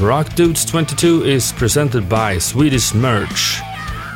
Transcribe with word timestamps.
Rock 0.00 0.36
Dudes 0.36 0.64
22 0.64 1.24
is 1.24 1.50
presented 1.50 2.08
by 2.08 2.38
Swedish 2.38 2.94
Merch, 2.94 3.60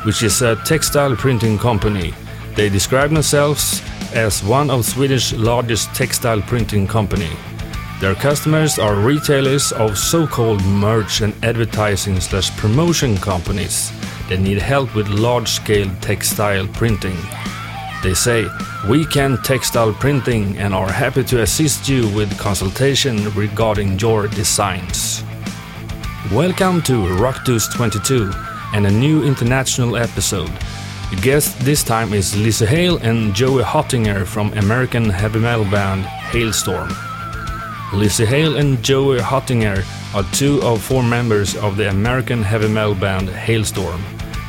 which 0.05 0.23
is 0.23 0.41
a 0.41 0.55
textile 0.63 1.13
printing 1.13 1.57
company. 1.57 2.13
They 2.55 2.69
describe 2.69 3.09
themselves 3.11 3.81
as 4.13 4.41
one 4.41 4.69
of 4.69 4.85
Swedish 4.85 5.33
largest 5.33 5.93
textile 5.93 6.41
printing 6.41 6.87
company. 6.87 7.29
Their 7.99 8.15
customers 8.15 8.79
are 8.79 8.95
retailers 8.95 9.73
of 9.73 9.97
so-called 9.97 10.63
merch 10.63 11.19
and 11.19 11.33
advertising 11.43 12.21
slash 12.21 12.55
promotion 12.55 13.17
companies 13.17 13.91
that 14.29 14.39
need 14.39 14.59
help 14.59 14.95
with 14.95 15.09
large-scale 15.09 15.91
textile 15.99 16.67
printing. 16.67 17.17
They 18.03 18.13
say, 18.13 18.47
we 18.87 19.05
can 19.05 19.37
textile 19.43 19.91
printing 19.91 20.57
and 20.57 20.73
are 20.73 20.89
happy 20.89 21.25
to 21.25 21.41
assist 21.41 21.89
you 21.89 22.07
with 22.15 22.39
consultation 22.39 23.29
regarding 23.33 23.99
your 23.99 24.29
designs. 24.29 25.25
Welcome 26.31 26.81
to 26.83 26.93
Rockdudes 26.93 27.71
22 27.75 28.31
and 28.73 28.87
a 28.87 28.91
new 28.91 29.23
international 29.23 29.97
episode. 29.97 30.49
The 31.09 31.19
guest 31.21 31.59
this 31.59 31.83
time 31.83 32.13
is 32.13 32.35
Lizzie 32.37 32.65
Hale 32.65 32.97
and 32.99 33.35
Joey 33.35 33.61
Hottinger 33.61 34.25
from 34.25 34.53
American 34.53 35.09
heavy 35.09 35.39
metal 35.39 35.65
band 35.65 36.05
Halestorm. 36.05 36.89
Lizzie 37.93 38.25
Hale 38.25 38.55
and 38.55 38.81
Joey 38.81 39.19
Hottinger 39.19 39.83
are 40.15 40.23
two 40.31 40.61
of 40.63 40.81
four 40.81 41.03
members 41.03 41.57
of 41.57 41.75
the 41.75 41.89
American 41.89 42.41
heavy 42.41 42.69
metal 42.69 42.95
band 42.95 43.27
Halestorm. 43.27 44.01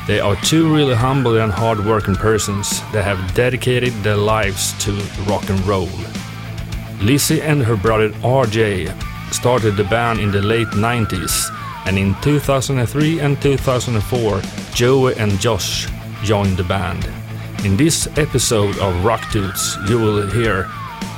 They 0.07 0.21
are 0.21 0.37
two 0.37 0.73
really 0.73 0.95
humble 0.95 1.37
and 1.37 1.51
hard-working 1.51 2.15
persons 2.15 2.79
that 2.93 3.03
have 3.03 3.35
dedicated 3.35 3.91
their 4.01 4.17
lives 4.17 4.73
to 4.85 4.93
rock 5.27 5.49
and 5.49 5.59
roll. 5.67 5.89
Lizzie 7.01 7.41
and 7.41 7.61
her 7.61 7.75
brother 7.75 8.09
RJ 8.21 8.89
started 9.33 9.75
the 9.75 9.83
band 9.83 10.21
in 10.21 10.31
the 10.31 10.41
late 10.41 10.69
90s, 10.69 11.51
and 11.85 11.97
in 11.97 12.15
2003 12.21 13.19
and 13.19 13.41
2004, 13.41 14.41
Joey 14.73 15.15
and 15.17 15.39
Josh 15.39 15.87
joined 16.23 16.57
the 16.57 16.63
band. 16.63 17.07
In 17.63 17.77
this 17.77 18.07
episode 18.17 18.77
of 18.79 19.05
Rock 19.05 19.31
Dudes, 19.31 19.77
you 19.87 19.97
will 19.97 20.29
hear 20.29 20.69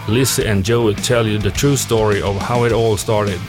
Lizzie 0.07 0.45
and 0.45 0.63
Joey 0.63 0.95
tell 0.95 1.25
you 1.25 1.37
the 1.37 1.51
true 1.51 1.75
story 1.75 2.21
of 2.21 2.35
how 2.37 2.63
it 2.63 2.71
all 2.71 2.97
started. 2.97 3.39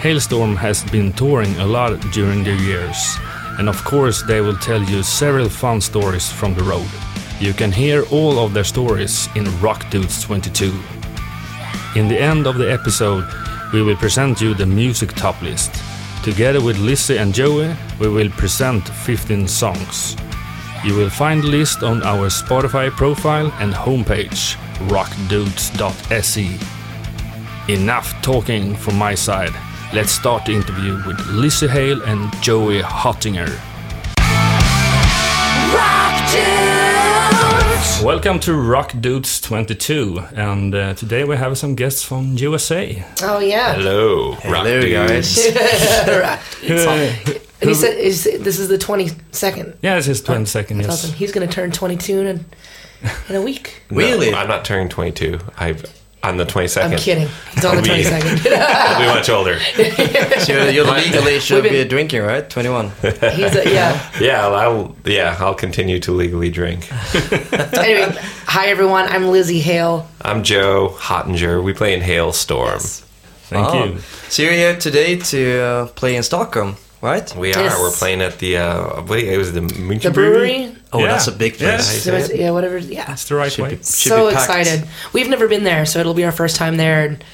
Halestorm 0.00 0.56
has 0.56 0.84
been 0.84 1.12
touring 1.12 1.54
a 1.56 1.66
lot 1.66 1.98
during 2.12 2.44
the 2.44 2.54
years, 2.54 3.16
and 3.58 3.68
of 3.68 3.82
course, 3.84 4.22
they 4.22 4.40
will 4.40 4.56
tell 4.56 4.82
you 4.82 5.02
several 5.02 5.48
fun 5.48 5.80
stories 5.80 6.30
from 6.30 6.54
the 6.54 6.64
road. 6.64 6.88
You 7.40 7.52
can 7.52 7.72
hear 7.72 8.04
all 8.10 8.38
of 8.38 8.54
their 8.54 8.64
stories 8.64 9.28
in 9.34 9.44
Rock 9.60 9.90
Dudes 9.90 10.22
22. 10.22 10.72
In 11.96 12.08
the 12.08 12.18
end 12.18 12.46
of 12.46 12.56
the 12.56 12.70
episode, 12.70 13.24
we 13.72 13.82
will 13.82 13.96
present 13.96 14.40
you 14.40 14.54
the 14.54 14.66
music 14.66 15.12
top 15.14 15.40
list. 15.42 15.85
Together 16.26 16.60
with 16.60 16.76
Lizzie 16.78 17.18
and 17.18 17.32
Joey, 17.32 17.72
we 18.00 18.08
will 18.08 18.28
present 18.30 18.88
15 18.88 19.46
songs. 19.46 20.16
You 20.82 20.96
will 20.96 21.08
find 21.08 21.40
the 21.40 21.46
list 21.46 21.84
on 21.84 22.02
our 22.02 22.26
Spotify 22.30 22.90
profile 22.90 23.52
and 23.60 23.72
homepage, 23.72 24.56
rockdudes.se. 24.88 26.58
Enough 27.72 28.22
talking 28.22 28.74
from 28.74 28.98
my 28.98 29.14
side. 29.14 29.54
Let's 29.94 30.10
start 30.10 30.46
the 30.46 30.52
interview 30.54 31.00
with 31.06 31.24
Lizzie 31.28 31.68
Hale 31.68 32.02
and 32.02 32.32
Joey 32.42 32.82
Hottinger. 32.82 33.75
Welcome 38.06 38.38
to 38.42 38.54
Rock 38.54 38.92
Dudes 39.00 39.40
22, 39.40 40.20
and 40.36 40.72
uh, 40.72 40.94
today 40.94 41.24
we 41.24 41.36
have 41.36 41.58
some 41.58 41.74
guests 41.74 42.04
from 42.04 42.34
USA. 42.36 43.04
Oh 43.20 43.40
yeah. 43.40 43.74
Hello, 43.74 44.30
rock 44.30 44.64
Hello, 44.64 44.80
dudes. 44.80 45.50
guys. 45.50 46.48
And 47.60 47.70
he 47.70 47.74
said 47.74 47.98
is, 47.98 48.22
this 48.22 48.60
is 48.60 48.68
the 48.68 48.78
22nd. 48.78 49.78
Yeah, 49.82 49.96
this 49.96 50.06
is 50.06 50.22
20 50.22 50.44
seconds. 50.44 50.86
That's 50.86 51.04
awesome. 51.04 51.16
He's 51.16 51.32
going 51.32 51.48
to 51.48 51.52
turn 51.52 51.72
22 51.72 52.20
in, 52.20 52.44
in 53.28 53.34
a 53.34 53.42
week. 53.42 53.82
No, 53.90 53.96
Really? 53.96 54.32
I'm 54.32 54.46
not 54.46 54.64
turning 54.64 54.88
22. 54.88 55.40
I've 55.58 55.84
on 56.26 56.36
the 56.36 56.44
22nd. 56.44 56.82
I'm 56.92 56.98
kidding. 56.98 57.28
It's 57.52 57.64
on 57.64 57.76
the 57.76 57.82
22nd. 57.82 58.52
I'll 58.52 59.00
be 59.00 59.06
much 59.06 59.28
older. 59.30 59.58
So 59.60 60.52
you're, 60.52 60.70
you're 60.70 60.84
legally 60.84 61.38
should 61.40 61.62
been- 61.62 61.72
be 61.72 61.84
drinking, 61.88 62.22
right? 62.22 62.48
21. 62.48 62.90
He's 63.02 63.54
a, 63.54 63.70
yeah. 63.72 64.10
Yeah, 64.20 64.46
I'll, 64.46 64.54
I'll 64.54 64.96
yeah 65.04 65.36
I'll 65.38 65.54
continue 65.54 66.00
to 66.00 66.12
legally 66.12 66.50
drink. 66.50 66.88
Anyway, 66.92 68.12
hi 68.46 68.66
everyone. 68.68 69.06
I'm 69.08 69.28
Lizzie 69.28 69.60
Hale. 69.60 70.08
I'm 70.22 70.42
Joe 70.42 70.94
Hottinger. 70.98 71.62
We 71.62 71.72
play 71.72 71.94
in 71.94 72.00
Halestorm. 72.00 73.02
Thank 73.48 73.68
Oh. 73.68 73.84
you. 73.84 73.98
So 74.28 74.42
you're 74.42 74.52
here 74.52 74.76
today 74.76 75.16
to 75.16 75.60
uh, 75.60 75.86
play 75.88 76.16
in 76.16 76.22
Stockholm, 76.24 76.76
right? 77.00 77.32
We 77.36 77.54
are. 77.54 77.62
Yes. 77.62 77.78
We're 77.80 77.92
playing 77.92 78.20
at 78.20 78.38
the 78.40 78.56
uh, 78.58 79.02
what? 79.02 79.20
It 79.20 79.38
was 79.38 79.52
the 79.52 79.60
München 79.60 80.02
The 80.02 80.10
brewery. 80.10 80.75
Oh, 80.96 81.00
Yeah. 81.00 81.08
that's 81.12 81.26
a 81.28 81.32
big 81.32 81.60
Yeah. 81.60 81.76
place. 81.76 82.02
So 82.04 82.14
it's, 82.14 82.32
yeah, 82.34 82.50
whatever. 82.50 82.78
Yeah. 82.78 83.04
That's 83.06 83.24
the 83.28 83.34
right 83.36 83.52
Should 83.52 83.62
way. 83.64 83.70
be- 83.76 83.82
So 83.82 84.28
excited. 84.28 84.84
We've 85.12 85.28
never 85.28 85.48
been 85.48 85.64
there, 85.64 85.86
so 85.86 86.00
it'll 86.00 86.14
be 86.14 86.24
our 86.24 86.32
first 86.32 86.56
time 86.56 86.76
there. 86.76 87.04
And 87.06 87.24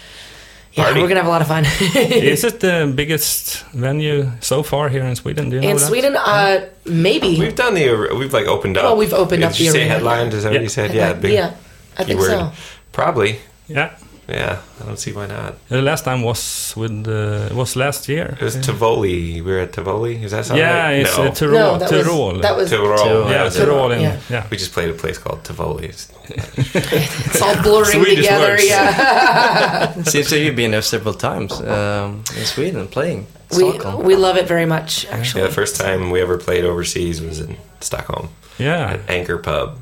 yeah, 0.73 0.85
Party. 0.85 1.01
we're 1.01 1.09
gonna 1.09 1.21
have 1.21 1.27
a 1.27 1.31
lot 1.31 1.43
of 1.43 1.49
fun. 1.49 1.65
Is 1.95 2.45
it 2.45 2.61
the 2.67 2.91
biggest 2.95 3.63
venue 3.75 4.31
so 4.41 4.63
far 4.63 4.89
here 4.89 5.05
in 5.05 5.15
Sweden? 5.17 5.51
Do 5.51 5.57
you 5.57 5.63
know 5.63 5.69
in 5.71 5.77
that? 5.77 5.87
Sweden, 5.87 6.17
uh, 6.17 6.61
maybe. 6.87 7.39
We've 7.39 7.55
done 7.55 7.75
the. 7.75 8.15
We've 8.19 8.33
like 8.33 8.47
opened 8.47 8.77
up. 8.79 8.85
Oh, 8.85 8.95
we've 8.97 9.13
opened 9.13 9.45
up 9.45 9.53
Did 9.53 9.61
you 9.61 9.67
the 9.67 9.73
say 9.73 9.81
arena, 9.83 9.95
headlined? 9.95 10.33
Is 10.35 10.45
that 10.45 10.53
what 10.53 10.63
you 10.63 10.69
said? 10.69 10.95
Yeah. 10.95 11.13
big 11.13 11.33
yeah, 11.33 11.53
I 11.99 12.05
think 12.05 12.19
keyword. 12.21 12.31
so. 12.31 12.53
Probably. 12.93 13.39
Yeah. 13.69 13.91
Yeah. 14.33 14.59
I 14.81 14.85
don't 14.87 14.99
see 14.99 15.13
why 15.13 15.27
not. 15.27 15.55
The 15.69 15.83
last 15.83 16.05
time 16.05 16.23
was 16.23 16.73
with 16.77 17.07
uh, 17.09 17.55
was 17.55 17.77
last 17.77 18.09
year. 18.09 18.37
It 18.41 18.45
was 18.45 18.57
Tivoli. 18.57 19.41
We 19.43 19.53
were 19.53 19.59
at 19.61 19.73
Tivoli. 19.73 20.15
Is 20.25 20.31
that 20.31 20.45
something? 20.47 20.65
Yeah, 20.65 20.89
it's 21.01 21.17
no. 21.19 21.25
uh, 21.25 21.31
Tyrol. 21.31 21.53
No, 21.53 21.79
that 21.79 21.91
was 21.91 22.05
Tyrol. 22.07 22.41
that 22.41 22.57
was 22.57 22.71
Tyrol. 22.71 22.97
Tyrol. 22.99 23.31
yeah, 23.31 23.45
Yeah, 23.45 23.51
Tyrol. 23.51 23.91
in- 23.93 24.01
Yeah. 24.01 24.19
yeah. 24.31 24.47
We 24.51 24.57
just 24.57 24.73
played 24.73 24.91
a 24.91 24.95
place 24.95 25.19
called 25.19 25.45
Tivoli. 25.45 25.85
It's- 25.85 26.09
it's 26.75 27.43
all 27.43 27.63
blurring 27.63 27.91
Swedish 28.03 28.17
together. 28.25 28.49
words. 28.53 28.65
Yeah. 28.67 30.03
Seems 30.05 30.33
like 30.33 30.41
you've 30.41 30.57
been 30.57 30.71
there 30.71 30.83
several 30.83 31.15
times 31.15 31.53
um, 31.61 32.25
in 32.37 32.45
Sweden 32.45 32.89
playing. 32.89 33.27
we 33.51 33.71
Stockholm. 33.71 34.05
we 34.05 34.17
love 34.17 34.37
it 34.39 34.47
very 34.49 34.67
much. 34.67 35.07
Actually, 35.07 35.43
Yeah, 35.43 35.49
the 35.49 35.55
first 35.55 35.77
time 35.81 36.11
we 36.11 36.21
ever 36.23 36.39
played 36.39 36.65
overseas 36.65 37.21
was 37.21 37.41
in 37.41 37.57
Stockholm 37.81 38.29
Yeah. 38.59 38.93
at 38.95 39.01
Anchor 39.11 39.39
Pub. 39.39 39.79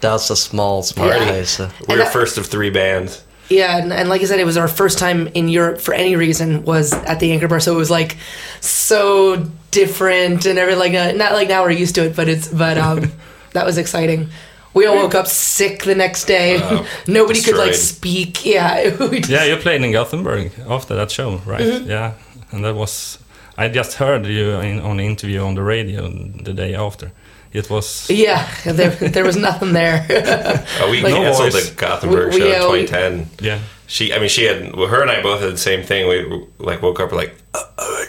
That's 0.00 0.28
a 0.30 0.36
small, 0.36 0.82
small 0.82 1.08
Yeah. 1.08 1.24
place. 1.24 1.58
uh. 1.60 1.70
We 1.80 1.86
And 1.86 1.88
were 1.88 2.04
that- 2.04 2.12
first 2.12 2.36
of 2.38 2.46
three 2.46 2.70
bands. 2.70 3.22
Yeah, 3.50 3.76
and, 3.78 3.92
and 3.92 4.08
like 4.08 4.22
I 4.22 4.24
said, 4.24 4.40
it 4.40 4.46
was 4.46 4.56
our 4.56 4.68
first 4.68 4.98
time 4.98 5.26
in 5.34 5.48
Europe 5.48 5.80
for 5.80 5.92
any 5.94 6.16
reason 6.16 6.64
was 6.64 6.92
at 6.92 7.20
the 7.20 7.30
Anchor 7.32 7.46
Bar, 7.48 7.60
so 7.60 7.74
it 7.74 7.76
was 7.78 7.90
like 7.90 8.16
so 8.60 9.44
different 9.70 10.46
and 10.46 10.58
everything. 10.58 10.80
Like 10.80 10.94
uh, 10.94 11.12
not 11.16 11.32
like 11.32 11.48
now 11.48 11.62
we're 11.62 11.70
used 11.70 11.94
to 11.96 12.04
it, 12.06 12.16
but 12.16 12.28
it's 12.28 12.48
but 12.48 12.78
um, 12.78 13.12
that 13.52 13.64
was 13.66 13.78
exciting. 13.78 14.28
We 14.72 14.86
all 14.86 14.96
woke 14.96 15.14
up 15.14 15.26
sick 15.28 15.84
the 15.84 15.94
next 15.94 16.24
day. 16.24 16.58
Nobody 17.06 17.40
could 17.40 17.56
like 17.56 17.74
speak. 17.74 18.44
Yeah, 18.54 18.90
just- 18.90 19.28
Yeah, 19.30 19.44
you 19.44 19.56
played 19.56 19.82
in 19.82 19.92
Gothenburg 19.92 20.50
after 20.68 20.94
that 20.96 21.10
show, 21.10 21.36
right? 21.46 21.60
Mm-hmm. 21.60 21.88
Yeah, 21.90 22.14
and 22.50 22.64
that 22.64 22.74
was. 22.74 23.18
I 23.56 23.68
just 23.68 23.94
heard 23.98 24.26
you 24.26 24.58
in, 24.60 24.80
on 24.80 24.96
the 24.96 25.04
interview 25.06 25.40
on 25.42 25.54
the 25.54 25.62
radio 25.62 26.08
the 26.08 26.52
day 26.52 26.74
after. 26.74 27.12
It 27.54 27.70
was. 27.70 28.10
yeah. 28.10 28.46
There, 28.64 28.90
there 28.90 29.24
was 29.24 29.36
nothing 29.36 29.72
there. 29.72 30.04
Oh, 30.80 30.90
we 30.90 31.00
Like- 31.02 31.14
canceled 31.14 31.52
the 31.52 31.72
Gothenburg 31.76 32.34
We- 32.34 32.40
we, 32.42 32.50
show 32.50 32.70
uh, 32.70 32.74
in 32.74 32.80
we- 32.80 32.86
2010. 32.86 33.30
Yeah. 33.46 33.58
She, 33.86 34.12
I 34.12 34.18
mean, 34.18 34.28
she 34.28 34.44
had 34.44 34.74
well, 34.74 34.88
her 34.88 35.00
and 35.02 35.10
I 35.10 35.22
both 35.22 35.40
had 35.40 35.52
the 35.52 35.56
same 35.58 35.82
thing. 35.84 36.08
We 36.08 36.46
like 36.58 36.82
woke 36.82 37.00
up 37.00 37.12
like, 37.12 37.34
oh, 37.54 37.70
oh 37.78 37.92
my 37.92 38.06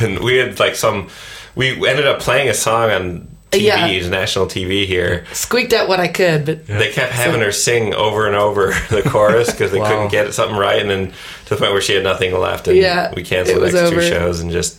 god, 0.00 0.02
and 0.10 0.18
we 0.24 0.36
had 0.36 0.58
like 0.58 0.74
some. 0.74 1.08
We 1.54 1.72
ended 1.88 2.06
up 2.06 2.18
playing 2.20 2.48
a 2.48 2.54
song 2.54 2.90
on 2.90 3.28
TV, 3.50 3.62
Yeah. 3.62 4.08
national 4.08 4.46
TV 4.46 4.86
here. 4.86 5.26
Squeaked 5.32 5.72
out 5.74 5.86
what 5.88 6.00
I 6.00 6.08
could, 6.08 6.44
but 6.46 6.66
They 6.66 6.90
kept 6.92 7.12
having 7.12 7.40
her 7.42 7.52
sing 7.52 7.94
over 7.94 8.26
and 8.26 8.34
over 8.36 8.68
the 8.90 9.02
chorus 9.02 9.50
because 9.50 9.70
they 9.70 9.80
Wow. 9.80 9.88
couldn't 9.88 10.10
get 10.10 10.32
something 10.34 10.56
right, 10.56 10.80
and 10.80 10.88
then 10.90 11.12
to 11.46 11.50
the 11.54 11.56
point 11.56 11.72
where 11.72 11.82
she 11.82 11.94
had 11.94 12.02
nothing 12.04 12.32
left, 12.38 12.68
and 12.68 12.76
Yeah, 12.78 13.12
we 13.14 13.22
canceled 13.22 13.58
it 13.58 13.60
the 13.60 13.64
was 13.66 13.74
next 13.74 13.90
two 13.90 14.00
shows 14.02 14.40
and 14.40 14.50
just 14.50 14.78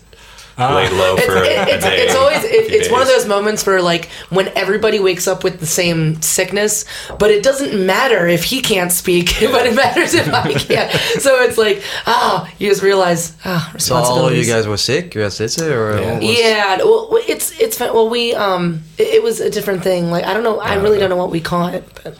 Ah. 0.61 0.75
laid 0.75 0.91
low 0.91 1.15
it's, 1.15 1.25
for 1.25 1.35
a, 1.37 1.45
it- 1.45 1.57
a 1.69 1.75
it's, 1.75 1.83
day. 1.85 1.97
it's 2.03 2.15
always 2.15 2.43
it, 2.43 2.65
a 2.65 2.69
few 2.69 2.77
it's 2.79 2.89
one 2.91 3.01
of 3.01 3.07
those 3.07 3.25
moments 3.27 3.65
where 3.65 3.81
like 3.81 4.09
when 4.29 4.49
everybody 4.57 4.99
wakes 4.99 5.27
up 5.27 5.43
with 5.43 5.59
the 5.59 5.65
same 5.65 6.21
sickness 6.21 6.85
but 7.17 7.31
it 7.31 7.41
doesn't 7.43 7.85
matter 7.85 8.27
if 8.27 8.43
he 8.43 8.61
can't 8.61 8.91
speak 8.91 9.27
but 9.39 9.65
it 9.65 9.73
matters 9.75 10.13
if 10.13 10.27
i 10.33 10.53
can't 10.67 10.91
so 11.21 11.41
it's 11.43 11.57
like 11.57 11.81
oh 12.07 12.47
you 12.59 12.67
just 12.69 12.83
realize 12.83 13.35
ah 13.45 13.73
So 13.77 13.95
all 13.95 14.31
you 14.33 14.45
guys 14.45 14.67
were 14.67 14.77
sick? 14.77 15.15
You 15.15 15.21
guys 15.21 15.37
did 15.37 15.51
it? 15.57 15.71
Or 15.71 15.99
Yeah. 15.99 16.15
was- 16.19 16.39
yeah 16.39 16.77
well 16.77 17.09
it's 17.27 17.57
it's 17.59 17.77
fun- 17.77 17.93
well 17.93 18.09
we 18.09 18.33
um 18.35 18.81
it, 18.97 19.07
it 19.15 19.23
was 19.23 19.39
a 19.39 19.49
different 19.49 19.81
thing 19.83 20.11
like 20.11 20.25
i 20.25 20.33
don't 20.33 20.43
know 20.43 20.59
i 20.59 20.75
really 20.75 20.99
don't 20.99 21.09
know 21.09 21.15
what 21.23 21.31
we 21.31 21.39
call 21.41 21.67
it 21.67 21.83
but 22.03 22.17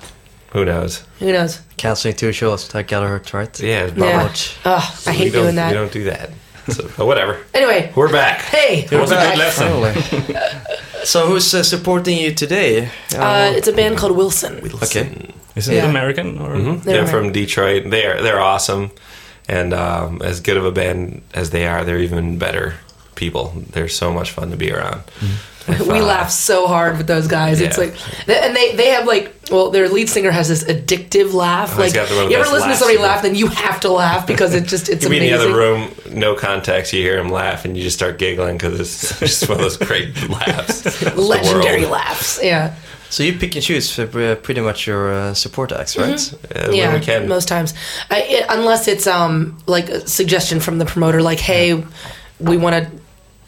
Who 0.53 0.65
knows? 0.65 1.03
who 1.19 1.31
knows 1.31 1.59
Canceling 1.77 2.15
two 2.15 2.33
shows. 2.33 2.68
That 2.69 2.88
gotta 2.89 3.07
hurt, 3.07 3.33
right? 3.33 3.53
Yeah, 3.62 3.86
it's 3.86 3.97
yeah 3.97 4.24
much. 4.24 4.57
oh 4.65 4.83
i 5.07 5.13
hate 5.13 5.31
doing 5.33 5.56
that 5.56 5.69
We 5.71 5.75
don't 5.77 5.91
do 5.94 6.03
that. 6.06 6.30
So, 6.71 6.89
but 6.98 7.06
whatever. 7.06 7.38
anyway 7.54 7.92
We're 7.95 8.12
back. 8.12 8.42
hey 8.42 8.86
It 8.92 8.92
was 9.00 9.12
a 9.12 9.16
we're 9.16 9.21
good 9.21 9.30
back. 9.30 9.38
lesson. 9.38 9.68
Finally. 9.68 10.39
so 11.04 11.27
who's 11.27 11.54
uh, 11.54 11.63
supporting 11.63 12.18
you 12.18 12.33
today? 12.33 12.89
uh, 13.18 13.54
it's 13.56 13.68
a 13.68 13.74
band 13.74 13.98
called 13.98 14.16
wilson 14.18 14.62
okay. 14.83 15.10
Is 15.56 15.68
it 15.68 15.75
Yeah. 15.75 15.89
American 15.89 16.38
or? 16.39 16.56
Mhm. 16.56 16.83
They're 16.83 17.04
They're 17.04 17.07
from 17.07 17.31
Detroit. 17.31 17.89
They're 17.89 18.21
they're 18.21 18.39
awesome, 18.39 18.92
and 19.48 19.74
um, 19.74 20.21
as 20.24 20.39
good 20.42 20.57
of 20.57 20.66
a 20.66 20.71
band 20.71 21.21
as 21.33 21.50
they 21.50 21.66
are, 21.68 21.83
they're 21.83 22.00
even 22.04 22.38
better 22.38 22.75
people. 23.15 23.45
They're 23.74 23.89
so 23.89 24.12
much 24.13 24.30
fun 24.31 24.51
to 24.51 24.57
be 24.57 24.72
around. 24.72 25.01
If, 25.22 25.59
we 25.69 26.01
laugh 26.01 26.30
so 26.30 26.68
hard 26.68 26.98
with 26.98 27.07
those 27.07 27.27
guys. 27.27 27.62
It's 27.62 27.77
like, 27.77 27.95
and 28.27 28.56
they 28.56 28.75
they 28.75 28.89
have 28.89 29.06
like, 29.06 29.33
well, 29.51 29.69
their 29.71 29.89
lead 29.89 30.10
singer 30.10 30.31
has 30.31 30.48
this 30.50 30.63
addictive 30.63 31.33
laugh. 31.33 31.74
Oh, 31.75 31.80
like, 31.80 31.94
got 31.94 32.10
the 32.10 32.16
one 32.16 32.25
of 32.25 32.31
you 32.31 32.38
ever 32.38 32.50
listen 32.50 32.69
to 32.69 32.75
somebody 32.75 32.98
ever. 32.98 33.07
laugh, 33.07 33.21
then 33.21 33.36
you 33.36 33.48
have 33.48 33.80
to 33.81 33.89
laugh 33.89 34.27
because 34.27 34.54
it 34.54 34.66
just 34.66 34.89
it's 34.89 35.04
You 35.04 35.10
be 35.10 35.18
in 35.18 35.24
the 35.24 35.33
other 35.33 35.56
room, 35.56 35.92
no 36.12 36.36
context. 36.36 36.94
You 36.94 37.01
hear 37.01 37.18
him 37.19 37.30
laugh, 37.30 37.66
and 37.66 37.75
you 37.77 37.83
just 37.83 37.98
start 37.98 38.18
giggling 38.19 38.57
because 38.57 38.80
it's 38.80 39.19
just 39.21 39.50
one 39.50 39.57
of 39.57 39.63
those 39.63 39.77
great 39.77 40.30
laughs. 40.30 41.01
Legendary 41.16 41.86
laughs. 41.86 42.39
Yeah. 42.44 42.75
So 43.10 43.24
you 43.24 43.33
pick 43.33 43.56
and 43.56 43.63
choose 43.63 43.94
for 43.94 44.04
uh, 44.04 44.36
pretty 44.36 44.62
much 44.62 44.86
your 44.86 45.12
uh, 45.12 45.33
support 45.33 45.72
acts, 45.72 45.98
right? 45.98 46.33
Uh, 46.56 46.68
when 46.68 46.75
yeah, 46.75 46.94
we 46.94 47.00
can. 47.04 47.27
most 47.27 47.48
times, 47.48 47.74
I, 48.12 48.22
it, 48.22 48.45
unless 48.50 48.88
it's 48.88 49.07
um 49.07 49.57
like 49.65 49.89
a 49.89 50.07
suggestion 50.07 50.60
from 50.60 50.77
the 50.77 50.86
promoter, 50.86 51.22
like, 51.22 51.39
hey, 51.39 51.83
we 52.39 52.57
want 52.57 52.75
to 52.75 52.92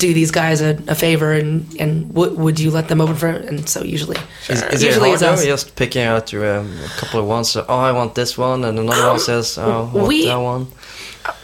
do 0.02 0.14
these 0.14 0.32
guys 0.32 0.62
a, 0.62 0.72
a 0.88 0.96
favor, 0.96 1.32
and 1.40 1.66
and 1.80 2.14
w- 2.14 2.36
would 2.44 2.60
you 2.60 2.72
let 2.72 2.88
them 2.88 3.00
open 3.02 3.16
for? 3.16 3.28
And 3.30 3.70
so 3.70 3.84
usually, 3.84 4.18
Is, 4.50 4.62
is 4.64 4.82
it 4.84 4.88
usually 4.88 5.10
hard 5.12 5.22
it's 5.40 5.46
just 5.46 5.76
picking 5.76 6.04
out 6.04 6.34
your, 6.34 6.46
um, 6.60 6.68
a 6.84 6.88
couple 7.00 7.20
of 7.22 7.26
ones? 7.28 7.52
So, 7.52 7.66
oh, 7.70 7.80
I 7.80 7.92
want 7.92 8.16
this 8.16 8.38
one, 8.38 8.66
and 8.68 8.78
another 8.80 9.08
one 9.08 9.20
says, 9.20 9.58
oh, 9.58 9.64
I 9.64 9.96
want 9.96 10.08
we- 10.08 10.26
that 10.26 10.36
one. 10.54 10.68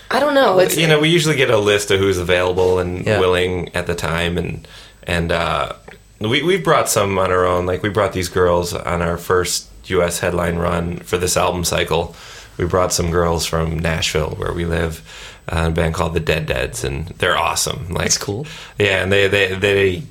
I 0.09 0.19
don't 0.19 0.33
know. 0.33 0.59
It's 0.59 0.77
you 0.77 0.87
know, 0.87 0.99
we 0.99 1.09
usually 1.09 1.35
get 1.35 1.49
a 1.49 1.57
list 1.57 1.91
of 1.91 1.99
who's 1.99 2.17
available 2.17 2.79
and 2.79 3.05
Yeah. 3.05 3.19
willing 3.19 3.69
at 3.75 3.85
the 3.87 3.95
time, 3.95 4.37
and 4.37 4.67
and 5.03 5.31
uh, 5.31 5.73
we 6.19 6.41
we 6.43 6.57
brought 6.57 6.89
some 6.89 7.17
on 7.19 7.31
our 7.31 7.45
own. 7.45 7.65
Like 7.65 7.83
we 7.83 7.89
brought 7.89 8.13
these 8.13 8.29
girls 8.29 8.73
on 8.73 9.01
our 9.01 9.17
first 9.17 9.67
U.S. 9.85 10.19
headline 10.19 10.57
run 10.57 10.97
for 11.03 11.17
this 11.17 11.35
album 11.37 11.63
cycle. 11.63 12.15
We 12.57 12.65
brought 12.65 12.91
some 12.93 13.11
girls 13.11 13.45
from 13.45 13.77
Nashville, 13.79 14.31
where 14.39 14.51
we 14.53 14.65
live, 14.65 15.01
uh, 15.49 15.65
a 15.67 15.71
band 15.71 15.93
called 15.93 16.13
the 16.13 16.19
Dead 16.19 16.45
Deads, 16.45 16.83
and 16.83 17.07
they're 17.19 17.37
awesome. 17.37 17.87
Like, 17.89 18.03
That's 18.05 18.17
cool. 18.17 18.45
Yeah, 18.77 19.01
and 19.03 19.11
they 19.11 19.27
they 19.27 19.53
they 19.55 20.03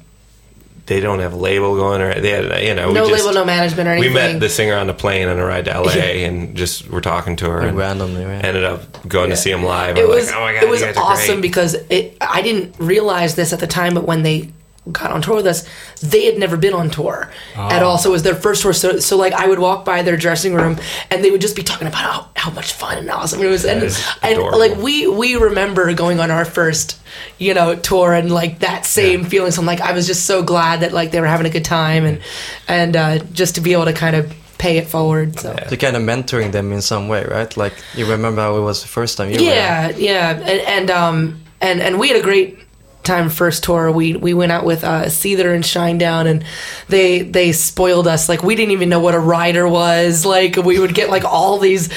they 0.86 1.00
don't 1.00 1.18
have 1.18 1.32
a 1.32 1.36
label 1.36 1.74
going 1.74 2.00
or 2.00 2.14
they 2.20 2.30
had 2.30 2.62
you 2.62 2.72
know 2.74 2.88
we 2.88 2.94
no 2.94 3.08
just- 3.08 3.24
label, 3.24 3.34
no 3.34 3.44
management 3.44 3.88
or 3.88 3.92
anything. 3.92 4.10
we 4.12 4.14
met 4.14 4.38
the 4.40 4.48
singer 4.48 4.74
on 4.76 4.86
the 4.86 4.94
plane 4.94 5.26
on 5.28 5.36
a 5.38 5.44
ride 5.44 5.64
to 5.64 5.72
LA 5.80 5.90
and 5.92 6.56
just 6.56 6.88
were 6.88 7.00
talking 7.00 7.34
to 7.36 7.50
her 7.50 7.58
Like 7.58 7.68
and 7.70 7.76
randomly, 7.76 8.24
right? 8.24 8.44
ended 8.44 8.62
up 8.62 9.06
going 9.08 9.30
to 9.30 9.36
see 9.36 9.50
him 9.50 9.64
live. 9.64 9.98
it 9.98 10.06
We're 10.06 10.14
was 10.14 10.26
like, 10.28 10.36
oh 10.36 10.40
my 10.42 10.52
god, 10.54 10.62
it 10.62 10.68
was 10.68 10.80
you 10.80 10.86
guys 10.86 10.96
are 10.96 11.02
awesome 11.02 11.40
because 11.40 11.74
it 11.90 12.16
I 12.20 12.40
didn't 12.42 12.76
realize 12.78 13.34
this 13.34 13.52
at 13.52 13.58
the 13.58 13.66
time, 13.66 13.94
but 13.94 14.04
when 14.04 14.22
they 14.22 14.52
got 14.92 15.10
on 15.10 15.22
tour 15.22 15.36
with 15.36 15.46
us, 15.46 15.66
they 16.00 16.26
had 16.26 16.38
never 16.38 16.56
been 16.56 16.74
on 16.74 16.90
tour 16.90 17.30
at 17.56 17.82
all. 17.82 17.98
So 17.98 18.10
it 18.10 18.12
was 18.12 18.22
their 18.22 18.34
first 18.34 18.62
tour. 18.62 18.72
So 18.72 18.98
so 18.98 19.16
like 19.16 19.32
I 19.32 19.46
would 19.48 19.58
walk 19.58 19.84
by 19.84 20.02
their 20.02 20.16
dressing 20.16 20.54
room 20.54 20.78
and 21.10 21.24
they 21.24 21.30
would 21.30 21.40
just 21.40 21.56
be 21.56 21.62
talking 21.62 21.86
about 21.86 22.02
how, 22.02 22.28
how 22.36 22.50
much 22.50 22.72
fun 22.72 22.98
and 22.98 23.10
awesome 23.10 23.42
it 23.42 23.48
was. 23.48 23.64
And, 23.64 23.82
and 24.22 24.40
like 24.40 24.76
we 24.76 25.06
we 25.06 25.36
remember 25.36 25.92
going 25.94 26.20
on 26.20 26.30
our 26.30 26.44
first 26.44 27.00
you 27.38 27.54
know 27.54 27.74
tour 27.76 28.12
and 28.12 28.30
like 28.30 28.60
that 28.60 28.86
same 28.86 29.24
feeling. 29.24 29.50
So 29.50 29.60
I'm 29.60 29.66
like 29.66 29.80
I 29.80 29.92
was 29.92 30.06
just 30.06 30.26
so 30.26 30.42
glad 30.42 30.80
that 30.80 30.92
like 30.92 31.10
they 31.10 31.20
were 31.20 31.26
having 31.26 31.46
a 31.46 31.50
good 31.50 31.64
time 31.64 32.04
and 32.04 32.20
and 32.68 32.96
uh, 32.96 33.18
just 33.32 33.54
to 33.56 33.60
be 33.60 33.72
able 33.72 33.86
to 33.86 33.92
kind 33.92 34.16
of 34.16 34.32
pay 34.58 34.78
it 34.78 34.86
forward. 34.86 35.38
So. 35.38 35.54
So 35.68 35.76
kind 35.76 35.96
of 35.96 36.02
mentoring 36.02 36.52
them 36.52 36.72
in 36.72 36.80
some 36.80 37.08
way, 37.08 37.24
right? 37.24 37.54
Like 37.56 37.74
you 37.94 38.06
remember 38.06 38.40
how 38.40 38.56
it 38.56 38.62
was 38.62 38.82
the 38.82 38.88
first 38.88 39.16
time 39.16 39.30
you 39.30 39.38
were 39.38 39.44
Yeah, 39.44 39.90
yeah, 39.90 40.30
and, 40.30 40.60
and 40.60 40.90
um 40.90 41.40
and 41.60 41.80
and 41.80 41.98
we 41.98 42.08
had 42.08 42.16
a 42.16 42.22
great 42.22 42.58
time 43.06 43.28
first 43.30 43.64
tour. 43.64 43.90
We 43.90 44.14
we 44.14 44.34
went 44.34 44.52
out 44.52 44.64
with 44.64 44.84
uh, 44.84 45.04
Seether 45.04 45.54
and 45.54 45.64
Shinedown, 45.64 46.26
and 46.26 46.44
they 46.88 47.22
they 47.22 47.52
spoiled 47.52 48.06
us. 48.06 48.28
Like 48.28 48.42
we 48.42 48.54
didn't 48.54 48.72
even 48.72 48.88
know 48.88 49.00
what 49.00 49.14
a 49.14 49.18
rider 49.18 49.66
was. 49.66 50.26
Like 50.26 50.56
we 50.56 50.78
would 50.78 50.94
get 50.94 51.10
like 51.10 51.24
all 51.24 51.58
these 51.58 51.88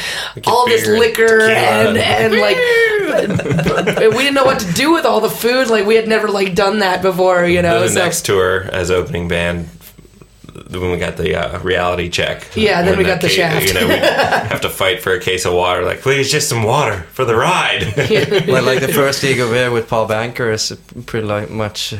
all 0.45 0.67
this 0.67 0.83
beer 0.83 0.93
and 0.93 0.99
liquor 0.99 1.41
and 1.41 1.97
and 1.97 2.35
like 2.35 2.57
we 3.99 4.23
didn't 4.23 4.35
know 4.35 4.45
what 4.45 4.59
to 4.59 4.73
do 4.73 4.93
with 4.93 5.05
all 5.05 5.19
the 5.19 5.29
food. 5.29 5.69
Like 5.69 5.85
we 5.85 5.95
had 5.95 6.07
never 6.07 6.29
like 6.29 6.55
done 6.55 6.79
that 6.79 7.01
before. 7.01 7.45
You 7.45 7.61
know, 7.61 7.81
the 7.81 7.89
so 7.89 7.99
next 8.03 8.25
tour 8.25 8.63
as 8.71 8.91
opening 8.91 9.27
band 9.27 9.67
when 10.69 10.91
we 10.91 10.97
got 10.97 11.17
the 11.17 11.35
uh, 11.35 11.59
reality 11.59 12.09
check. 12.09 12.47
Yeah, 12.55 12.81
then 12.81 12.97
we 12.97 13.03
got 13.03 13.21
the 13.21 13.27
ca- 13.27 13.33
shaft. 13.33 13.67
You 13.67 13.73
know, 13.75 13.87
we 13.87 13.93
have 13.97 14.61
to 14.61 14.69
fight 14.69 15.01
for 15.01 15.13
a 15.13 15.19
case 15.19 15.45
of 15.45 15.53
water. 15.53 15.83
Like, 15.83 16.01
please, 16.01 16.31
just 16.31 16.49
some 16.49 16.63
water 16.63 17.01
for 17.13 17.25
the 17.25 17.35
ride. 17.35 17.83
Like, 18.49 18.65
like 18.65 18.79
the 18.81 18.91
first 19.01 19.21
gig 19.21 19.39
over 19.39 19.53
here 19.53 19.71
with 19.71 19.87
Paul 19.87 20.07
Banker 20.07 20.51
is 20.51 20.77
pretty 21.05 21.27
like 21.27 21.49
much 21.49 21.93
uh, 21.93 21.97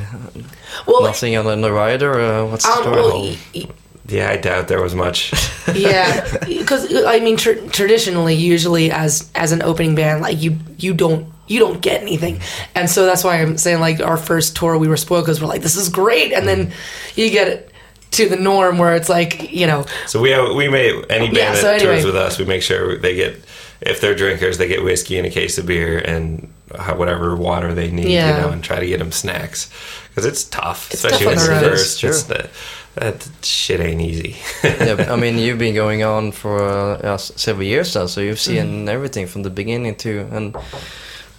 well, 0.88 1.04
nothing 1.04 1.36
on 1.38 1.46
the- 1.46 1.52
on 1.52 1.62
the 1.62 1.72
rider. 1.72 2.20
Uh, 2.20 2.46
what's 2.46 2.66
the 2.66 2.72
um, 2.72 2.82
story? 2.84 2.96
well, 2.96 3.22
y- 3.22 3.38
y- 3.56 3.70
yeah, 4.08 4.32
I 4.32 4.38
doubt 4.38 4.68
there 4.68 4.82
was 4.82 4.96
much. 4.96 5.32
yeah 5.76 6.26
because 6.48 6.92
i 7.06 7.20
mean 7.20 7.38
tr- 7.38 7.64
traditionally 7.70 8.34
usually 8.34 8.90
as 8.90 9.30
as 9.36 9.52
an 9.52 9.62
opening 9.62 9.94
band 9.94 10.20
like 10.22 10.42
you 10.42 10.58
you 10.80 10.96
don't 10.96 11.32
you 11.46 11.60
don't 11.60 11.80
get 11.80 12.02
anything 12.02 12.40
and 12.74 12.90
so 12.90 13.06
that's 13.06 13.24
why 13.24 13.40
i'm 13.40 13.56
saying 13.56 13.80
like 13.80 14.00
our 14.00 14.18
first 14.18 14.56
tour 14.56 14.80
we 14.80 14.88
were 14.88 14.98
spoiled 14.98 15.26
because 15.26 15.40
we're 15.40 15.48
like 15.48 15.62
this 15.62 15.76
is 15.76 15.88
great 15.90 16.34
and 16.34 16.48
then 16.48 16.72
you 17.16 17.30
get 17.30 17.48
it 17.48 17.72
to 18.12 18.28
the 18.30 18.36
norm 18.36 18.78
where 18.78 18.96
it's 18.96 19.10
like 19.10 19.52
you 19.52 19.68
know 19.68 19.86
So 20.08 20.20
we 20.22 20.32
have, 20.32 20.56
we 20.56 20.68
may 20.70 20.90
any 21.10 21.26
band 21.28 21.38
Yeah, 21.38 21.52
that 21.54 21.62
so 21.62 21.70
anyway. 21.72 21.94
tours 21.96 22.06
with 22.06 22.16
us, 22.16 22.40
we 22.40 22.46
make 22.46 22.62
sure 22.64 22.98
they 22.98 23.16
get 23.16 23.42
if 23.82 24.02
they're 24.02 24.16
drinkers, 24.16 24.58
they 24.58 24.68
get 24.68 24.84
whiskey 24.84 25.18
and 25.18 25.26
a 25.26 25.30
case 25.30 25.58
of 25.58 25.66
beer 25.66 26.00
and 26.00 26.52
whatever 26.98 27.36
water 27.36 27.74
they 27.74 27.90
need, 27.90 28.10
Yeah. 28.10 28.36
you 28.36 28.42
know, 28.42 28.50
and 28.50 28.64
try 28.64 28.80
to 28.80 28.86
get 28.86 29.00
them 29.00 29.12
snacks 29.12 29.70
because 30.10 30.26
it's 30.26 30.44
tough, 30.44 30.92
It's 30.92 31.04
especially 31.04 31.26
tough 31.26 31.38
when 31.38 31.38
on 31.38 31.44
it's 31.44 31.48
the 31.48 31.54
the 31.56 31.62
road. 31.70 31.78
first. 31.78 32.00
Sure. 32.00 32.10
It's 32.10 32.24
the, 32.24 32.50
that 32.96 33.30
shit 33.42 33.80
ain't 33.80 34.02
easy. 34.02 34.36
yeah, 34.64 35.08
I 35.10 35.16
mean, 35.16 35.38
you've 35.44 35.58
been 35.60 35.74
going 35.76 36.04
on 36.04 36.32
for 36.34 36.62
uh, 36.62 37.00
yeah, 37.04 37.16
several 37.18 37.66
years 37.66 37.96
now, 37.96 38.08
so 38.08 38.20
you've 38.22 38.40
seen 38.40 38.58
Mm-hmm. 38.66 38.90
everything 38.90 39.28
from 39.28 39.44
the 39.44 39.50
beginning 39.50 39.96
to 39.98 40.28
and 40.32 40.56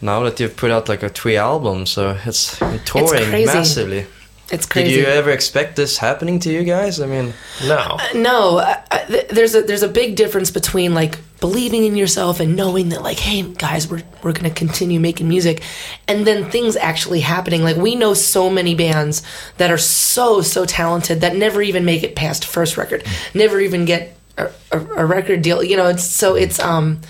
now 0.00 0.22
that 0.24 0.40
you've 0.40 0.56
put 0.56 0.70
out 0.70 0.88
like 0.88 1.02
a 1.02 1.08
three 1.10 1.36
albums, 1.36 1.90
so 1.90 2.16
it's 2.24 2.56
touring 2.86 3.28
crazy. 3.28 3.44
massively. 3.46 4.06
It's 4.50 4.66
Did 4.66 4.90
you 4.90 5.04
ever 5.04 5.30
expect 5.30 5.76
this 5.76 5.96
happening 5.96 6.40
to 6.40 6.50
you 6.52 6.64
guys? 6.64 7.00
I 7.00 7.06
mean, 7.06 7.32
no, 7.64 7.76
uh, 7.76 7.98
no. 8.14 8.58
I, 8.58 8.82
I, 8.90 9.04
th- 9.04 9.28
there's 9.28 9.54
a 9.54 9.62
there's 9.62 9.84
a 9.84 9.88
big 9.88 10.16
difference 10.16 10.50
between 10.50 10.92
like 10.92 11.18
believing 11.38 11.84
in 11.84 11.94
yourself 11.94 12.40
and 12.40 12.56
knowing 12.56 12.90
that 12.90 13.02
like 13.02 13.18
hey 13.18 13.42
guys 13.42 13.88
we're 13.88 14.02
we're 14.22 14.32
going 14.32 14.44
to 14.44 14.50
continue 14.50 15.00
making 15.00 15.28
music 15.28 15.62
and 16.08 16.26
then 16.26 16.50
things 16.50 16.74
actually 16.76 17.20
happening. 17.20 17.62
Like 17.62 17.76
we 17.76 17.94
know 17.94 18.12
so 18.12 18.50
many 18.50 18.74
bands 18.74 19.22
that 19.58 19.70
are 19.70 19.78
so 19.78 20.40
so 20.40 20.64
talented 20.64 21.20
that 21.20 21.36
never 21.36 21.62
even 21.62 21.84
make 21.84 22.02
it 22.02 22.16
past 22.16 22.44
first 22.44 22.76
record 22.76 23.04
never 23.34 23.60
even 23.60 23.84
get 23.84 24.16
a, 24.36 24.50
a, 24.72 24.80
a 24.80 25.06
record 25.06 25.42
deal. 25.42 25.62
You 25.62 25.76
know 25.76 25.86
it's 25.86 26.04
so 26.04 26.34
it's 26.34 26.58
um 26.58 27.00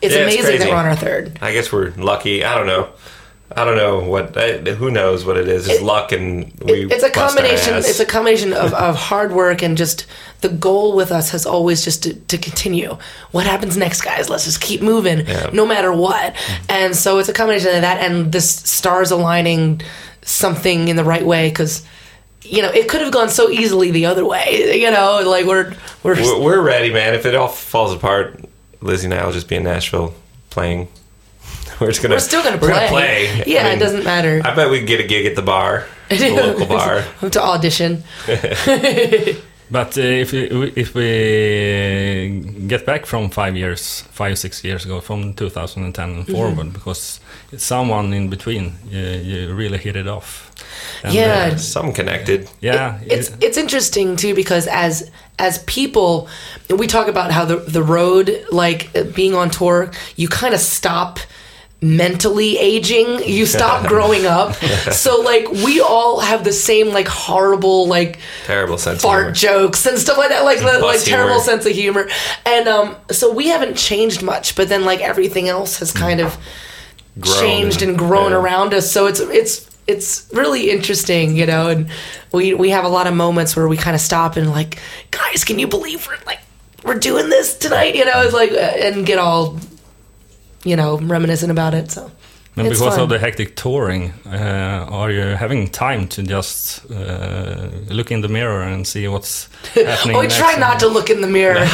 it's 0.00 0.14
Yeah, 0.14 0.22
it's 0.22 0.34
amazing 0.34 0.58
that 0.60 0.68
we're 0.68 0.74
on 0.74 0.86
our 0.86 0.96
third. 0.96 1.38
I 1.42 1.52
guess 1.52 1.70
we're 1.70 1.90
lucky. 1.96 2.44
I 2.44 2.54
don't 2.54 2.66
know. 2.66 2.88
I 3.56 3.64
don't 3.64 3.76
know 3.76 4.00
what. 4.00 4.36
I, 4.36 4.58
who 4.58 4.90
knows 4.90 5.24
what 5.24 5.36
it 5.36 5.48
is? 5.48 5.68
It's 5.68 5.82
luck, 5.82 6.12
and 6.12 6.52
we. 6.64 6.86
it's 6.90 7.02
a 7.02 7.10
combination 7.10 7.74
it's 7.76 8.00
a 8.00 8.06
combination 8.06 8.52
of, 8.52 8.72
of 8.74 8.96
hard 8.96 9.32
work 9.32 9.62
and 9.62 9.76
just 9.76 10.06
the 10.40 10.48
goal 10.48 10.94
with 10.96 11.12
us 11.12 11.30
has 11.30 11.46
always 11.46 11.84
just 11.84 12.02
to, 12.02 12.14
to 12.14 12.38
continue 12.38 12.96
what 13.30 13.46
happens 13.46 13.76
next 13.76 14.02
guys 14.02 14.28
let's 14.28 14.44
just 14.44 14.60
keep 14.60 14.82
moving 14.82 15.26
Yeah. 15.26 15.50
no 15.52 15.66
matter 15.66 15.92
what 15.92 16.34
mm-hmm. 16.34 16.64
and 16.68 16.96
so 16.96 17.18
it's 17.18 17.28
a 17.28 17.32
combination 17.32 17.74
of 17.74 17.82
that 17.82 18.00
and 18.00 18.32
this 18.32 18.50
stars 18.50 19.10
aligning 19.10 19.82
something 20.22 20.88
in 20.88 20.96
the 20.96 21.04
right 21.04 21.24
way 21.24 21.48
because 21.48 21.86
you 22.42 22.62
know 22.62 22.70
it 22.70 22.88
could 22.88 23.00
have 23.00 23.12
gone 23.12 23.28
so 23.28 23.50
easily 23.50 23.90
the 23.90 24.06
other 24.06 24.24
way 24.24 24.78
you 24.80 24.90
know 24.90 25.22
like 25.24 25.46
we're 25.46 25.74
we're, 26.02 26.16
We're, 26.16 26.40
we're 26.40 26.60
ready, 26.60 26.92
man. 26.92 27.14
If 27.14 27.26
it 27.26 27.34
all 27.36 27.48
falls 27.48 27.94
apart, 27.94 28.44
Lizzie 28.80 29.06
and 29.06 29.14
I 29.14 29.24
will 29.24 29.32
just 29.32 29.48
be 29.48 29.54
in 29.56 29.62
Nashville 29.62 30.14
playing. 30.50 30.88
We're 31.82 31.90
just 31.90 32.02
gonna. 32.02 32.14
we're 32.14 32.20
still 32.20 32.42
gonna 32.42 32.56
we're 32.58 32.70
play, 32.72 32.88
play. 32.88 33.44
yeah 33.46 33.60
I 33.60 33.64
mean, 33.64 33.76
it 33.76 33.80
doesn't 33.80 34.04
matter 34.04 34.40
I 34.44 34.54
bet 34.54 34.70
we 34.70 34.78
could 34.80 34.88
get 34.88 35.00
a 35.00 35.06
gig 35.06 35.26
at 35.26 35.36
the 35.36 35.42
bar, 35.42 35.86
the 36.08 36.30
local 36.30 36.66
bar. 36.66 37.04
to 37.30 37.40
audition 37.42 38.02
But 39.70 39.96
uh, 39.96 40.02
if 40.02 40.32
we, 40.32 40.40
if 40.76 40.94
we 40.94 42.44
get 42.68 42.84
back 42.84 43.06
from 43.06 43.30
five 43.30 43.56
years, 43.56 44.02
five 44.10 44.38
six 44.38 44.62
years 44.62 44.84
ago, 44.84 45.00
from 45.00 45.32
2010 45.32 46.10
and 46.10 46.26
Mm-hmm. 46.26 46.32
forward, 46.32 46.72
because 46.74 47.20
it's 47.52 47.64
someone 47.64 48.12
in 48.12 48.28
between, 48.28 48.74
you, 48.90 49.00
you 49.00 49.54
really 49.54 49.78
hit 49.78 49.96
it 49.96 50.06
off. 50.06 50.50
And, 51.02 51.14
Yeah. 51.14 51.52
uh, 51.54 51.56
Some 51.56 51.92
connected. 51.94 52.50
yeah. 52.60 52.98
it's 53.06 53.30
it's 53.40 53.56
interesting 53.56 54.16
too 54.16 54.34
because 54.34 54.66
as 54.68 55.10
as 55.38 55.58
people 55.64 56.28
we 56.68 56.86
talk 56.86 57.08
about 57.08 57.30
how 57.32 57.46
the 57.46 57.56
the 57.56 57.82
road 57.82 58.30
like 58.52 58.90
uh, 58.94 59.04
being 59.16 59.34
on 59.34 59.48
tour 59.50 59.90
you 60.16 60.28
kind 60.28 60.54
of 60.54 60.60
stop 60.60 61.18
mentally 61.82 62.56
aging 62.58 63.22
you 63.24 63.44
stop 63.44 63.86
growing 63.88 64.24
up 64.24 64.54
so 64.92 65.20
like 65.20 65.50
we 65.50 65.80
all 65.80 66.20
have 66.20 66.44
the 66.44 66.52
same 66.52 66.88
like 66.88 67.08
horrible 67.08 67.88
like 67.88 68.20
Terrible 68.44 68.78
sense. 68.78 68.98
of 68.98 69.02
fart 69.02 69.22
humor. 69.22 69.34
jokes 69.34 69.84
and 69.84 69.98
stuff 69.98 70.16
like 70.16 70.28
that 70.28 70.44
like 70.44 70.58
the, 70.60 70.64
like 70.64 70.80
Bus 70.80 71.04
terrible 71.04 71.40
humor. 71.40 71.44
sense 71.44 71.66
of 71.66 71.72
humor 71.72 72.08
and 72.46 72.68
um 72.68 72.96
so 73.10 73.32
we 73.34 73.48
haven't 73.48 73.76
changed 73.76 74.22
much 74.22 74.54
but 74.54 74.68
then 74.68 74.84
like 74.84 75.00
everything 75.00 75.48
else 75.48 75.80
has 75.80 75.92
kind 75.92 76.20
of 76.20 76.38
Grown 77.20 77.40
changed 77.40 77.82
and 77.82 77.98
grown 77.98 78.32
yeah. 78.32 78.38
around 78.38 78.72
us. 78.72 78.90
So 78.90 79.06
it's 79.06 79.20
it's 79.20 79.68
it's 79.86 80.30
really 80.32 80.70
interesting, 80.70 81.36
you 81.36 81.44
know. 81.44 81.68
And 81.68 81.90
we 82.32 82.54
we 82.54 82.70
have 82.70 82.84
a 82.86 82.88
lot 82.88 83.06
of 83.06 83.12
moments 83.14 83.54
where 83.54 83.68
we 83.68 83.76
kind 83.76 83.94
of 83.94 84.00
stop 84.00 84.36
and 84.36 84.50
like, 84.50 84.78
guys, 85.10 85.44
can 85.44 85.58
you 85.58 85.66
believe 85.66 86.06
we're 86.06 86.16
like 86.24 86.40
we're 86.84 86.98
doing 86.98 87.28
this 87.28 87.58
tonight? 87.58 87.96
You 87.96 88.06
know, 88.06 88.22
it's 88.22 88.32
like 88.32 88.52
uh, 88.52 88.54
and 88.54 89.04
get 89.04 89.18
all 89.18 89.58
you 90.64 90.76
know, 90.76 90.98
reminiscing 90.98 91.50
about 91.50 91.74
it. 91.74 91.90
So 91.90 92.10
And 92.56 92.66
It's 92.66 92.78
because 92.80 92.94
fun. 92.96 93.02
of 93.04 93.08
the 93.08 93.18
hectic 93.18 93.56
touring, 93.56 94.12
uh, 94.26 94.86
are 94.90 95.10
you 95.10 95.36
having 95.36 95.68
time 95.68 96.06
to 96.08 96.22
just 96.22 96.84
uh, 96.90 97.68
look 97.88 98.10
in 98.10 98.20
the 98.20 98.28
mirror 98.28 98.62
and 98.62 98.86
see 98.86 99.08
what's 99.08 99.48
happening? 99.74 100.16
I 100.16 100.26
try 100.26 100.56
not 100.58 100.78
to 100.80 100.86
look 100.88 101.08
in 101.10 101.20
the 101.22 101.28
mirror. 101.28 101.56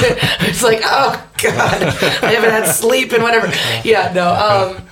it's 0.48 0.62
like, 0.62 0.80
oh 0.84 1.20
god, 1.42 1.82
I 2.22 2.32
haven't 2.32 2.50
had 2.50 2.66
sleep 2.66 3.12
and 3.12 3.22
whatever. 3.22 3.50
Yeah, 3.84 4.12
no. 4.14 4.28
Um, 4.76 4.87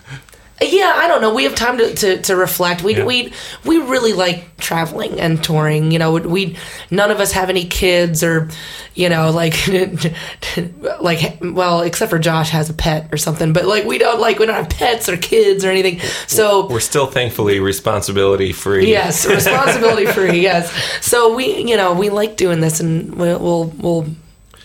yeah, 0.62 0.92
I 0.96 1.06
don't 1.08 1.20
know. 1.20 1.34
We 1.34 1.44
have 1.44 1.54
time 1.54 1.76
to, 1.78 1.94
to, 1.94 2.22
to 2.22 2.36
reflect. 2.36 2.82
We, 2.82 2.96
Yeah. 2.96 3.04
we 3.04 3.32
we 3.64 3.78
really 3.78 4.12
like 4.14 4.56
traveling 4.56 5.20
and 5.20 5.42
touring. 5.44 5.90
You 5.90 5.98
know, 5.98 6.12
we 6.14 6.56
none 6.90 7.10
of 7.10 7.20
us 7.20 7.32
have 7.32 7.50
any 7.50 7.66
kids 7.66 8.22
or, 8.25 8.48
you 8.94 9.08
know, 9.08 9.30
like 9.30 9.54
like 11.00 11.38
well, 11.42 11.82
except 11.82 12.10
for 12.10 12.18
Josh 12.18 12.50
has 12.50 12.70
a 12.70 12.75
pet 12.75 13.08
or 13.12 13.16
something. 13.16 13.52
But 13.52 13.66
like 13.66 13.84
we 13.84 13.98
don't 13.98 14.20
like 14.20 14.38
we 14.38 14.46
don't 14.46 14.54
have 14.54 14.70
pets 14.70 15.08
or 15.08 15.16
kids 15.16 15.64
or 15.64 15.70
anything. 15.70 16.00
So 16.26 16.66
We're 16.68 16.80
still 16.80 17.06
thankfully 17.06 17.60
responsibility 17.60 18.52
free. 18.52 18.90
Yes, 18.90 19.26
responsibility 19.28 20.06
free. 20.06 20.40
Yes. 20.40 20.72
So 21.04 21.34
we, 21.34 21.62
you 21.64 21.76
know, 21.76 21.92
we 21.94 22.08
like 22.10 22.36
doing 22.36 22.60
this, 22.60 22.80
and 22.80 23.14
we'll 23.14 23.38
we'll, 23.38 23.64
we'll 23.78 24.06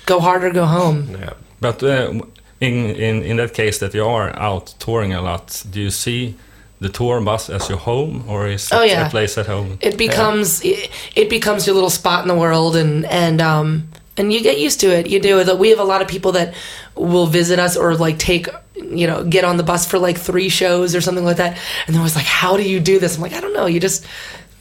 go 0.06 0.20
hard 0.20 0.44
or 0.44 0.52
go 0.52 0.66
home. 0.66 1.10
Yeah. 1.12 1.34
But 1.60 1.84
uh, 1.84 2.14
in, 2.62 2.74
in 2.96 3.24
in 3.24 3.38
that 3.38 3.54
case 3.54 3.80
that 3.80 3.94
you 3.94 4.06
are 4.06 4.30
out 4.40 4.74
touring 4.80 5.14
a 5.14 5.22
lot, 5.22 5.64
do 5.72 5.80
you 5.82 5.90
see 5.92 6.36
the 6.80 6.90
tour 6.90 7.22
bus 7.22 7.50
as 7.50 7.70
your 7.70 7.78
home, 7.80 8.24
or 8.28 8.48
is 8.48 8.70
Oh, 8.72 8.82
it 8.82 8.90
yeah. 8.92 9.08
a 9.08 9.10
place 9.10 9.38
at 9.38 9.48
home? 9.48 9.78
It 9.82 9.98
becomes 9.98 10.62
it, 10.64 10.90
it 11.16 11.30
becomes 11.30 11.66
your 11.68 11.76
little 11.76 11.90
spot 11.90 12.22
in 12.24 12.28
the 12.28 12.36
world, 12.36 12.76
and 12.76 13.06
and 13.06 13.42
um 13.42 13.88
and 14.18 14.32
you 14.34 14.42
get 14.42 14.60
used 14.60 14.80
to 14.82 14.88
it. 14.88 15.08
You 15.08 15.20
do 15.20 15.40
it. 15.40 15.60
We 15.60 15.70
have 15.70 15.80
a 15.80 15.84
lot 15.94 16.02
of 16.02 16.08
people 16.08 16.32
that 16.34 16.54
will 16.96 17.28
visit 17.28 17.60
us 17.60 17.78
or 17.78 17.96
like 17.96 18.18
take 18.20 18.48
you 18.76 19.08
know 19.08 19.24
get 19.24 19.44
on 19.44 19.58
the 19.58 19.64
bus 19.64 19.86
for 19.86 20.00
like 20.00 20.18
three 20.18 20.50
shows 20.50 20.96
or 20.96 21.02
something 21.02 21.26
like 21.26 21.38
that, 21.38 21.58
and 21.86 21.96
they're 21.96 22.02
always 22.02 22.16
like, 22.16 22.26
"How 22.26 22.58
do 22.58 22.64
you 22.64 22.80
do 22.80 23.00
this?" 23.00 23.16
I'm 23.16 23.22
like, 23.22 23.34
"I 23.34 23.42
don't 23.42 23.54
know. 23.54 23.68
You 23.68 23.80
just 23.80 24.06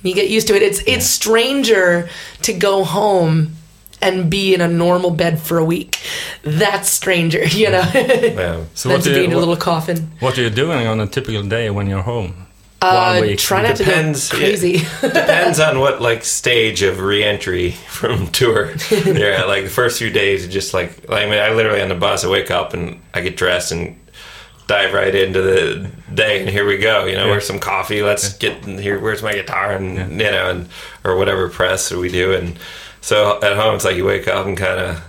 you 0.03 0.15
get 0.15 0.31
used 0.31 0.47
to 0.49 0.55
it. 0.57 0.63
It's 0.63 0.81
it's 0.87 1.07
stranger 1.07 2.09
to 2.43 2.53
go 2.53 2.85
home." 2.85 3.57
And 4.03 4.31
be 4.31 4.55
in 4.55 4.61
a 4.63 4.69
normal 4.69 5.11
bed 5.11 5.39
for 5.41 5.59
a 5.59 5.65
week. 5.65 5.99
That's 6.43 6.89
stranger, 6.91 7.45
you 7.47 7.71
know. 7.71 7.85
Yeah. 7.95 8.65
So 8.75 8.89
than 8.89 8.97
what 8.99 9.05
do 9.05 9.13
be 9.15 9.19
you, 9.21 9.25
in 9.27 9.33
a 9.33 9.39
little 9.39 9.57
coffin. 9.57 10.11
what 10.21 10.39
are 10.39 10.43
you 10.43 10.49
doing 10.51 10.87
on 10.87 11.01
a 11.01 11.07
typical 11.07 11.43
day 11.43 11.69
when 11.71 11.87
you're 11.87 12.03
home? 12.03 12.47
Uh, 12.83 13.13
One 13.19 13.23
week. 13.29 13.39
try 13.39 13.61
not 13.61 13.77
Depends, 13.77 14.31
to 14.31 14.37
go 14.37 14.41
crazy. 14.41 14.79
Depends 15.03 15.61
on 15.61 15.81
what 15.81 16.01
like 16.01 16.25
stage 16.25 16.81
of 16.83 17.01
re-entry 17.01 17.73
from 17.89 18.29
tour. 18.29 18.73
yeah, 18.91 19.45
like 19.45 19.65
the 19.65 19.71
first 19.71 19.99
few 19.99 20.09
days, 20.09 20.45
it's 20.47 20.53
just 20.55 20.73
like 20.73 20.91
I 21.11 21.27
mean, 21.27 21.39
I 21.39 21.51
literally 21.53 21.83
on 21.83 21.91
the 21.91 21.95
bus, 21.95 22.25
I 22.25 22.31
wake 22.31 22.51
up 22.51 22.73
and 22.73 22.99
I 23.13 23.21
get 23.21 23.37
dressed 23.37 23.71
and 23.73 23.97
dive 24.67 24.95
right 24.95 25.15
into 25.15 25.43
the 25.43 25.91
day, 26.15 26.41
and 26.41 26.49
here 26.49 26.65
we 26.65 26.79
go. 26.79 27.05
You 27.05 27.17
know, 27.17 27.25
Yeah. 27.27 27.33
where's 27.33 27.47
some 27.47 27.59
coffee? 27.59 28.03
Let's 28.03 28.33
get 28.39 28.65
here. 28.65 28.99
Where's 28.99 29.23
my 29.23 29.35
guitar? 29.35 29.73
And 29.73 29.97
you 30.13 30.31
know, 30.31 30.49
and 30.49 30.69
or 31.05 31.17
whatever 31.17 31.51
press 31.51 31.91
we 31.93 32.09
do. 32.11 32.33
And 32.33 32.59
so 33.01 33.41
at 33.43 33.57
home, 33.57 33.75
it's 33.77 33.85
like 33.85 33.97
you 33.97 34.05
wake 34.05 34.29
up 34.29 34.47
and 34.47 34.57
kind 34.57 34.79
of 34.81 35.03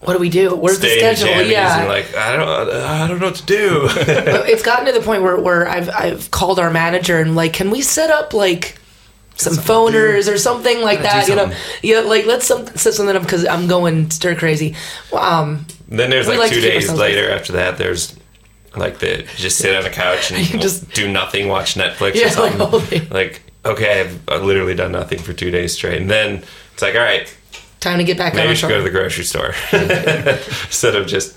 what 0.00 0.12
do 0.12 0.18
we 0.18 0.28
do? 0.30 0.54
Where's 0.54 0.78
the 0.78 0.86
stay 0.88 1.00
in 1.00 1.04
the 1.10 1.16
schedule? 1.16 1.34
jammies 1.42 1.50
yeah, 1.50 1.78
and 1.80 1.88
like 1.88 2.14
I 2.14 2.36
don't, 2.36 2.70
I 2.70 3.08
don't 3.08 3.18
know 3.18 3.26
what 3.26 3.34
to 3.36 3.46
do. 3.46 3.80
it's 3.90 4.62
gotten 4.62 4.86
to 4.86 4.92
the 4.92 5.00
point 5.00 5.22
where, 5.22 5.38
where 5.40 5.66
I've 5.68 5.88
I've 5.90 6.30
called 6.30 6.58
our 6.58 6.70
manager 6.70 7.18
and 7.18 7.34
like, 7.34 7.52
can 7.54 7.70
we 7.70 7.80
set 7.82 8.10
up 8.10 8.32
like 8.34 8.78
some 9.34 9.54
phoners 9.54 10.32
or 10.32 10.38
something 10.38 10.80
like 10.80 11.02
that? 11.02 11.26
do 11.26 11.32
You 11.32 11.36
know, 11.36 11.52
yeah, 11.82 12.00
like 12.00 12.26
let's 12.26 12.46
some, 12.46 12.66
set 12.68 12.94
something 12.94 13.16
up 13.16 13.22
because 13.22 13.46
I'm 13.46 13.66
going 13.66 14.10
stir 14.10 14.34
crazy. 14.36 14.76
Um, 15.12 15.66
Then 15.88 16.10
there's 16.10 16.28
like, 16.28 16.38
like 16.38 16.52
two 16.52 16.60
days 16.60 16.82
ourselves 16.84 17.00
later 17.00 17.30
after 17.30 17.54
that. 17.54 17.76
There's 17.78 18.16
like 18.76 18.98
the 18.98 19.26
just 19.36 19.58
sit 19.58 19.74
on 19.74 19.82
the 19.82 19.90
couch 19.90 20.30
and 20.30 20.44
just- 20.62 20.90
do 20.92 21.10
nothing, 21.10 21.48
watch 21.48 21.74
Netflix 21.74 22.14
Yeah, 22.14 22.26
or 22.26 22.30
something. 22.30 23.00
like, 23.00 23.10
Like 23.10 23.42
okay, 23.64 24.02
I've, 24.02 24.20
I've 24.28 24.42
literally 24.44 24.74
done 24.74 24.92
nothing 24.92 25.18
for 25.18 25.32
two 25.32 25.50
days 25.50 25.72
straight, 25.74 26.00
and 26.00 26.10
then 26.10 26.44
it's 26.76 26.82
like 26.82 26.94
all 26.94 27.00
right, 27.00 27.34
time 27.80 27.96
to 27.96 28.04
get 28.04 28.18
back 28.18 28.34
maybe 28.34 28.50
on 28.50 28.54
should 28.54 28.68
go 28.68 28.76
to 28.76 28.82
the 28.82 28.90
grocery 28.90 29.24
store 29.24 29.54
instead 29.72 30.94
of 30.94 31.06
just 31.06 31.34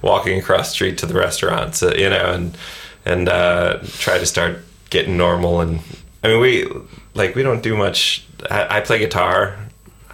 walking 0.00 0.38
across 0.38 0.68
the 0.68 0.74
street 0.74 0.98
to 0.98 1.06
the 1.06 1.14
restaurant. 1.14 1.74
So, 1.74 1.92
you 1.92 2.08
know, 2.08 2.32
and 2.32 2.56
and 3.04 3.28
uh, 3.28 3.80
try 3.98 4.18
to 4.18 4.26
start 4.26 4.58
getting 4.90 5.16
normal. 5.16 5.60
And 5.60 5.80
I 6.22 6.28
mean, 6.28 6.40
we 6.40 6.68
like 7.14 7.34
we 7.34 7.42
don't 7.42 7.64
do 7.64 7.76
much. 7.76 8.24
I, 8.48 8.78
I 8.78 8.80
play 8.80 9.00
guitar. 9.00 9.56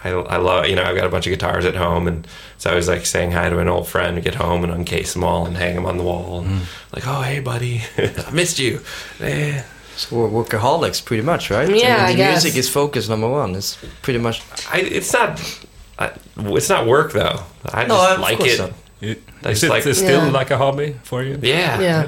I, 0.03 0.09
I 0.09 0.37
love 0.37 0.67
you 0.67 0.75
know 0.75 0.83
I've 0.83 0.95
got 0.95 1.05
a 1.05 1.09
bunch 1.09 1.27
of 1.27 1.31
guitars 1.31 1.65
at 1.65 1.75
home 1.75 2.09
and 2.09 2.27
so 2.57 2.69
I 2.69 2.75
was 2.75 2.89
like 2.89 3.05
saying 3.05 3.31
hi 3.31 3.47
to 3.47 3.59
an 3.59 3.69
old 3.69 3.87
friend 3.87 4.21
get 4.21 4.35
home 4.35 4.65
and 4.65 4.73
uncase 4.73 5.13
them 5.13 5.23
all 5.23 5.45
and 5.45 5.55
hang 5.55 5.75
them 5.75 5.85
on 5.85 5.95
the 5.95 6.03
wall 6.03 6.41
and 6.41 6.63
like 6.93 7.07
oh 7.07 7.21
hey 7.21 7.39
buddy 7.39 7.83
I 7.97 8.29
missed 8.31 8.59
you 8.59 8.81
eh. 9.21 9.63
So 9.95 10.15
we're 10.15 10.43
workaholics, 10.43 11.03
pretty 11.05 11.23
much, 11.23 11.49
right? 11.51 11.69
Yeah, 11.69 11.75
mean, 11.75 12.05
I 12.05 12.11
the 12.11 12.17
guess. 12.17 12.43
music 12.43 12.57
is 12.59 12.69
focus 12.69 13.07
number 13.09 13.29
one. 13.29 13.55
It's 13.55 13.77
pretty 14.01 14.19
much. 14.19 14.41
I, 14.71 14.79
it's 14.79 15.13
not 15.13 15.39
I, 15.99 16.11
it's 16.37 16.69
not 16.69 16.87
work 16.87 17.11
though 17.13 17.39
I 17.71 17.85
just 17.85 17.87
No, 17.89 18.13
of 18.15 18.19
like 18.19 18.39
it 18.41 18.59
not. 18.59 18.71
It- 19.01 19.21
That's 19.41 19.61
it 19.63 19.69
like- 19.69 19.83
still 19.83 20.25
Yeah. 20.25 20.31
like 20.31 20.49
a 20.51 20.57
hobby 20.57 20.95
for 21.03 21.21
you? 21.23 21.37
yeah 21.41 21.79
Yeah. 21.79 22.07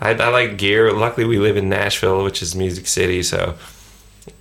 I, 0.00 0.10
I 0.10 0.28
like 0.28 0.58
gear. 0.58 0.92
Luckily, 0.92 1.24
we 1.24 1.38
live 1.38 1.56
in 1.56 1.68
Nashville, 1.68 2.24
which 2.24 2.42
is 2.42 2.54
Music 2.54 2.86
City, 2.86 3.22
so 3.22 3.54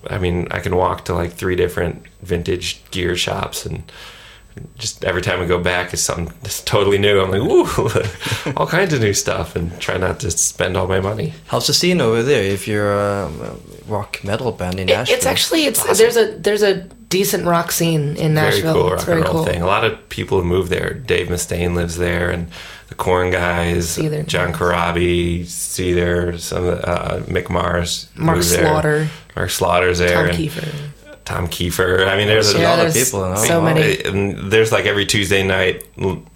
I 0.10 0.18
mean, 0.18 0.48
I 0.52 0.60
can 0.60 0.76
walk 0.76 1.06
to 1.06 1.14
like 1.14 1.34
three 1.34 1.56
different 1.56 2.04
vintage 2.22 2.82
gear 2.92 3.16
shops, 3.16 3.66
and 3.66 3.84
just 4.78 5.04
every 5.06 5.22
time 5.22 5.40
we 5.40 5.46
go 5.48 5.60
back, 5.60 5.94
it's 5.94 6.02
something 6.02 6.34
that's 6.42 6.62
totally 6.64 6.98
new. 6.98 7.20
I'm 7.22 7.32
like, 7.32 7.42
ooh, 7.42 8.54
all 8.58 8.68
kinds 8.68 8.94
of 8.94 9.02
new 9.02 9.14
stuff, 9.14 9.56
and 9.56 9.80
try 9.80 9.98
not 9.98 10.20
to 10.22 10.32
spend 10.32 10.78
all 10.78 10.88
my 10.88 11.00
money. 11.00 11.34
How's 11.48 11.68
the 11.68 11.74
scene 11.74 12.02
over 12.02 12.22
there? 12.24 12.44
If 12.44 12.68
you're 12.68 12.94
a 12.94 13.26
um, 13.28 13.62
rock 13.88 14.24
metal 14.24 14.52
band 14.52 14.80
in 14.80 14.90
It- 14.90 14.94
Nashville, 14.94 15.18
it's 15.18 15.26
actually 15.26 15.66
it's 15.66 15.98
there's 15.98 16.18
a 16.18 16.38
there's 16.38 16.64
a 16.64 16.84
decent 17.10 17.46
rock 17.46 17.72
scene 17.72 18.16
in 18.18 18.34
Nashville. 18.34 18.74
Very 18.74 18.84
cool 18.84 18.94
it's 18.94 19.08
rock 19.08 19.18
and 19.26 19.34
roll 19.36 19.46
thing. 19.46 19.62
A 19.62 19.66
lot 19.68 19.84
of 19.84 20.10
people 20.10 20.38
have 20.38 20.46
moved 20.48 20.70
there. 20.70 20.94
Dave 20.94 21.28
Mustaine 21.28 21.76
lives 21.76 21.98
there, 21.98 22.30
and 22.32 22.48
the 22.90 22.96
Korn 22.96 23.32
guys, 23.32 23.90
See 23.90 24.10
John 24.26 24.48
names. 24.48 24.58
Corabi, 24.58 25.46
see 25.46 25.94
there. 25.94 26.38
Some 26.38 26.66
of 26.66 26.78
the, 26.82 26.88
uh, 26.90 27.20
Mick 27.22 27.50
Mars, 27.50 28.10
Mark 28.16 28.38
moved 28.38 28.50
there. 28.52 28.66
Slaughter, 28.68 29.10
Mark 29.36 29.50
Slaughter's 29.50 30.00
there. 30.00 30.14
Tom 30.16 30.26
and- 30.30 30.38
Kiefer. 30.38 30.90
Tom 31.26 31.48
Kiefer. 31.48 32.08
I 32.08 32.18
mean, 32.18 32.28
there's 32.28 32.48
There's 32.48 32.58
a 32.58 32.62
Yeah, 32.62 32.76
lot 32.76 32.88
of 32.88 32.94
people, 32.94 33.36
so 33.38 33.62
many. 33.62 34.04
And 34.04 34.52
there's 34.52 34.72
like 34.72 34.86
every 34.86 35.06
Tuesday 35.06 35.44
night 35.44 35.86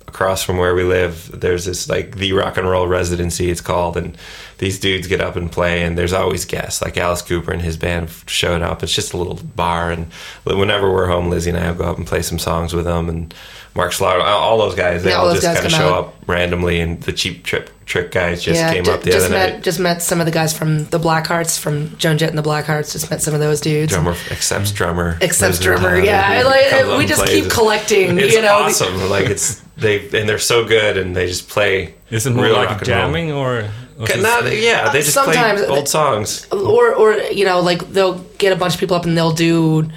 across 0.08 0.42
from 0.42 0.58
where 0.58 0.74
we 0.74 0.84
live, 0.84 1.30
there's 1.40 1.66
this 1.66 1.90
like 1.90 2.16
the 2.16 2.32
rock 2.34 2.58
and 2.58 2.70
roll 2.70 2.88
residency, 2.88 3.52
it's 3.52 3.62
called. 3.62 3.98
And 3.98 4.18
these 4.60 4.80
dudes 4.80 5.08
get 5.08 5.22
up 5.22 5.36
and 5.36 5.52
play, 5.52 5.84
and 5.84 5.98
there's 5.98 6.14
always 6.14 6.46
guests. 6.46 6.82
Like 6.82 6.98
Alice 6.98 7.22
Cooper 7.22 7.52
and 7.52 7.62
his 7.62 7.78
band 7.78 8.10
showed 8.28 8.62
up. 8.62 8.82
It's 8.82 8.96
just 8.96 9.14
a 9.14 9.18
little 9.18 9.36
bar. 9.36 9.92
And 9.92 10.12
whenever 10.46 10.92
we're 10.92 11.08
home, 11.08 11.30
Lizzie 11.30 11.52
and 11.52 11.60
I 11.60 11.70
will 11.72 11.78
go 11.78 11.84
up 11.86 11.98
and 11.98 12.08
play 12.08 12.22
some 12.22 12.40
songs 12.40 12.74
with 12.74 12.86
them. 12.86 13.10
And 13.10 13.34
Mark 13.78 13.94
Slaughter, 13.94 14.20
all 14.22 14.40
all 14.42 14.58
those 14.58 14.76
guys, 14.76 15.04
they 15.04 15.12
Yeah, 15.12 15.18
all 15.18 15.28
all 15.30 15.34
just 15.36 15.46
kind 15.46 15.66
of 15.66 15.72
show 15.72 15.94
out. 15.94 16.06
up 16.08 16.16
randomly. 16.28 16.82
And 16.82 17.00
the 17.02 17.14
Cheap 17.14 17.44
Trip 17.46 17.70
Trick 17.86 18.12
guys 18.12 18.44
just 18.44 18.60
came 18.74 18.84
ju- 18.84 18.92
up 18.92 19.04
the 19.04 19.12
just 19.12 19.28
other 19.28 19.36
met 19.36 19.54
night. 19.54 19.64
just 19.64 19.80
met 19.80 20.02
some 20.02 20.20
of 20.20 20.26
the 20.26 20.32
guys 20.34 20.52
from 20.58 20.84
the 20.86 21.00
Blackhearts 21.00 21.58
from 21.58 21.96
Joan 21.98 22.18
Jett 22.18 22.28
and 22.30 22.38
the 22.38 22.44
Blackhearts. 22.44 22.92
Just 22.92 23.10
met 23.10 23.22
some 23.22 23.34
of 23.34 23.40
those 23.40 23.62
dudes. 23.62 23.94
Drummer 23.94 24.16
Accept's 24.32 24.72
drummer. 24.74 25.18
Accept's 25.22 25.60
drummer, 25.60 25.98
yeah. 25.98 26.28
I 26.28 26.42
like- 26.42 26.98
we 26.98 27.06
just 27.06 27.24
plays 27.24 27.44
keep 27.44 27.52
collecting, 27.52 28.18
It's 28.20 28.34
you 28.34 28.42
know, 28.42 28.64
awesome. 28.64 29.10
like 29.10 29.28
it's 29.28 29.62
they 29.78 30.00
and 30.20 30.28
they're 30.28 30.40
so 30.40 30.66
good, 30.66 30.98
and 30.98 31.16
they 31.16 31.28
just 31.28 31.48
play. 31.48 31.94
Is 32.10 32.26
it 32.26 32.32
more 32.34 32.50
like 32.50 32.70
and 32.72 32.88
roll. 32.88 32.98
jamming 32.98 33.32
or? 33.32 33.66
or 34.00 34.08
Not, 34.18 34.52
yeah, 34.56 34.90
they 34.92 35.00
just 35.02 35.14
Sometimes- 35.14 35.62
play 35.62 35.70
old 35.70 35.88
songs. 35.88 36.46
or 36.52 36.94
or 36.94 37.14
you 37.32 37.46
know 37.46 37.62
like 37.62 37.82
they'll 37.94 38.20
get 38.38 38.52
a 38.54 38.56
bunch 38.56 38.74
of 38.74 38.80
people 38.80 38.96
up 38.98 39.06
and 39.06 39.16
they'll 39.18 39.32
do 39.32 39.88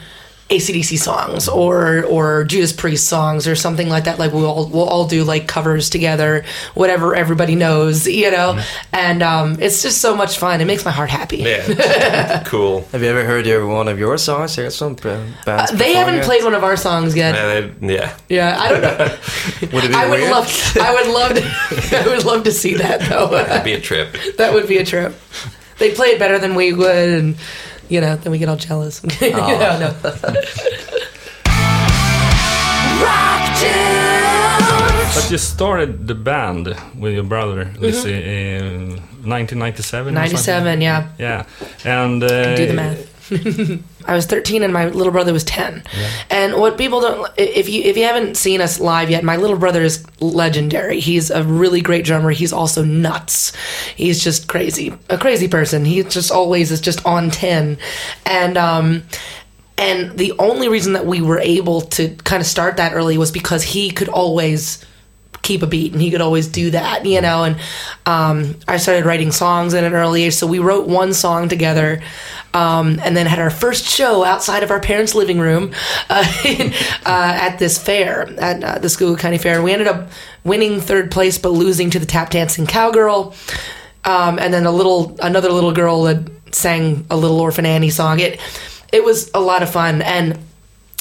ACDC 0.50 0.98
songs 0.98 1.48
or 1.48 2.04
or 2.04 2.44
Judas 2.44 2.72
Priest 2.72 3.06
songs 3.08 3.46
or 3.46 3.54
something 3.54 3.88
like 3.88 4.04
that. 4.04 4.18
Like 4.18 4.32
we'll 4.32 4.46
all, 4.46 4.66
we'll 4.68 4.88
all 4.88 5.06
do 5.06 5.22
like 5.24 5.46
covers 5.46 5.88
together, 5.90 6.44
whatever 6.74 7.14
everybody 7.14 7.54
knows, 7.54 8.06
you 8.06 8.30
know. 8.30 8.60
And 8.92 9.22
um, 9.22 9.56
it's 9.60 9.82
just 9.82 10.00
so 10.00 10.16
much 10.16 10.38
fun. 10.38 10.60
It 10.60 10.64
makes 10.66 10.84
my 10.84 10.90
heart 10.90 11.08
happy. 11.10 11.38
Yeah, 11.38 12.42
cool. 12.46 12.82
Have 12.92 13.02
you 13.02 13.08
ever 13.08 13.24
heard 13.24 13.46
your, 13.46 13.66
one 13.66 13.86
of 13.88 13.98
your 13.98 14.18
songs? 14.18 14.54
Here's 14.56 14.74
some 14.74 14.94
b- 14.94 15.08
Uh, 15.46 15.66
they 15.76 15.94
haven't 15.94 16.16
it. 16.16 16.24
played 16.24 16.42
one 16.44 16.54
of 16.54 16.64
our 16.64 16.76
songs 16.76 17.14
yet. 17.16 17.34
Yeah, 17.34 17.60
they- 17.60 17.94
yeah. 17.94 18.16
Yeah, 18.28 18.56
I 18.60 18.68
don't 18.70 18.82
know. 18.82 19.18
Would 19.72 19.84
it 19.84 19.88
be 19.90 19.94
I 19.94 20.08
would 20.08 20.18
weird? 20.20 20.30
love. 20.32 20.72
I 20.80 20.92
would 20.94 21.12
love 21.14 21.34
to. 21.34 21.96
I 22.02 22.06
would 22.08 22.24
love 22.24 22.44
to 22.44 22.52
see 22.52 22.74
that 22.74 23.00
though. 23.08 23.28
That'd 23.30 23.64
be 23.64 23.72
a 23.74 23.80
trip. 23.80 24.16
that 24.36 24.52
would 24.52 24.66
be 24.66 24.78
a 24.78 24.84
trip. 24.84 25.14
They 25.78 25.94
play 25.94 26.08
it 26.08 26.18
better 26.18 26.38
than 26.38 26.54
we 26.56 26.72
would, 26.74 27.08
and 27.08 27.36
you 27.90 28.00
know, 28.00 28.16
then 28.16 28.30
we 28.32 28.38
get 28.38 28.48
all 28.48 28.56
jealous. 28.56 29.02
you 29.20 29.30
know, 29.32 29.78
no. 29.78 29.94
But 35.14 35.28
you 35.30 35.38
started 35.38 36.06
the 36.06 36.14
band 36.14 36.74
with 36.98 37.14
your 37.14 37.24
brother, 37.24 37.64
Mm-hmm. 37.64 38.08
In 38.08 38.90
1997. 39.26 40.14
97, 40.14 40.80
yeah. 40.80 41.08
Yeah, 41.18 41.44
and 41.84 42.22
uh, 42.22 42.56
do 42.56 42.66
the 42.66 42.74
math. 42.74 43.09
I 44.06 44.14
was 44.14 44.26
13 44.26 44.62
and 44.62 44.72
my 44.72 44.88
little 44.88 45.12
brother 45.12 45.32
was 45.32 45.44
10. 45.44 45.82
And 46.30 46.54
what 46.56 46.76
people 46.76 47.00
don't 47.00 47.30
if 47.36 47.68
you 47.68 47.82
if 47.82 47.96
you 47.96 48.04
haven't 48.04 48.36
seen 48.36 48.60
us 48.60 48.80
live 48.80 49.10
yet, 49.10 49.22
my 49.22 49.36
little 49.36 49.56
brother 49.56 49.82
is 49.82 50.04
legendary. 50.20 51.00
He's 51.00 51.30
a 51.30 51.44
really 51.44 51.80
great 51.80 52.04
drummer. 52.04 52.30
He's 52.30 52.52
also 52.52 52.84
nuts. 52.84 53.52
He's 53.94 54.22
just 54.22 54.48
crazy. 54.48 54.94
A 55.08 55.18
crazy 55.18 55.48
person. 55.48 55.84
He 55.84 56.02
just 56.02 56.32
always 56.32 56.72
is 56.72 56.80
just 56.80 57.04
on 57.06 57.30
10. 57.30 57.78
And 58.26 58.56
um 58.56 59.02
and 59.78 60.18
the 60.18 60.32
only 60.38 60.68
reason 60.68 60.92
that 60.92 61.06
we 61.06 61.22
were 61.22 61.38
able 61.38 61.80
to 61.82 62.10
kind 62.24 62.40
of 62.40 62.46
start 62.46 62.76
that 62.76 62.92
early 62.92 63.16
was 63.16 63.30
because 63.30 63.62
he 63.62 63.90
could 63.90 64.08
always 64.08 64.84
keep 65.42 65.62
a 65.62 65.66
beat 65.66 65.92
and 65.92 66.00
he 66.00 66.10
could 66.10 66.20
always 66.20 66.46
do 66.48 66.70
that, 66.70 67.04
you 67.06 67.20
know. 67.20 67.44
And 67.44 67.56
um, 68.06 68.56
I 68.68 68.76
started 68.76 69.04
writing 69.04 69.32
songs 69.32 69.74
at 69.74 69.84
an 69.84 69.94
early 69.94 70.24
age. 70.24 70.34
So 70.34 70.46
we 70.46 70.58
wrote 70.58 70.86
one 70.86 71.12
song 71.14 71.48
together 71.48 72.02
um, 72.52 72.98
and 73.02 73.16
then 73.16 73.26
had 73.26 73.38
our 73.38 73.50
first 73.50 73.86
show 73.86 74.24
outside 74.24 74.62
of 74.62 74.70
our 74.70 74.80
parents' 74.80 75.14
living 75.14 75.38
room 75.38 75.72
uh, 76.08 76.24
uh, 76.44 77.38
at 77.40 77.58
this 77.58 77.82
fair, 77.82 78.28
at 78.38 78.62
uh, 78.62 78.78
the 78.78 78.88
Schuylkill 78.88 79.16
County 79.16 79.38
Fair. 79.38 79.62
We 79.62 79.72
ended 79.72 79.88
up 79.88 80.10
winning 80.44 80.80
third 80.80 81.10
place 81.10 81.38
but 81.38 81.50
losing 81.50 81.90
to 81.90 81.98
the 81.98 82.06
tap 82.06 82.30
dancing 82.30 82.66
cowgirl. 82.66 83.34
Um, 84.04 84.38
and 84.38 84.52
then 84.52 84.64
a 84.64 84.70
little 84.70 85.16
another 85.22 85.50
little 85.50 85.72
girl 85.72 86.04
that 86.04 86.30
sang 86.52 87.06
a 87.10 87.16
little 87.16 87.38
orphan 87.38 87.66
Annie 87.66 87.90
song. 87.90 88.18
It 88.18 88.40
it 88.92 89.04
was 89.04 89.30
a 89.34 89.40
lot 89.40 89.62
of 89.62 89.70
fun 89.70 90.02
and 90.02 90.38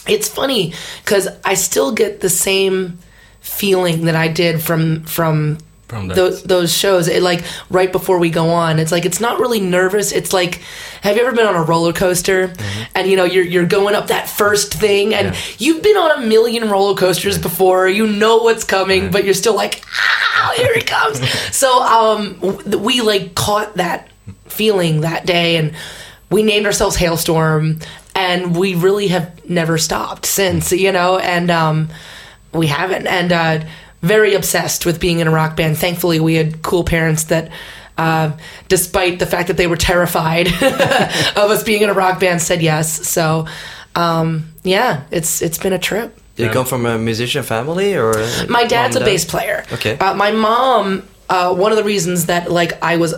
it's 0.08 0.28
funny 0.28 0.74
because 1.04 1.28
I 1.46 1.54
still 1.54 1.94
get 1.94 2.20
the 2.20 2.30
same 2.30 3.00
feeling 3.42 4.06
that 4.06 4.16
I 4.16 4.28
did 4.28 4.62
from 4.62 5.04
from 5.04 5.58
From 5.88 6.08
those 6.08 6.44
those 6.44 6.72
shows. 6.72 7.08
It 7.08 7.24
like 7.24 7.44
right 7.70 7.92
before 7.92 8.20
we 8.20 8.30
go 8.30 8.50
on, 8.50 8.78
it's 8.80 8.92
like 8.92 9.06
it's 9.06 9.20
not 9.20 9.40
really 9.40 9.60
nervous. 9.60 10.12
It's 10.12 10.34
like, 10.34 10.62
have 11.02 11.16
you 11.18 11.26
ever 11.26 11.36
been 11.36 11.48
on 11.48 11.56
a 11.56 11.64
roller 11.64 11.94
coaster 11.94 12.54
and 12.94 13.10
you 13.10 13.16
know 13.16 13.26
you're 13.26 13.44
you're 13.44 13.66
going 13.66 13.96
up 13.96 14.08
that 14.08 14.30
first 14.30 14.74
thing 14.74 15.14
and 15.16 15.36
you've 15.58 15.82
been 15.82 15.98
on 15.98 16.24
a 16.24 16.28
million 16.28 16.70
roller 16.70 16.96
coasters 16.96 17.40
before. 17.40 17.90
You 17.90 18.06
know 18.06 18.38
what's 18.38 18.64
coming, 18.64 19.10
but 19.10 19.24
you're 19.24 19.34
still 19.34 19.56
like, 19.56 19.84
ah, 19.98 20.54
here 20.58 20.74
it 20.74 20.86
comes. 20.86 21.28
so 21.56 21.82
um, 21.82 22.40
we 22.84 23.02
like 23.02 23.34
caught 23.34 23.76
that 23.76 24.10
feeling 24.46 25.02
that 25.02 25.26
day 25.26 25.58
and 25.58 25.74
we 26.30 26.44
named 26.44 26.66
ourselves 26.66 26.98
Halestorm 26.98 27.84
and 28.14 28.56
we 28.56 28.76
really 28.76 29.08
have 29.08 29.50
never 29.50 29.78
stopped 29.78 30.26
since, 30.26 30.72
you 30.72 30.92
know, 30.92 31.18
and 31.18 31.50
um, 31.50 31.90
we 32.54 32.68
haven't. 32.68 33.08
And 33.08 33.32
uh, 33.32 33.66
very 34.02 34.34
obsessed 34.34 34.86
with 34.86 35.00
being 35.00 35.20
in 35.20 35.28
a 35.28 35.32
rock 35.32 35.56
band. 35.56 35.78
Thankfully, 35.78 36.20
we 36.20 36.36
had 36.36 36.62
cool 36.62 36.84
parents 36.84 37.26
that, 37.26 37.52
uh, 37.98 38.32
despite 38.68 39.20
the 39.20 39.26
fact 39.26 39.48
that 39.48 39.58
they 39.58 39.68
were 39.68 39.76
terrified 39.76 40.48
of 40.48 41.52
us 41.52 41.64
being 41.64 41.82
in 41.82 41.90
a 41.90 41.94
rock 41.94 42.20
band, 42.20 42.42
said 42.42 42.62
yes. 42.62 43.08
So, 43.08 43.48
um, 43.96 44.54
yeah, 44.64 45.04
it's 45.12 45.42
it's 45.42 45.58
been 45.58 45.74
a 45.74 45.80
trip. 45.80 46.18
Do 46.36 46.46
you 46.46 46.52
come 46.52 46.66
from 46.66 46.86
a 46.86 46.98
musician 46.98 47.44
family 47.44 47.98
or? 47.98 48.14
My 48.48 48.64
dad's 48.64 48.96
a 48.96 49.00
dad? 49.00 49.06
bass 49.06 49.26
player. 49.26 49.66
Okay. 49.74 49.98
Uh, 49.98 50.14
my 50.14 50.32
mom, 50.32 51.06
uh, 51.28 51.54
one 51.54 51.74
of 51.74 51.78
the 51.78 51.84
reasons 51.84 52.28
that 52.28 52.50
like 52.50 52.82
I 52.82 52.96
was 52.96 53.14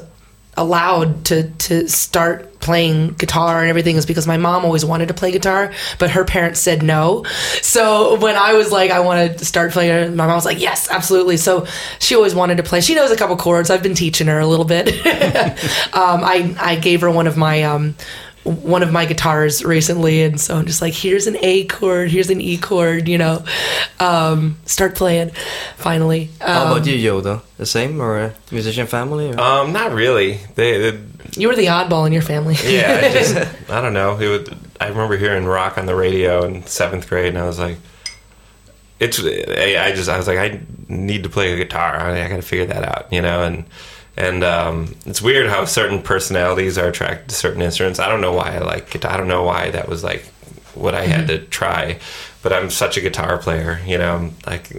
allowed 0.57 1.25
to 1.25 1.49
to 1.49 1.87
start 1.87 2.59
playing 2.59 3.09
guitar 3.13 3.61
and 3.61 3.69
everything 3.69 3.95
is 3.95 4.05
because 4.05 4.27
my 4.27 4.37
mom 4.37 4.63
always 4.63 4.85
wanted 4.85 5.07
to 5.07 5.13
play 5.13 5.31
guitar, 5.31 5.73
but 5.97 6.11
her 6.11 6.23
parents 6.23 6.59
said 6.59 6.83
no. 6.83 7.25
So 7.61 8.19
when 8.19 8.35
I 8.35 8.53
was 8.53 8.71
like, 8.71 8.91
I 8.91 8.99
want 8.99 9.37
to 9.37 9.45
start 9.45 9.71
playing, 9.71 10.15
my 10.15 10.27
mom 10.27 10.35
was 10.35 10.45
like, 10.45 10.59
yes, 10.59 10.89
absolutely. 10.89 11.37
So 11.37 11.65
she 11.99 12.15
always 12.15 12.35
wanted 12.35 12.57
to 12.57 12.63
play. 12.63 12.81
She 12.81 12.93
knows 12.95 13.11
a 13.11 13.15
couple 13.15 13.35
chords. 13.35 13.69
I've 13.69 13.83
been 13.83 13.95
teaching 13.95 14.27
her 14.27 14.39
a 14.39 14.47
little 14.47 14.65
bit. 14.65 14.89
um, 15.93 16.23
I 16.23 16.55
I 16.59 16.75
gave 16.75 17.01
her 17.01 17.09
one 17.09 17.27
of 17.27 17.37
my 17.37 17.63
um, 17.63 17.95
one 18.43 18.81
of 18.81 18.91
my 18.91 19.05
guitars 19.05 19.63
recently, 19.63 20.23
and 20.23 20.39
so 20.39 20.55
I'm 20.55 20.65
just 20.65 20.81
like, 20.81 20.93
here's 20.93 21.27
an 21.27 21.37
A 21.41 21.65
chord, 21.65 22.09
here's 22.09 22.29
an 22.29 22.41
E 22.41 22.57
chord, 22.57 23.07
you 23.07 23.17
know, 23.17 23.43
um, 23.99 24.57
start 24.65 24.95
playing. 24.95 25.31
Finally, 25.77 26.29
How 26.39 26.65
um, 26.65 26.71
about 26.71 26.87
you, 26.87 26.95
Yoda? 26.95 27.41
The 27.57 27.65
same 27.65 28.01
or 28.01 28.19
a 28.19 28.33
musician 28.51 28.87
family? 28.87 29.31
Or? 29.31 29.39
Um, 29.39 29.73
not 29.73 29.91
really. 29.91 30.39
They, 30.55 30.91
they 30.91 30.99
you 31.37 31.47
were 31.47 31.55
the 31.55 31.67
oddball 31.67 32.05
in 32.07 32.13
your 32.13 32.21
family. 32.21 32.55
yeah, 32.65 33.01
I 33.03 33.11
just 33.13 33.35
I 33.69 33.81
don't 33.81 33.93
know. 33.93 34.17
It 34.17 34.27
would. 34.27 34.57
I 34.79 34.87
remember 34.87 35.17
hearing 35.17 35.45
rock 35.45 35.77
on 35.77 35.85
the 35.85 35.95
radio 35.95 36.43
in 36.43 36.65
seventh 36.65 37.07
grade, 37.07 37.29
and 37.29 37.37
I 37.37 37.45
was 37.45 37.59
like, 37.59 37.77
it's. 38.99 39.23
I, 39.23 39.85
I 39.85 39.91
just 39.93 40.09
I 40.09 40.17
was 40.17 40.27
like, 40.27 40.39
I 40.39 40.61
need 40.87 41.23
to 41.23 41.29
play 41.29 41.53
a 41.53 41.57
guitar. 41.57 41.95
I, 41.95 42.25
I 42.25 42.27
got 42.27 42.37
to 42.37 42.41
figure 42.41 42.65
that 42.65 42.83
out, 42.83 43.13
you 43.13 43.21
know. 43.21 43.43
And 43.43 43.65
and 44.21 44.43
um, 44.43 44.95
it's 45.07 45.19
weird 45.19 45.49
how 45.49 45.65
certain 45.65 45.99
personalities 45.99 46.77
are 46.77 46.87
attracted 46.87 47.29
to 47.29 47.35
certain 47.35 47.63
instruments. 47.63 47.99
I 47.99 48.07
don't 48.07 48.21
know 48.21 48.33
why 48.33 48.55
I 48.55 48.59
like 48.59 48.91
guitar. 48.91 49.13
I 49.13 49.17
don't 49.17 49.27
know 49.27 49.41
why 49.41 49.71
that 49.71 49.89
was 49.89 50.03
like 50.03 50.25
what 50.75 50.93
I 50.93 51.07
had 51.07 51.27
to 51.27 51.39
try. 51.39 51.99
But 52.43 52.53
I'm 52.53 52.69
such 52.69 52.97
a 52.97 53.01
guitar 53.01 53.39
player, 53.39 53.81
you 53.85 53.97
know. 53.97 54.15
I'm 54.15 54.33
Like 54.45 54.71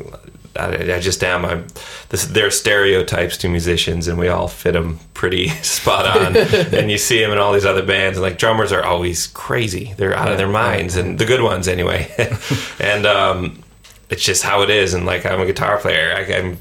I, 0.54 0.94
I 0.94 1.00
just 1.00 1.24
am. 1.24 1.44
I'm. 1.44 1.66
This, 2.10 2.26
there 2.26 2.46
are 2.46 2.50
stereotypes 2.50 3.36
to 3.38 3.48
musicians, 3.48 4.06
and 4.06 4.16
we 4.16 4.28
all 4.28 4.46
fit 4.46 4.72
them 4.72 5.00
pretty 5.12 5.48
spot 5.62 6.06
on. 6.06 6.36
and 6.74 6.88
you 6.88 6.98
see 6.98 7.20
them 7.20 7.32
in 7.32 7.38
all 7.38 7.52
these 7.52 7.64
other 7.64 7.84
bands, 7.84 8.18
and 8.18 8.22
like 8.22 8.38
drummers 8.38 8.70
are 8.70 8.84
always 8.84 9.26
crazy. 9.28 9.94
They're 9.96 10.14
out 10.14 10.30
of 10.30 10.38
their 10.38 10.48
minds, 10.48 10.96
and 10.96 11.18
the 11.18 11.24
good 11.24 11.42
ones 11.42 11.66
anyway. 11.66 12.12
and 12.78 13.06
um, 13.06 13.62
it's 14.08 14.22
just 14.22 14.44
how 14.44 14.62
it 14.62 14.70
is. 14.70 14.94
And 14.94 15.04
like 15.04 15.26
I'm 15.26 15.40
a 15.40 15.46
guitar 15.46 15.78
player. 15.78 16.14
I, 16.14 16.32
I'm. 16.32 16.58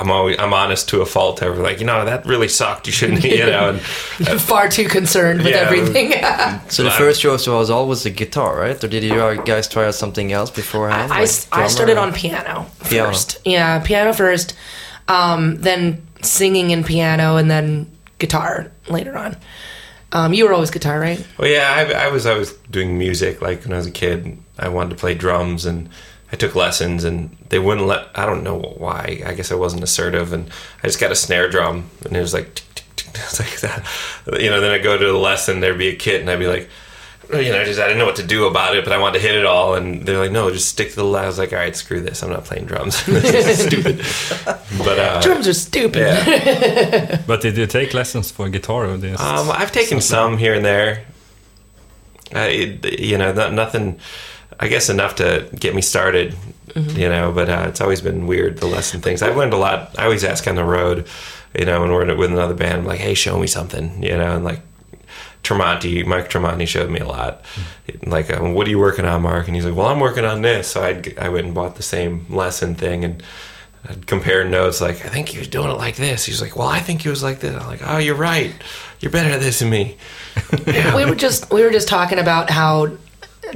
I'm 0.00 0.10
always 0.10 0.38
I'm 0.38 0.52
honest 0.54 0.88
to 0.90 1.00
a 1.02 1.06
fault. 1.06 1.42
I'm 1.42 1.58
like, 1.62 1.80
you 1.80 1.86
know, 1.86 2.04
that 2.04 2.24
really 2.26 2.48
sucked. 2.48 2.86
You 2.86 2.92
shouldn't, 2.92 3.24
you 3.24 3.46
know. 3.46 3.70
And, 3.70 3.80
Far 4.40 4.68
too 4.68 4.88
concerned 4.88 5.38
with 5.42 5.52
Yeah. 5.54 5.66
everything. 5.68 6.12
so 6.70 6.82
the 6.84 6.90
first 6.90 7.20
choice 7.20 7.46
was 7.46 7.70
always 7.70 8.02
the 8.04 8.10
guitar, 8.10 8.58
right? 8.60 8.82
Or 8.82 8.88
did 8.88 9.02
you 9.02 9.42
guys 9.44 9.68
try 9.68 9.86
out 9.86 9.94
something 9.94 10.32
else 10.32 10.50
beforehand? 10.50 11.12
I, 11.12 11.16
like 11.20 11.28
s- 11.28 11.48
I 11.50 11.56
drummer 11.56 11.68
started 11.70 11.96
or- 11.96 12.00
on 12.00 12.12
piano 12.12 12.66
Piano. 12.88 13.08
first. 13.08 13.38
Yeah, 13.44 13.80
piano 13.80 14.12
first, 14.12 14.54
um, 15.08 15.56
then 15.60 16.06
singing 16.22 16.72
and 16.72 16.84
piano, 16.86 17.36
and 17.36 17.50
then 17.50 17.90
guitar 18.18 18.70
later 18.88 19.16
on. 19.16 19.36
Um, 20.12 20.32
you 20.32 20.44
were 20.46 20.54
always 20.54 20.70
guitar, 20.70 20.98
right? 20.98 21.24
Well, 21.38 21.48
yeah, 21.50 21.68
I, 21.76 22.06
I 22.06 22.08
was 22.08 22.26
always 22.26 22.52
doing 22.70 22.96
music. 22.98 23.42
Like 23.42 23.64
when 23.64 23.74
I 23.74 23.76
was 23.76 23.86
a 23.86 23.90
kid, 23.90 24.38
I 24.58 24.68
wanted 24.68 24.90
to 24.90 24.96
play 24.96 25.14
drums, 25.14 25.66
and 25.66 25.88
I 26.32 26.36
took 26.36 26.54
lessons, 26.54 27.04
and 27.04 27.36
they 27.48 27.58
wouldn't 27.58 27.86
let. 27.86 28.08
I 28.14 28.26
don't 28.26 28.42
know 28.44 28.58
why. 28.58 29.22
I 29.24 29.34
guess 29.34 29.50
I 29.50 29.54
wasn't 29.54 29.82
assertive, 29.82 30.32
and 30.32 30.50
I 30.82 30.86
just 30.86 31.00
got 31.00 31.10
a 31.10 31.16
snare 31.16 31.48
drum, 31.48 31.88
and 32.04 32.16
it 32.16 32.20
was 32.20 32.34
like, 32.34 32.54
tick, 32.54 32.64
tick, 32.74 32.84
tick. 32.96 33.08
It's 33.14 33.40
like 33.40 33.60
that. 33.60 33.84
You 34.40 34.50
know, 34.50 34.60
then 34.60 34.70
I 34.70 34.78
go 34.78 34.98
to 34.98 35.06
the 35.06 35.12
lesson, 35.18 35.60
there'd 35.60 35.78
be 35.78 35.88
a 35.88 35.96
kit, 35.96 36.20
and 36.20 36.30
I'd 36.30 36.38
be 36.38 36.46
like. 36.46 36.68
You 37.30 37.52
know, 37.52 37.62
just 37.62 37.78
I 37.78 37.82
didn't 37.82 37.98
know 37.98 38.06
what 38.06 38.16
to 38.16 38.26
do 38.26 38.46
about 38.46 38.74
it, 38.74 38.84
but 38.84 38.92
I 38.94 38.96
wanted 38.96 39.18
to 39.20 39.26
hit 39.26 39.34
it 39.34 39.44
all, 39.44 39.74
and 39.74 40.06
they're 40.06 40.16
like, 40.18 40.32
"No, 40.32 40.50
just 40.50 40.66
stick 40.70 40.88
to 40.88 40.96
the." 40.96 41.04
le-" 41.04 41.20
I 41.20 41.26
was 41.26 41.36
like, 41.36 41.52
"All 41.52 41.58
right, 41.58 41.76
screw 41.76 42.00
this. 42.00 42.22
I'm 42.22 42.30
not 42.30 42.44
playing 42.46 42.64
drums. 42.64 43.04
this 43.24 43.60
is 43.60 43.66
stupid." 43.66 43.98
But 44.78 44.98
uh, 44.98 45.20
Drums 45.20 45.46
are 45.46 45.52
stupid. 45.52 45.96
yeah. 46.00 47.20
But 47.26 47.42
did 47.42 47.58
you 47.58 47.66
take 47.66 47.92
lessons 47.92 48.30
for 48.30 48.48
guitar? 48.48 48.86
Or 48.86 48.96
this? 48.96 49.20
Um, 49.20 49.50
I've 49.50 49.72
taken 49.72 50.00
some 50.00 50.38
here 50.38 50.54
and 50.54 50.64
there. 50.64 51.04
Uh, 52.34 52.48
it, 52.48 52.98
you 52.98 53.18
know, 53.18 53.30
not, 53.34 53.52
nothing. 53.52 54.00
I 54.60 54.68
guess 54.68 54.88
enough 54.88 55.16
to 55.16 55.48
get 55.58 55.74
me 55.74 55.82
started. 55.82 56.34
You 56.74 57.08
know, 57.08 57.32
but 57.32 57.48
uh, 57.48 57.64
it's 57.68 57.80
always 57.80 58.00
been 58.00 58.28
weird 58.28 58.58
the 58.58 58.66
lesson 58.66 59.00
things. 59.00 59.20
I've 59.20 59.36
learned 59.36 59.52
a 59.52 59.56
lot. 59.56 59.98
I 59.98 60.04
always 60.04 60.22
ask 60.22 60.46
on 60.46 60.54
the 60.54 60.62
road. 60.62 61.08
You 61.58 61.64
know, 61.64 61.80
when 61.80 61.90
we're 61.90 62.14
with 62.14 62.30
another 62.30 62.54
band, 62.54 62.80
I'm 62.80 62.84
like, 62.84 63.00
"Hey, 63.00 63.14
show 63.14 63.36
me 63.38 63.48
something." 63.48 64.00
You 64.00 64.16
know, 64.16 64.36
and 64.36 64.44
like 64.44 64.60
Tremonti, 65.42 66.04
Mike 66.04 66.28
Tremonti 66.28 66.66
showed 66.66 66.90
me 66.90 67.00
a 67.00 67.06
lot. 67.06 67.42
Like, 68.04 68.30
um, 68.30 68.54
what 68.54 68.66
are 68.66 68.70
you 68.70 68.78
working 68.78 69.04
on, 69.04 69.22
Mark? 69.22 69.46
And 69.46 69.54
he's 69.54 69.64
like, 69.64 69.74
well, 69.74 69.86
I'm 69.86 70.00
working 70.00 70.24
on 70.24 70.42
this. 70.42 70.68
So 70.68 70.82
I'd, 70.82 71.18
I 71.18 71.28
went 71.30 71.46
and 71.46 71.54
bought 71.54 71.76
the 71.76 71.82
same 71.82 72.26
lesson 72.28 72.74
thing 72.74 73.04
and 73.04 73.22
I'd 73.88 74.06
compare 74.06 74.44
notes. 74.44 74.80
Like, 74.80 75.04
I 75.06 75.08
think 75.08 75.28
he 75.28 75.38
was 75.38 75.48
doing 75.48 75.70
it 75.70 75.74
like 75.74 75.96
this. 75.96 76.26
He's 76.26 76.42
like, 76.42 76.56
well, 76.56 76.68
I 76.68 76.80
think 76.80 77.02
he 77.02 77.08
was 77.08 77.22
like 77.22 77.40
this. 77.40 77.54
I'm 77.54 77.66
like, 77.66 77.80
oh, 77.84 77.98
you're 77.98 78.14
right. 78.14 78.52
You're 79.00 79.12
better 79.12 79.30
at 79.30 79.40
this 79.40 79.60
than 79.60 79.70
me. 79.70 79.96
we 80.66 81.04
were 81.04 81.14
just 81.14 81.50
we 81.50 81.62
were 81.62 81.70
just 81.70 81.88
talking 81.88 82.18
about 82.18 82.50
how 82.50 82.96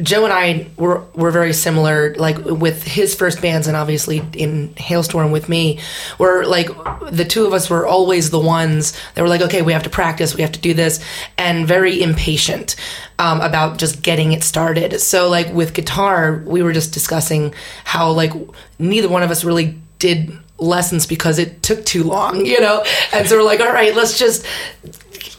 Joe 0.01 0.25
and 0.25 0.33
I 0.33 0.69
were 0.77 1.05
were 1.15 1.31
very 1.31 1.53
similar, 1.53 2.15
like 2.15 2.39
with 2.39 2.83
his 2.83 3.15
first 3.15 3.43
bands, 3.43 3.67
and 3.67 3.77
obviously 3.77 4.19
in 4.33 4.71
Halestorm 4.75 5.33
with 5.33 5.49
me. 5.49 5.81
We're 6.19 6.45
like 6.45 6.69
the 7.11 7.25
two 7.25 7.47
of 7.47 7.53
us 7.53 7.69
were 7.69 7.87
always 7.87 8.31
the 8.31 8.39
ones 8.39 8.99
that 9.15 9.23
were 9.23 9.29
like, 9.29 9.43
okay, 9.43 9.63
we 9.63 9.73
have 9.73 9.83
to 9.83 9.91
practice, 9.91 10.35
we 10.35 10.43
have 10.43 10.53
to 10.53 10.61
do 10.61 10.75
this, 10.75 11.05
and 11.37 11.67
very 11.67 12.03
impatient 12.03 12.77
um, 13.19 13.41
about 13.41 13.79
just 13.79 14.03
getting 14.03 14.33
it 14.33 14.43
started. 14.43 15.01
So 15.01 15.29
like 15.29 15.53
with 15.53 15.75
guitar, 15.75 16.43
we 16.47 16.63
were 16.63 16.73
just 16.73 16.93
discussing 16.93 17.55
how 17.85 18.11
like 18.11 18.33
neither 18.79 19.09
one 19.09 19.23
of 19.23 19.31
us 19.31 19.45
really 19.45 19.79
did 19.99 20.37
lessons 20.63 21.07
because 21.07 21.39
it 21.39 21.63
took 21.63 21.85
too 21.85 22.05
long, 22.05 22.47
you 22.47 22.61
know, 22.61 22.85
and 23.13 23.29
so 23.29 23.37
we're 23.37 23.43
like, 23.43 23.61
all 23.61 23.73
right, 23.73 23.95
let's 23.95 24.19
just 24.19 24.47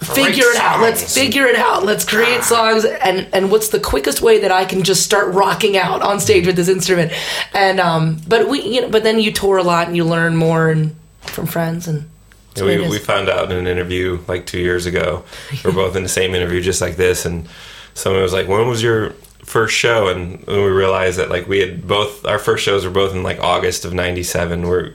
figure 0.03 0.45
it 0.45 0.57
out. 0.57 0.81
Let's 0.81 1.13
figure 1.13 1.45
it 1.45 1.55
out. 1.55 1.83
Let's 1.83 2.05
create 2.05 2.43
songs. 2.43 2.85
And 2.85 3.27
and 3.33 3.51
what's 3.51 3.69
the 3.69 3.79
quickest 3.79 4.21
way 4.21 4.39
that 4.39 4.51
I 4.51 4.65
can 4.65 4.83
just 4.83 5.03
start 5.03 5.33
rocking 5.33 5.77
out 5.77 6.01
on 6.01 6.19
stage 6.19 6.45
with 6.45 6.55
this 6.55 6.67
instrument? 6.67 7.11
And 7.53 7.79
um, 7.79 8.21
but 8.27 8.47
we, 8.47 8.61
you 8.61 8.81
know, 8.81 8.89
but 8.89 9.03
then 9.03 9.19
you 9.19 9.31
tour 9.31 9.57
a 9.57 9.63
lot 9.63 9.87
and 9.87 9.95
you 9.95 10.03
learn 10.03 10.35
more 10.35 10.69
and 10.69 10.95
from 11.21 11.45
friends 11.45 11.87
and. 11.87 12.09
Yeah, 12.55 12.65
we, 12.65 12.87
we 12.87 12.99
found 12.99 13.29
out 13.29 13.51
in 13.51 13.57
an 13.57 13.65
interview 13.65 14.21
like 14.27 14.45
two 14.45 14.59
years 14.59 14.85
ago. 14.85 15.23
We're 15.65 15.71
both 15.73 15.95
in 15.95 16.03
the 16.03 16.09
same 16.09 16.35
interview, 16.35 16.61
just 16.61 16.81
like 16.81 16.97
this, 16.97 17.25
and 17.25 17.49
someone 17.95 18.21
was 18.21 18.31
like, 18.31 18.47
"When 18.47 18.67
was 18.67 18.83
your 18.83 19.15
first 19.43 19.75
show?" 19.75 20.07
And 20.07 20.45
we 20.47 20.55
realized 20.55 21.17
that 21.19 21.29
like 21.29 21.47
we 21.47 21.59
had 21.59 21.87
both 21.87 22.25
our 22.25 22.39
first 22.39 22.63
shows 22.63 22.85
were 22.85 22.91
both 22.91 23.13
in 23.13 23.23
like 23.23 23.39
August 23.39 23.85
of 23.85 23.93
'97. 23.93 24.67
We're 24.67 24.93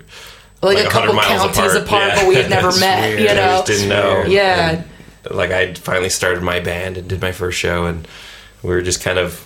like, 0.62 0.76
like 0.76 0.86
a 0.86 0.90
couple 0.90 1.14
100 1.14 1.14
miles 1.14 1.54
counties 1.56 1.74
apart, 1.74 1.86
apart. 1.86 2.08
Yeah. 2.08 2.14
but 2.16 2.28
we 2.28 2.34
had 2.34 2.50
never 2.50 2.72
met. 2.80 3.08
weird. 3.08 3.20
You 3.20 3.28
I 3.28 3.34
know, 3.34 3.62
just 3.64 3.66
didn't 3.66 3.88
know. 3.88 4.24
Yeah. 4.26 4.70
And, 4.70 4.84
like 5.36 5.50
I 5.50 5.74
finally 5.74 6.08
started 6.08 6.42
my 6.42 6.60
band 6.60 6.96
and 6.96 7.08
did 7.08 7.20
my 7.20 7.32
first 7.32 7.58
show, 7.58 7.86
and 7.86 8.06
we 8.62 8.70
were 8.70 8.82
just 8.82 9.02
kind 9.02 9.18
of 9.18 9.44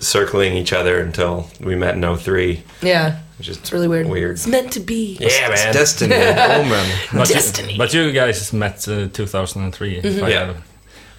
circling 0.00 0.54
each 0.54 0.72
other 0.72 0.98
until 1.00 1.48
we 1.60 1.74
met 1.76 1.94
in 1.94 2.16
03. 2.16 2.62
yeah. 2.82 3.20
Which 3.38 3.48
is 3.48 3.56
It's 3.56 3.72
really 3.72 3.88
weird. 3.88 4.06
Weird. 4.08 4.32
It's 4.36 4.46
meant 4.46 4.72
to 4.74 4.80
be. 4.80 5.16
Yeah, 5.20 5.50
It's 5.50 5.64
man. 5.64 5.74
destiny, 5.74 6.14
omen. 6.14 6.88
But 7.12 7.26
Destiny. 7.28 7.72
You, 7.72 7.78
but 7.78 7.92
you 7.92 8.12
guys 8.12 8.52
met 8.52 8.86
uh, 8.86 9.08
2003. 9.08 9.96
if 9.98 10.22
I 10.22 10.28
Yeah. 10.28 10.46
have- 10.46 10.64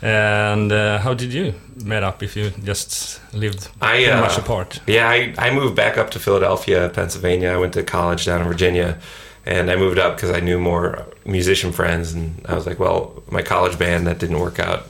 And 0.06 0.72
uh, 0.72 1.00
how 1.00 1.16
did 1.16 1.34
you 1.34 1.56
met 1.84 2.04
up 2.04 2.22
if 2.22 2.36
you 2.36 2.52
just 2.64 3.20
lived 3.34 3.70
I, 3.82 4.06
uh, 4.06 4.22
much 4.22 4.38
apart? 4.38 4.80
Yeah, 4.86 5.10
I, 5.10 5.34
I 5.40 5.52
moved 5.52 5.76
back 5.76 5.98
up 5.98 6.12
to 6.12 6.20
Philadelphia, 6.20 6.92
Pennsylvania. 6.94 7.50
I 7.50 7.58
went 7.58 7.74
to 7.74 7.82
college 7.82 8.24
down 8.24 8.42
in 8.42 8.48
Virginia, 8.48 9.00
and 9.48 9.72
I 9.72 9.76
moved 9.76 9.98
up 9.98 10.16
because 10.16 10.30
I 10.30 10.42
knew 10.42 10.60
more 10.60 11.08
musician 11.26 11.72
friends. 11.72 12.14
And 12.14 12.40
I 12.46 12.54
was 12.54 12.68
like, 12.68 12.80
well, 12.80 13.24
my 13.32 13.42
college 13.42 13.80
band 13.80 14.06
that 14.06 14.20
didn't 14.20 14.40
work 14.40 14.60
out. 14.60 14.86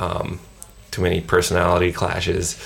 Um, 0.00 0.40
too 0.90 1.02
many 1.02 1.20
personality 1.20 1.92
clashes, 1.92 2.58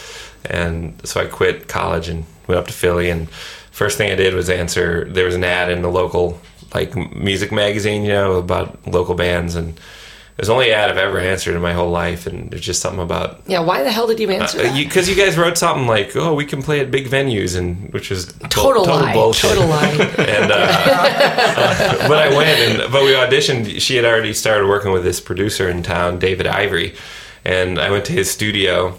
and 0.47 0.99
so 1.07 1.21
I 1.21 1.27
quit 1.27 1.69
college 1.69 2.09
and 2.09 2.25
went 2.47 2.59
up 2.59 2.67
to 2.69 2.73
Philly. 2.73 3.11
And 3.11 3.29
first 3.73 3.99
thing 3.99 4.11
I 4.11 4.15
did 4.15 4.33
was 4.33 4.49
answer. 4.49 5.05
There 5.11 5.27
was 5.27 5.35
an 5.35 5.45
ad 5.45 5.71
in 5.71 5.83
the 5.83 5.91
local 5.91 6.41
like 6.73 6.97
music 7.15 7.53
magazine, 7.53 8.05
you 8.05 8.09
know, 8.09 8.37
about 8.37 8.87
local 8.87 9.15
bands, 9.15 9.55
and 9.55 9.79
it 10.37 10.41
was 10.41 10.49
the 10.49 10.53
only 10.55 10.73
ad 10.73 10.91
I've 10.91 10.97
ever 10.99 11.19
answered 11.21 11.55
in 11.55 11.63
my 11.63 11.73
whole 11.73 11.91
life. 11.91 12.27
And 12.27 12.51
there's 12.51 12.61
just 12.67 12.81
something 12.83 13.01
about 13.03 13.41
Yeah. 13.47 13.61
Why 13.61 13.85
the 13.85 13.91
hell 13.93 14.09
did 14.09 14.19
you 14.19 14.29
answer 14.31 14.59
that? 14.63 14.75
because 14.77 15.09
you, 15.09 15.15
guys 15.15 15.39
wrote 15.39 15.57
something 15.57 15.87
like, 15.87 16.17
"Oh, 16.17 16.35
we 16.35 16.45
can 16.45 16.61
play 16.61 16.81
at 16.81 16.91
big 16.91 17.09
venues," 17.09 17.57
and 17.57 17.93
which 17.93 18.11
was 18.11 18.27
bu- 18.33 18.49
total, 18.49 18.85
lie. 18.85 19.13
bullshit. 19.13 19.51
Total 19.51 19.67
lie. 19.69 19.93
And 20.19 20.51
uh, 20.53 22.09
but 22.09 22.19
I 22.19 22.29
went 22.37 22.59
and 22.59 22.93
but 22.93 23.03
we 23.05 23.11
auditioned. 23.13 23.81
She 23.81 23.97
had 23.97 24.05
already 24.05 24.35
started 24.35 24.67
working 24.69 24.91
with 24.93 25.05
this 25.05 25.21
producer 25.21 25.69
in 25.69 25.83
town, 25.83 26.19
David 26.19 26.47
Ivory, 26.47 26.95
and 27.45 27.79
I 27.79 27.91
went 27.91 28.05
to 28.07 28.13
his 28.13 28.31
studio 28.31 28.99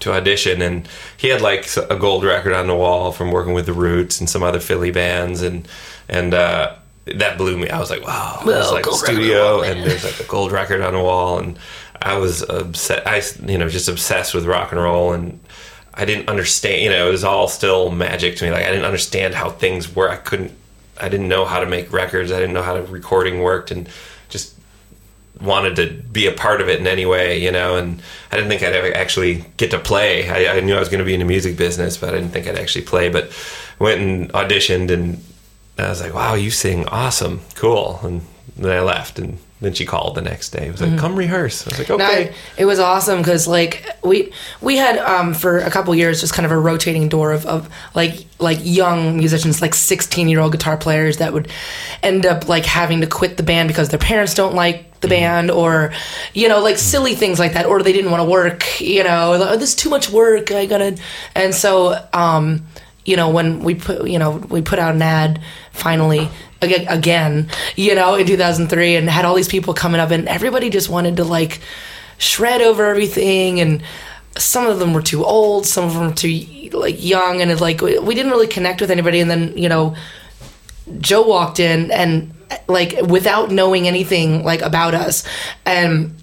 to 0.00 0.12
audition, 0.12 0.62
and 0.62 0.88
he 1.16 1.28
had 1.28 1.40
like 1.40 1.68
a 1.90 1.96
gold 1.96 2.24
record 2.24 2.52
on 2.52 2.66
the 2.66 2.74
wall 2.74 3.12
from 3.12 3.30
working 3.30 3.52
with 3.52 3.66
the 3.66 3.72
Roots 3.74 4.18
and 4.20 4.28
some 4.28 4.42
other 4.42 4.60
Philly 4.60 4.90
bands, 4.90 5.40
and 5.42 5.68
and. 6.08 6.34
uh 6.34 6.74
that 7.04 7.36
blew 7.36 7.58
me. 7.58 7.68
I 7.68 7.80
was 7.80 7.90
like, 7.90 8.06
"Wow!" 8.06 8.42
There's 8.46 8.66
Whoa, 8.66 8.74
like 8.74 8.86
a 8.86 8.92
studio, 8.92 9.56
wall, 9.56 9.64
and 9.64 9.82
there's 9.82 10.04
like 10.04 10.20
a 10.20 10.24
gold 10.24 10.52
record 10.52 10.80
on 10.82 10.94
the 10.94 11.00
wall, 11.00 11.38
and 11.38 11.58
I 12.00 12.16
was 12.16 12.42
upset. 12.42 13.06
I, 13.06 13.22
you 13.44 13.58
know, 13.58 13.68
just 13.68 13.88
obsessed 13.88 14.34
with 14.34 14.46
rock 14.46 14.72
and 14.72 14.80
roll, 14.80 15.12
and 15.12 15.40
I 15.94 16.04
didn't 16.04 16.28
understand. 16.28 16.82
You 16.82 16.90
know, 16.90 17.08
it 17.08 17.10
was 17.10 17.24
all 17.24 17.48
still 17.48 17.90
magic 17.90 18.36
to 18.36 18.44
me. 18.44 18.50
Like 18.50 18.64
I 18.64 18.70
didn't 18.70 18.84
understand 18.84 19.34
how 19.34 19.50
things 19.50 19.94
were. 19.94 20.08
I 20.08 20.16
couldn't. 20.16 20.52
I 21.00 21.08
didn't 21.08 21.28
know 21.28 21.44
how 21.44 21.58
to 21.60 21.66
make 21.66 21.92
records. 21.92 22.30
I 22.30 22.38
didn't 22.38 22.54
know 22.54 22.62
how 22.62 22.74
to 22.74 22.82
recording 22.82 23.40
worked, 23.40 23.72
and 23.72 23.88
just 24.28 24.54
wanted 25.40 25.74
to 25.76 25.90
be 25.90 26.26
a 26.28 26.32
part 26.32 26.60
of 26.60 26.68
it 26.68 26.78
in 26.78 26.86
any 26.86 27.04
way. 27.04 27.42
You 27.42 27.50
know, 27.50 27.76
and 27.76 28.00
I 28.30 28.36
didn't 28.36 28.48
think 28.48 28.62
I'd 28.62 28.74
ever 28.74 28.94
actually 28.94 29.44
get 29.56 29.72
to 29.72 29.78
play. 29.80 30.28
I, 30.28 30.56
I 30.56 30.60
knew 30.60 30.76
I 30.76 30.80
was 30.80 30.88
going 30.88 31.00
to 31.00 31.04
be 31.04 31.14
in 31.14 31.20
the 31.20 31.26
music 31.26 31.56
business, 31.56 31.96
but 31.96 32.10
I 32.10 32.12
didn't 32.12 32.30
think 32.30 32.46
I'd 32.46 32.58
actually 32.58 32.84
play. 32.84 33.08
But 33.08 33.32
went 33.80 34.00
and 34.00 34.32
auditioned, 34.34 34.92
and 34.92 35.22
I 35.82 35.88
was 35.88 36.00
like, 36.00 36.14
"Wow, 36.14 36.34
you 36.34 36.50
sing 36.50 36.86
awesome, 36.88 37.40
cool." 37.54 38.00
And 38.02 38.22
then 38.56 38.70
I 38.70 38.80
left, 38.80 39.18
and 39.18 39.38
then 39.60 39.72
she 39.72 39.86
called 39.86 40.16
the 40.16 40.22
next 40.22 40.50
day. 40.50 40.66
It 40.66 40.72
was 40.72 40.82
like, 40.82 40.98
"Come 40.98 41.14
rehearse." 41.16 41.66
I 41.66 41.70
was 41.70 41.78
like, 41.78 41.90
"Okay." 41.90 42.22
it, 42.24 42.34
it 42.58 42.64
was 42.64 42.78
awesome 42.80 43.18
because 43.18 43.46
like 43.46 43.86
we 44.02 44.32
we 44.60 44.76
had 44.76 44.98
um, 44.98 45.34
for 45.34 45.58
a 45.58 45.70
couple 45.70 45.94
years 45.94 46.20
just 46.20 46.34
kind 46.34 46.44
of 46.44 46.52
a 46.52 46.58
rotating 46.58 47.08
door 47.08 47.32
of, 47.32 47.46
of 47.46 47.68
like 47.94 48.26
like 48.38 48.58
young 48.62 49.16
musicians 49.16 49.62
like 49.62 49.74
16 49.74 50.28
year 50.28 50.40
old 50.40 50.52
guitar 50.52 50.76
players 50.76 51.18
that 51.18 51.32
would 51.32 51.48
end 52.02 52.26
up 52.26 52.48
like 52.48 52.66
having 52.66 53.00
to 53.00 53.06
quit 53.06 53.36
the 53.36 53.42
band 53.42 53.68
because 53.68 53.88
their 53.90 54.00
parents 54.00 54.34
don't 54.34 54.54
like 54.54 55.00
the 55.00 55.08
band 55.08 55.50
or 55.50 55.92
you 56.32 56.48
know 56.48 56.60
like 56.60 56.78
silly 56.78 57.14
things 57.14 57.38
like 57.38 57.54
that 57.54 57.66
or 57.66 57.82
they 57.82 57.92
didn't 57.92 58.10
want 58.10 58.20
to 58.20 58.28
work 58.28 58.80
you 58.80 59.02
know 59.02 59.36
like, 59.36 59.50
oh, 59.50 59.56
this 59.56 59.70
is 59.70 59.74
too 59.74 59.90
much 59.90 60.10
work 60.10 60.50
I 60.50 60.66
gotta 60.66 60.96
and 61.34 61.54
so 61.54 62.04
um 62.12 62.66
you 63.04 63.16
know 63.16 63.30
when 63.30 63.64
we 63.64 63.74
put 63.74 64.08
you 64.08 64.18
know 64.18 64.36
we 64.36 64.62
put 64.62 64.78
out 64.78 64.94
an 64.94 65.02
ad 65.02 65.40
finally 65.72 66.28
again 66.60 67.48
you 67.76 67.94
know 67.94 68.14
in 68.14 68.26
2003 68.26 68.96
and 68.96 69.10
had 69.10 69.24
all 69.24 69.34
these 69.34 69.48
people 69.48 69.74
coming 69.74 70.00
up 70.00 70.10
and 70.10 70.28
everybody 70.28 70.70
just 70.70 70.88
wanted 70.88 71.16
to 71.16 71.24
like 71.24 71.60
shred 72.18 72.60
over 72.60 72.86
everything 72.86 73.60
and 73.60 73.82
some 74.36 74.66
of 74.66 74.78
them 74.78 74.92
were 74.92 75.02
too 75.02 75.24
old 75.24 75.66
some 75.66 75.84
of 75.84 75.94
them 75.94 76.08
were 76.08 76.14
too 76.14 76.68
like 76.72 77.02
young 77.02 77.40
and 77.40 77.60
like 77.60 77.80
we 77.80 78.14
didn't 78.14 78.30
really 78.30 78.46
connect 78.46 78.80
with 78.80 78.90
anybody 78.90 79.20
and 79.20 79.30
then 79.30 79.56
you 79.56 79.68
know 79.68 79.94
joe 80.98 81.22
walked 81.22 81.58
in 81.58 81.90
and 81.90 82.32
like 82.68 83.00
without 83.02 83.50
knowing 83.50 83.88
anything 83.88 84.44
like 84.44 84.62
about 84.62 84.94
us 84.94 85.26
and 85.66 86.14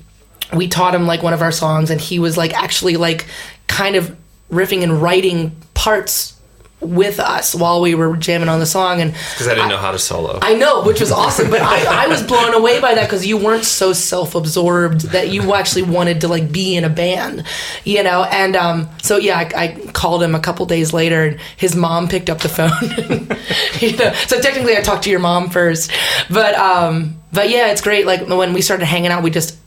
we 0.53 0.67
taught 0.67 0.95
him 0.95 1.05
like 1.05 1.21
one 1.21 1.33
of 1.33 1.41
our 1.41 1.51
songs 1.51 1.89
and 1.89 1.99
he 1.99 2.19
was 2.19 2.37
like 2.37 2.53
actually 2.53 2.97
like 2.97 3.25
kind 3.67 3.95
of 3.95 4.15
riffing 4.51 4.83
and 4.83 5.01
writing 5.01 5.55
parts 5.73 6.38
with 6.81 7.19
us 7.19 7.53
while 7.53 7.81
we 7.81 7.93
were 7.93 8.15
jamming 8.15 8.47
on 8.47 8.59
the 8.59 8.65
song 8.65 9.01
and 9.01 9.11
Because 9.11 9.47
I 9.47 9.55
didn't 9.55 9.69
know 9.69 9.77
how 9.77 9.91
to 9.91 9.99
solo. 9.99 10.39
I 10.41 10.53
know, 10.55 10.83
which 10.83 11.01
was 11.01 11.11
awesome, 11.11 11.49
but 11.49 11.61
I, 11.61 12.05
I 12.05 12.07
was 12.07 12.23
blown 12.23 12.53
away 12.53 12.79
by 12.79 12.95
that 12.95 13.03
because 13.03 13.25
you 13.27 13.37
weren't 13.37 13.65
so 13.65 13.91
self-absorbed 13.91 15.01
that 15.11 15.29
you 15.29 15.53
actually 15.53 15.83
wanted 15.83 16.21
to 16.21 16.29
like 16.29 16.51
be 16.51 16.77
in 16.77 16.85
a 16.85 16.89
band, 16.89 17.43
you 17.83 18.01
know. 18.03 18.23
And 18.23 18.55
um, 18.55 18.89
so 19.01 19.17
yeah, 19.17 19.37
I, 19.37 19.63
I 19.63 19.91
called 19.91 20.23
him 20.23 20.35
a 20.35 20.39
couple 20.39 20.65
days 20.65 20.93
later, 20.93 21.25
and 21.25 21.39
his 21.57 21.75
mom 21.75 22.07
picked 22.07 22.29
up 22.29 22.39
the 22.39 22.49
phone. 22.49 22.71
you 23.81 23.97
know, 23.97 24.13
so 24.27 24.39
technically, 24.39 24.77
I 24.77 24.81
talked 24.81 25.03
to 25.03 25.09
your 25.09 25.19
mom 25.19 25.49
first, 25.49 25.91
but 26.29 26.55
um, 26.55 27.19
but 27.33 27.49
yeah, 27.49 27.71
it's 27.71 27.81
great. 27.81 28.05
Like 28.05 28.27
when 28.27 28.53
we 28.53 28.61
started 28.61 28.85
hanging 28.85 29.11
out, 29.11 29.21
we 29.21 29.31
just 29.31 29.57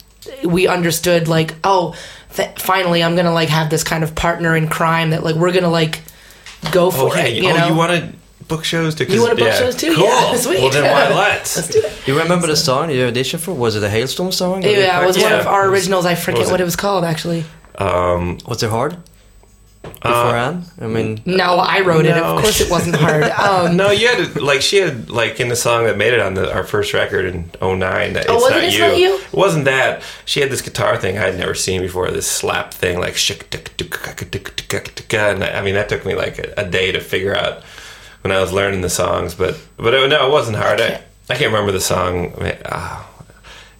we 0.44 0.66
understood 0.66 1.28
like, 1.28 1.54
oh, 1.62 1.94
th- 2.34 2.58
finally, 2.58 3.02
I'm 3.02 3.16
gonna 3.16 3.34
like 3.34 3.50
have 3.50 3.68
this 3.68 3.84
kind 3.84 4.02
of 4.02 4.14
partner 4.14 4.56
in 4.56 4.68
crime 4.68 5.10
that 5.10 5.22
like 5.22 5.36
we're 5.36 5.52
gonna 5.52 5.68
like 5.68 6.00
go 6.70 6.90
for 6.90 7.10
oh, 7.10 7.14
yeah. 7.14 7.24
it. 7.24 7.36
You, 7.36 7.42
You 7.44 7.50
oh, 7.50 7.56
know, 7.56 7.66
you 7.68 7.74
wanted 7.74 8.14
book 8.48 8.64
shows 8.64 8.94
too? 8.94 9.06
'Cause- 9.06 9.14
You 9.14 9.22
wanted 9.22 9.38
book 9.38 9.48
yeah. 9.48 9.58
shows 9.58 9.76
too? 9.76 9.94
Cool. 9.94 10.04
Yeah, 10.04 10.36
sweet. 10.36 10.60
Well, 10.60 10.70
then 10.70 10.90
why 10.90 11.08
let's? 11.14 11.56
Let's 11.56 11.68
do 11.68 11.80
it. 11.80 11.92
You 12.06 12.18
remember 12.18 12.46
the 12.46 12.56
song 12.56 12.90
you 12.90 12.96
auditioned 13.10 13.40
for? 13.40 13.52
Was 13.52 13.76
it 13.76 13.82
a 13.82 13.88
Halestorm 13.88 14.32
song? 14.32 14.64
Or 14.64 14.68
Yeah, 14.68 15.02
it 15.02 15.06
was 15.06 15.16
one 15.18 15.30
Yeah. 15.30 15.40
of 15.40 15.46
our 15.46 15.68
originals. 15.68 16.04
I 16.06 16.14
forget 16.14 16.40
was 16.40 16.50
what 16.50 16.60
it? 16.60 16.64
it 16.64 16.66
was 16.66 16.76
called 16.76 17.04
actually. 17.04 17.44
Um, 17.78 18.38
Was 18.46 18.62
it 18.62 18.70
hard? 18.70 18.96
Beforehand? 19.82 20.64
I 20.80 20.86
mean, 20.86 21.20
No, 21.24 21.56
I 21.56 21.80
wrote 21.80 22.06
it. 22.06 22.16
Of 22.16 22.40
course, 22.40 22.60
it 22.60 22.70
wasn't 22.70 22.96
hard. 22.96 23.24
Um, 23.42 23.76
no, 23.76 23.90
you 23.90 24.06
had 24.08 24.34
to, 24.34 24.40
like 24.44 24.62
she 24.62 24.76
had 24.76 25.10
like 25.10 25.40
in 25.40 25.48
the 25.48 25.56
song 25.56 25.84
that 25.84 25.96
made 25.96 26.12
it 26.12 26.20
on 26.20 26.34
the, 26.34 26.52
our 26.52 26.64
first 26.64 26.94
record 26.94 27.24
in 27.24 27.50
09 27.60 28.12
that 28.12 28.26
Oh, 28.28 28.34
it's 28.34 28.42
was 28.42 28.50
it 28.52 28.54
not 28.54 28.64
It's 28.64 28.74
you. 28.74 28.80
Not 28.80 28.96
You? 28.98 29.14
It 29.16 29.32
wasn't 29.32 29.64
that. 29.64 30.02
She 30.24 30.40
had 30.40 30.50
this 30.50 30.62
guitar 30.62 30.96
thing 30.96 31.18
I 31.18 31.22
had 31.22 31.38
never 31.38 31.54
seen 31.54 31.80
before. 31.80 32.10
This 32.10 32.30
slap 32.30 32.72
thing 32.72 32.98
like 33.00 33.16
and 35.12 35.44
I 35.44 35.62
mean 35.62 35.74
that 35.74 35.88
took 35.88 36.04
me 36.06 36.14
like 36.14 36.38
a, 36.38 36.54
a 36.58 36.68
day 36.68 36.92
to 36.92 37.00
figure 37.00 37.36
out 37.36 37.62
when 38.22 38.32
I 38.32 38.40
was 38.40 38.52
learning 38.52 38.80
the 38.82 38.90
songs. 38.90 39.34
But 39.34 39.58
but 39.76 39.94
it, 39.94 40.08
no, 40.10 40.26
it 40.28 40.30
wasn't 40.30 40.56
hard. 40.56 40.80
I, 40.80 41.02
I 41.28 41.34
can't 41.34 41.52
remember 41.52 41.72
the 41.72 41.80
song. 41.80 42.32
Ah, 42.66 43.08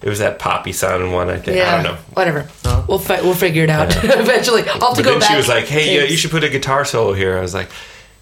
it 0.03 0.09
was 0.09 0.19
that 0.19 0.37
poppy 0.39 0.71
sounding 0.73 1.11
one. 1.11 1.29
I 1.29 1.37
think 1.37 1.57
yeah, 1.57 1.71
I 1.73 1.81
don't 1.81 1.83
know. 1.95 1.97
Whatever. 2.13 2.47
We'll 2.87 2.99
fi- 2.99 3.21
we'll 3.21 3.33
figure 3.33 3.63
it 3.63 3.69
out 3.69 3.95
eventually. 4.03 4.61
I'll 4.67 4.79
have 4.79 4.95
to 4.95 4.95
But 4.97 5.03
go 5.03 5.11
then 5.11 5.19
back. 5.21 5.29
she 5.31 5.37
was 5.37 5.47
like, 5.47 5.65
"Hey, 5.65 6.01
uh, 6.01 6.05
you 6.05 6.17
should 6.17 6.31
put 6.31 6.43
a 6.43 6.49
guitar 6.49 6.83
solo 6.85 7.13
here." 7.13 7.37
I 7.37 7.41
was 7.41 7.53
like, 7.53 7.69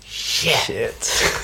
shit. 0.05 1.09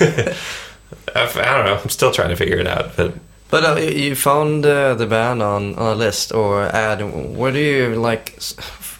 I, 1.14 1.22
f- 1.22 1.36
I 1.36 1.56
don't 1.56 1.64
know. 1.66 1.78
I'm 1.82 1.88
still 1.90 2.12
trying 2.12 2.28
to 2.30 2.36
figure 2.36 2.58
it 2.58 2.66
out, 2.66 2.96
but 2.96 3.14
But 3.50 3.64
uh, 3.64 3.80
you 3.80 4.14
found 4.14 4.64
uh, 4.66 4.94
the 4.94 5.06
band 5.06 5.42
on, 5.42 5.74
on 5.76 5.92
a 5.92 5.94
list 5.94 6.32
or 6.32 6.64
ad. 6.64 7.00
Where 7.36 7.50
do 7.52 7.58
you 7.58 7.94
like 7.96 8.34
s- 8.36 8.54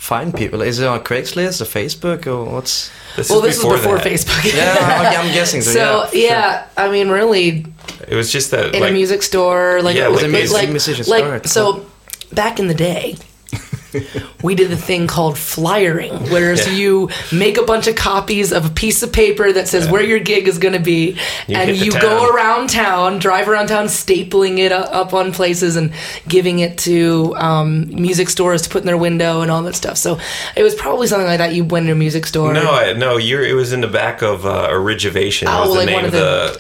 find 0.09 0.35
people? 0.35 0.63
Is 0.63 0.79
it 0.81 0.87
on 0.87 1.01
Craigslist 1.01 1.61
or 1.61 1.67
Facebook 1.81 2.27
or 2.27 2.45
what's? 2.55 2.91
this 3.17 3.29
well, 3.31 3.45
is 3.45 3.45
this 3.45 3.57
before 3.59 3.73
was 3.73 3.81
before 3.81 3.99
that. 3.99 4.07
Facebook. 4.07 4.43
Yeah, 4.57 4.77
I'm, 4.81 5.27
I'm 5.27 5.33
guessing. 5.39 5.63
So, 5.63 5.73
So 5.73 6.09
yeah, 6.13 6.29
yeah, 6.29 6.63
sure. 6.63 6.69
I 6.85 6.91
mean, 6.91 7.09
really, 7.09 7.49
It 8.07 8.15
was 8.15 8.33
just 8.33 8.51
that 8.53 8.75
in 8.75 8.81
like 8.81 8.91
a 8.91 8.93
music 9.01 9.23
store, 9.23 9.83
like 9.83 9.97
Yeah, 9.97 10.07
it 10.09 10.11
was 10.13 10.23
like 10.23 10.33
like, 10.33 10.41
these 10.43 10.53
like, 10.53 10.71
musicians 10.71 11.09
like 11.09 11.25
start. 11.25 11.47
so. 11.49 11.87
Back 12.31 12.61
in 12.61 12.67
the 12.69 12.75
day, 12.75 13.17
we 14.43 14.55
did 14.55 14.71
a 14.73 14.77
thing 14.77 15.07
called 15.07 15.39
flyering, 15.39 16.13
where 16.31 16.55
Yeah. 16.55 16.71
you 16.71 17.11
make 17.33 17.57
a 17.59 17.63
bunch 17.63 17.87
of 17.87 17.97
copies 17.97 18.53
of 18.53 18.67
a 18.67 18.71
piece 18.71 19.03
of 19.03 19.13
paper 19.13 19.53
that 19.53 19.69
says 19.69 19.89
where 19.91 20.03
your 20.03 20.19
gig 20.19 20.47
is 20.49 20.59
going 20.59 20.75
to 20.75 20.81
be, 20.81 21.17
You 21.47 21.57
and 21.57 21.77
you 21.77 21.91
town. 21.93 22.03
go 22.03 22.29
around 22.29 22.71
town, 22.71 23.19
drive 23.19 23.49
around 23.49 23.69
town, 23.69 23.87
stapling 23.87 24.59
it 24.59 24.73
up 24.73 25.15
on 25.15 25.33
places 25.33 25.77
and 25.77 25.93
giving 26.27 26.59
it 26.59 26.79
to 26.79 27.35
um, 27.39 27.89
music 27.95 28.29
stores 28.29 28.63
to 28.63 28.71
put 28.71 28.83
in 28.83 28.87
their 28.87 28.97
window 28.97 29.41
and 29.41 29.51
all 29.51 29.63
that 29.63 29.75
stuff. 29.75 29.97
So 29.97 30.19
it 30.57 30.63
was 30.63 30.75
probably 30.75 31.07
something 31.07 31.27
like 31.27 31.39
that. 31.39 31.55
You 31.55 31.65
went 31.65 31.87
to 31.87 31.93
a 31.93 31.97
music 31.97 32.27
store. 32.27 32.53
No, 32.53 32.71
I, 32.71 32.93
no, 32.93 33.17
you're. 33.17 33.45
It 33.45 33.55
was 33.55 33.73
in 33.73 33.81
the 33.81 33.89
back 33.89 34.23
of 34.23 34.45
uh, 34.47 34.69
Origivation. 34.71 35.47
Oh, 35.49 35.61
was 35.61 35.71
the 35.71 35.77
like 35.77 35.87
name 35.87 35.95
one 35.97 36.05
of 36.05 36.13
the 36.13 36.53
l- 36.55 36.57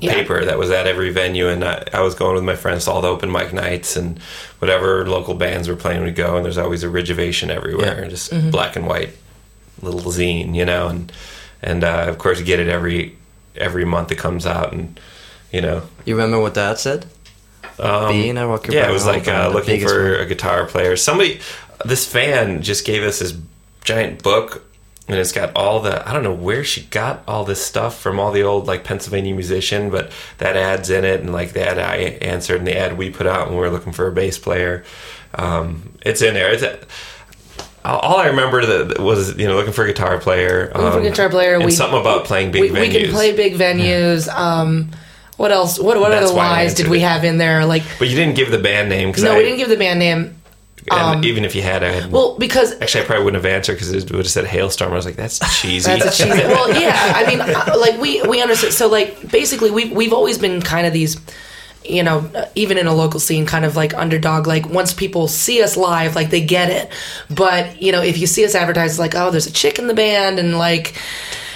Yeah. 0.00 0.14
paper 0.14 0.44
that 0.44 0.58
was 0.58 0.70
at 0.70 0.86
every 0.86 1.10
venue, 1.10 1.48
and 1.48 1.64
I, 1.64 1.84
I 1.92 2.00
was 2.00 2.14
going 2.14 2.34
with 2.34 2.44
my 2.44 2.56
friends 2.56 2.84
to 2.86 2.90
all 2.90 3.00
the 3.00 3.08
open 3.08 3.30
mic 3.30 3.52
nights 3.52 3.96
and 3.96 4.18
whatever 4.60 5.06
local 5.08 5.34
bands 5.34 5.68
were 5.68 5.76
playing, 5.76 6.02
we'd 6.02 6.16
go, 6.16 6.36
and 6.36 6.44
there's 6.44 6.58
always 6.58 6.82
an 6.84 6.90
Origivation 6.92 7.48
everywhere, 7.50 7.96
Yeah. 7.96 8.02
and 8.02 8.10
just 8.10 8.32
Mm-hmm. 8.32 8.50
black 8.50 8.76
and 8.76 8.86
white 8.86 9.10
little 9.82 10.00
zine, 10.10 10.54
you 10.54 10.64
know, 10.64 10.88
and 10.88 11.12
and 11.62 11.84
uh, 11.84 12.06
of 12.08 12.18
course 12.18 12.38
you 12.38 12.44
get 12.44 12.60
it 12.60 12.68
every 12.68 13.16
every 13.56 13.84
month 13.84 14.10
it 14.12 14.18
comes 14.18 14.46
out, 14.46 14.72
and 14.72 14.98
you 15.52 15.60
know, 15.60 15.82
You 16.04 16.14
remember 16.16 16.40
what 16.40 16.54
Dad 16.54 16.78
said? 16.78 17.06
um, 17.80 18.12
Being 18.12 18.36
a 18.38 18.46
rocker 18.46 18.72
yeah, 18.72 18.88
it 18.88 18.92
was 18.92 19.06
like 19.06 19.28
uh, 19.28 19.50
looking 19.52 19.80
for 19.80 20.12
one. 20.12 20.20
a 20.20 20.26
guitar 20.26 20.66
player. 20.66 20.96
Somebody, 20.96 21.40
this 21.84 22.04
fan 22.06 22.62
just 22.62 22.84
gave 22.84 23.02
us 23.02 23.18
this 23.20 23.34
giant 23.84 24.22
book, 24.22 24.64
and 25.08 25.16
it's 25.16 25.32
got 25.32 25.56
all 25.56 25.80
the. 25.80 26.06
I 26.08 26.12
don't 26.12 26.22
know 26.22 26.34
where 26.34 26.62
she 26.62 26.82
got 26.82 27.22
all 27.26 27.44
this 27.44 27.64
stuff 27.64 27.98
from 27.98 28.20
all 28.20 28.30
the 28.30 28.42
old 28.42 28.66
like 28.66 28.84
Pennsylvania 28.84 29.34
musician, 29.34 29.90
but 29.90 30.12
that 30.36 30.56
ad's 30.56 30.90
in 30.90 31.04
it, 31.04 31.20
and 31.20 31.32
like 31.32 31.52
the 31.52 31.66
ad 31.66 31.78
I 31.78 31.96
answered, 31.96 32.58
and 32.58 32.66
the 32.66 32.76
ad 32.76 32.98
we 32.98 33.10
put 33.10 33.26
out 33.26 33.46
when 33.46 33.56
we 33.56 33.60
were 33.60 33.70
looking 33.70 33.92
for 33.92 34.06
a 34.06 34.12
bass 34.12 34.38
player. 34.38 34.84
Um, 35.34 35.94
it's 36.02 36.20
in 36.20 36.34
there. 36.34 36.52
It's. 36.52 36.62
all 37.84 38.18
I 38.18 38.26
remember 38.26 38.84
that 38.84 39.00
was 39.00 39.36
you 39.38 39.48
know 39.48 39.56
looking 39.56 39.72
for 39.72 39.84
a 39.84 39.88
guitar 39.88 40.18
player. 40.18 40.66
Looking 40.66 40.90
for 40.90 40.98
a 40.98 41.00
um, 41.00 41.02
guitar 41.02 41.30
player. 41.30 41.54
and 41.54 41.64
we 41.64 41.70
something 41.70 42.00
about 42.00 42.26
playing 42.26 42.50
big 42.50 42.62
we, 42.62 42.68
venues. 42.68 42.80
we 42.80 43.00
can 43.00 43.10
play 43.10 43.34
big 43.34 43.54
venues. 43.54 44.28
Um, 44.28 44.90
what 45.38 45.52
else? 45.52 45.78
What 45.78 45.98
what 46.00 46.10
That's 46.10 46.26
other 46.26 46.36
lies 46.36 46.74
did 46.74 46.88
we 46.88 46.98
it. 46.98 47.02
have 47.02 47.24
in 47.24 47.38
there? 47.38 47.64
Like 47.64 47.84
But 47.98 48.08
you 48.08 48.16
didn't 48.16 48.34
give 48.34 48.50
the 48.50 48.58
band 48.58 48.88
name 48.88 49.08
because 49.08 49.22
no, 49.22 49.32
I, 49.32 49.36
we 49.38 49.44
didn't 49.44 49.58
give 49.58 49.68
the 49.68 49.76
band 49.76 50.00
name. 50.00 50.37
And 50.90 51.24
even 51.24 51.44
if 51.44 51.54
you 51.54 51.62
had, 51.62 51.82
I 51.82 51.90
had 51.90 52.12
Well, 52.12 52.36
because 52.38 52.80
Actually, 52.80 53.04
I 53.04 53.06
probably 53.06 53.24
wouldn't 53.24 53.44
have 53.44 53.52
answered 53.52 53.74
because 53.74 53.90
it 53.92 54.10
would 54.10 54.24
have 54.24 54.28
said 54.28 54.44
Halestorm. 54.44 54.90
I 54.90 54.94
was 54.94 55.04
like, 55.06 55.16
that's 55.16 55.38
cheesy. 55.60 55.98
That's 55.98 56.16
cheesy. 56.16 56.30
well, 56.46 56.80
yeah. 56.80 57.12
I 57.14 57.26
mean, 57.26 57.40
uh, 57.40 57.76
like 57.78 58.00
we 58.00 58.22
we 58.22 58.40
understand. 58.42 58.74
So 58.74 58.88
like 58.88 59.30
basically, 59.30 59.70
we 59.70 59.90
we've 59.90 60.12
always 60.12 60.38
been 60.38 60.62
kind 60.62 60.86
of 60.86 60.92
these. 60.92 61.20
You 61.84 62.02
know, 62.02 62.18
uh, 62.34 62.46
even 62.54 62.76
in 62.76 62.86
a 62.86 62.92
local 62.92 63.18
scene, 63.18 63.46
kind 63.46 63.64
of 63.64 63.74
like 63.74 63.94
underdog. 63.94 64.46
Like 64.46 64.68
once 64.68 64.92
people 64.92 65.26
see 65.26 65.62
us 65.62 65.74
live, 65.76 66.16
like 66.16 66.28
they 66.28 66.44
get 66.44 66.68
it. 66.68 66.92
But 67.34 67.80
you 67.80 67.92
know, 67.92 68.02
if 68.02 68.18
you 68.18 68.26
see 68.26 68.44
us 68.44 68.54
advertised, 68.54 68.98
like, 68.98 69.14
oh, 69.14 69.30
there's 69.30 69.46
a 69.46 69.52
chick 69.52 69.78
in 69.78 69.86
the 69.86 69.94
band, 69.94 70.38
and 70.38 70.58
like, 70.58 70.94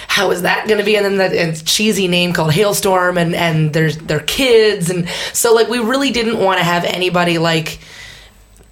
how 0.07 0.31
is 0.31 0.43
that 0.43 0.67
going 0.67 0.79
to 0.79 0.85
be? 0.85 0.95
And 0.95 1.05
then 1.05 1.17
that 1.17 1.33
and 1.33 1.65
cheesy 1.65 2.07
name 2.07 2.33
called 2.33 2.51
Halestorm, 2.51 3.19
and 3.21 3.35
and 3.35 3.73
there's 3.73 3.97
their 3.97 4.21
kids, 4.21 4.89
and 4.89 5.07
so 5.33 5.53
like 5.53 5.67
we 5.67 5.79
really 5.79 6.09
didn't 6.09 6.39
want 6.39 6.57
to 6.57 6.63
have 6.63 6.83
anybody 6.85 7.37
like 7.37 7.79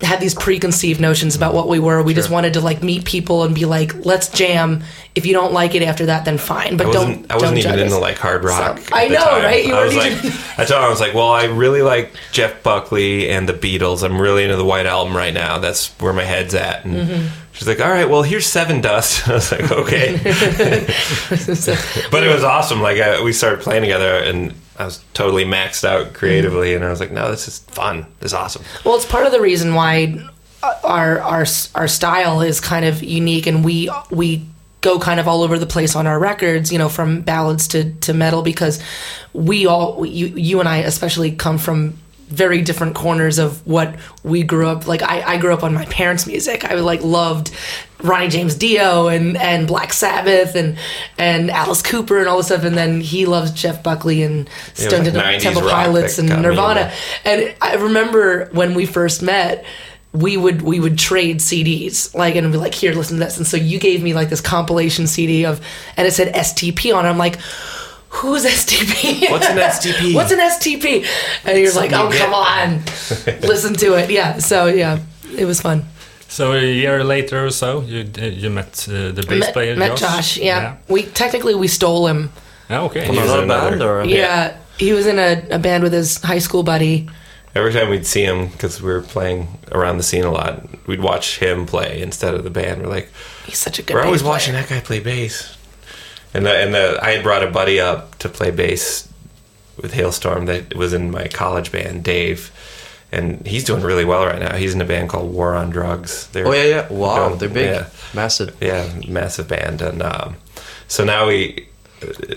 had 0.02 0.20
these 0.20 0.34
preconceived 0.34 1.00
notions 1.00 1.36
about 1.36 1.54
what 1.54 1.68
we 1.68 1.80
were. 1.80 2.02
We 2.04 2.14
just 2.14 2.30
wanted 2.30 2.54
to 2.54 2.62
like 2.62 2.82
meet 2.84 3.06
people 3.06 3.44
and 3.44 3.54
be 3.56 3.66
like, 3.66 4.06
let's 4.06 4.30
jam. 4.30 4.84
If 5.16 5.26
you 5.26 5.34
don't 5.34 5.54
like 5.54 5.76
it 5.76 5.84
after 5.84 6.06
that, 6.08 6.26
then 6.26 6.38
fine. 6.38 6.78
But 6.78 6.88
I 6.88 6.92
don't. 6.92 7.32
I 7.32 7.36
wasn't 7.36 7.62
don't 7.64 7.74
even 7.74 7.80
into 7.80 7.98
like 7.98 8.18
hard 8.18 8.44
rock. 8.44 8.80
So- 8.80 8.96
I 8.96 9.08
know, 9.08 9.18
time. 9.24 9.44
right? 9.44 9.66
You 9.66 9.74
I 9.76 9.84
was 9.86 9.96
like, 9.96 10.14
I 10.58 10.66
told 10.66 10.80
him 10.80 10.84
I 10.86 10.90
was 10.90 11.00
like, 11.02 11.14
well, 11.14 11.32
I 11.32 11.46
really 11.46 11.82
like 11.82 12.12
Jeff 12.32 12.64
Buckley 12.64 13.30
and 13.30 13.48
the 13.48 13.54
Beatles. 13.54 14.04
I'm 14.04 14.20
really 14.22 14.44
into 14.44 14.56
the 14.56 14.66
White 14.66 14.86
Album 14.86 15.16
right 15.16 15.34
now. 15.34 15.60
That's 15.60 15.90
where 16.00 16.14
my 16.14 16.24
head's 16.24 16.56
at. 16.56 16.86
And 16.86 16.96
Mm-hmm. 16.96 17.28
she's 17.54 17.68
like, 17.68 17.80
all 17.82 17.90
right, 17.90 18.10
well, 18.10 18.24
here's 18.24 18.48
Sevendust. 18.48 19.28
I 19.30 19.34
was 19.34 19.52
like, 19.52 19.72
okay. 19.72 20.18
but 22.12 22.24
it 22.24 22.34
was 22.34 22.44
awesome. 22.44 22.82
Like 22.82 22.98
I, 23.00 23.22
we 23.24 23.34
started 23.34 23.62
playing 23.62 23.82
together, 23.84 24.16
and 24.18 24.54
I 24.82 24.86
was 24.86 25.04
totally 25.14 25.46
maxed 25.46 25.84
out 25.84 26.14
creatively. 26.14 26.74
And 26.76 26.84
I 26.84 26.90
was 26.90 27.00
like, 27.00 27.12
no, 27.12 27.30
this 27.32 27.48
is 27.48 27.60
fun. 27.60 28.06
This 28.20 28.32
is 28.32 28.34
awesome. 28.34 28.64
Well, 28.84 28.96
it's 28.96 29.06
part 29.06 29.26
of 29.26 29.32
the 29.32 29.42
reason 29.42 29.76
why 29.76 30.28
our 30.84 31.20
our 31.22 31.46
our 31.76 31.88
style 31.88 32.42
is 32.42 32.60
kind 32.60 32.86
of 32.86 33.04
unique, 33.04 33.48
and 33.48 33.64
we 33.64 33.90
we 34.10 34.46
go 34.82 35.00
kind 35.00 35.20
of 35.20 35.28
all 35.28 35.44
over 35.44 35.60
the 35.60 35.66
place 35.66 35.96
on 35.96 36.08
our 36.08 36.20
records. 36.20 36.72
You 36.72 36.78
know, 36.78 36.90
from 36.90 37.22
ballads 37.22 37.68
to 37.70 37.94
to 37.94 38.14
metal, 38.14 38.42
because 38.42 38.84
we 39.34 39.66
all 39.66 40.06
you 40.06 40.28
you 40.28 40.60
and 40.60 40.68
I 40.68 40.78
especially 40.78 41.32
come 41.32 41.58
from 41.58 41.98
very 42.32 42.62
different 42.62 42.96
corners 42.96 43.38
of 43.40 43.66
what 43.68 43.96
we 44.24 44.42
grew 44.44 44.68
up 44.68 44.88
like 44.88 45.02
I, 45.04 45.22
I 45.34 45.38
grew 45.38 45.54
up 45.54 45.64
on 45.64 45.74
my 45.74 45.86
parents 45.86 46.26
music 46.26 46.64
i 46.66 46.74
like 46.76 47.04
loved 47.04 47.52
ronnie 48.02 48.30
james 48.30 48.56
dio 48.56 49.08
and 49.10 49.38
and 49.38 49.68
black 49.68 49.94
sabbath 49.94 50.56
and 50.56 50.78
and 51.18 51.52
alice 51.52 51.82
cooper 51.82 52.20
and 52.20 52.28
all 52.28 52.38
this 52.38 52.48
stuff 52.48 52.64
and 52.64 52.76
then 52.76 53.02
he 53.02 53.26
loves 53.26 53.52
jeff 53.52 53.84
buckley 53.84 54.24
and 54.24 54.50
Yeah, 54.78 54.88
stone 54.88 55.04
like 55.04 55.14
Temple 55.14 55.22
90s 55.22 55.42
temple 55.42 55.62
rock 55.64 55.72
pilots 55.72 56.18
and 56.20 56.30
nirvana 56.30 56.92
and 57.26 57.54
I 57.62 57.76
remember 57.76 58.46
when 58.54 58.74
we 58.74 58.86
first 58.86 59.22
met, 59.22 59.64
we 60.14 60.36
would 60.36 60.62
we 60.62 60.80
would 60.80 60.98
trade 60.98 61.38
CDs, 61.38 62.14
like 62.14 62.36
and 62.36 62.52
be 62.52 62.58
like, 62.58 62.74
here, 62.74 62.94
listen 62.94 63.18
to 63.18 63.24
this. 63.24 63.38
And 63.38 63.48
so 63.48 63.56
you 63.56 63.80
gave 63.80 64.04
me 64.04 64.14
like 64.14 64.30
this 64.30 64.42
compilation 64.42 65.08
CD 65.08 65.46
of, 65.46 65.62
and 65.96 66.06
it 66.08 66.12
said 66.12 66.34
STP 66.34 66.94
on 66.94 67.06
it. 67.06 67.10
I'm 67.10 67.18
like, 67.18 67.38
who's 68.12 68.46
STP? 68.46 69.30
What's 69.32 69.48
an 69.48 69.58
STP? 69.58 70.14
What's 70.18 70.32
an 70.32 70.40
STP? 70.40 71.06
And 71.46 71.58
you're 71.58 71.74
like, 71.74 71.92
oh 71.94 72.10
come 72.12 72.34
on, 72.34 72.78
listen 73.42 73.74
to 73.76 73.96
it. 73.96 74.10
Yeah. 74.12 74.38
So 74.40 74.68
yeah, 74.68 75.00
it 75.38 75.46
was 75.46 75.62
fun. 75.62 75.86
So 76.28 76.54
a 76.54 76.62
year 76.64 77.04
later 77.04 77.46
or 77.46 77.52
so, 77.52 77.82
you 77.82 78.10
you 78.22 78.50
met 78.50 78.88
uh, 78.90 79.12
the 79.12 79.24
bass 79.28 79.40
met, 79.42 79.54
player 79.54 79.76
met 79.76 79.98
Josh. 79.98 80.38
Yeah. 80.38 80.78
we 80.88 81.04
technically 81.04 81.56
we 81.56 81.68
stole 81.68 82.08
him. 82.08 82.30
Yeah, 82.70 82.84
okay. 82.84 83.06
From 83.06 83.18
another 83.18 83.46
band 83.48 83.82
or? 83.82 84.06
Yeah. 84.06 84.58
He 84.78 84.94
was 84.94 85.06
in 85.06 85.20
a, 85.20 85.44
a 85.52 85.60
band 85.60 85.84
with 85.84 85.94
his 85.94 86.22
high 86.22 86.40
school 86.40 86.64
buddy. 86.64 87.08
Every 87.54 87.74
time 87.74 87.90
we'd 87.90 88.06
see 88.06 88.24
him, 88.24 88.48
because 88.48 88.82
we 88.82 88.90
were 88.90 89.02
playing 89.02 89.48
around 89.74 89.98
the 89.98 90.04
scene 90.04 90.24
a 90.24 90.32
lot, 90.32 90.64
we'd 90.88 91.02
watch 91.02 91.40
him 91.40 91.66
play 91.66 92.02
instead 92.02 92.34
of 92.34 92.46
the 92.46 92.50
band. 92.50 92.82
We're 92.82 92.88
like, 92.88 93.10
He's 93.46 93.58
such 93.60 93.78
a 93.78 93.84
good. 93.84 93.94
we're 93.94 94.04
always 94.06 94.22
bass 94.22 94.28
player. 94.28 94.32
watching 94.32 94.54
that 94.54 94.70
guy 94.70 94.80
play 94.80 95.02
bass. 95.02 95.58
And 96.34 96.46
the, 96.46 96.52
and 96.56 96.74
the, 96.74 97.00
I 97.02 97.12
had 97.12 97.24
brought 97.24 97.44
a 97.44 97.52
buddy 97.52 97.80
up 97.80 98.18
to 98.20 98.30
play 98.30 98.52
bass 98.52 99.08
with 99.78 99.94
Halestorm 99.94 100.46
that 100.48 100.76
was 100.76 100.94
in 100.94 101.12
my 101.12 101.28
college 101.28 101.72
band, 101.72 102.04
Dave. 102.04 102.52
And 103.12 103.46
he's 103.46 103.66
doing 103.66 103.82
really 103.82 104.06
well 104.06 104.26
right 104.26 104.40
now. 104.40 104.56
He's 104.56 104.74
in 104.74 104.80
a 104.82 104.86
band 104.86 105.10
called 105.10 105.34
War 105.34 105.54
on 105.56 105.70
Drugs. 105.70 106.28
They're 106.28 106.48
Oh 106.48 106.54
yeah, 106.54 106.64
yeah. 106.64 106.88
Wow, 106.94 107.28
doing- 107.28 107.40
they're 107.40 107.50
big, 107.50 107.66
Yeah, 107.66 107.90
massive. 108.14 108.56
yeah, 108.62 108.90
massive 109.08 109.50
band. 109.50 109.82
And 109.82 110.02
um, 110.02 110.36
so 110.88 111.04
now 111.04 111.28
we, 111.28 111.68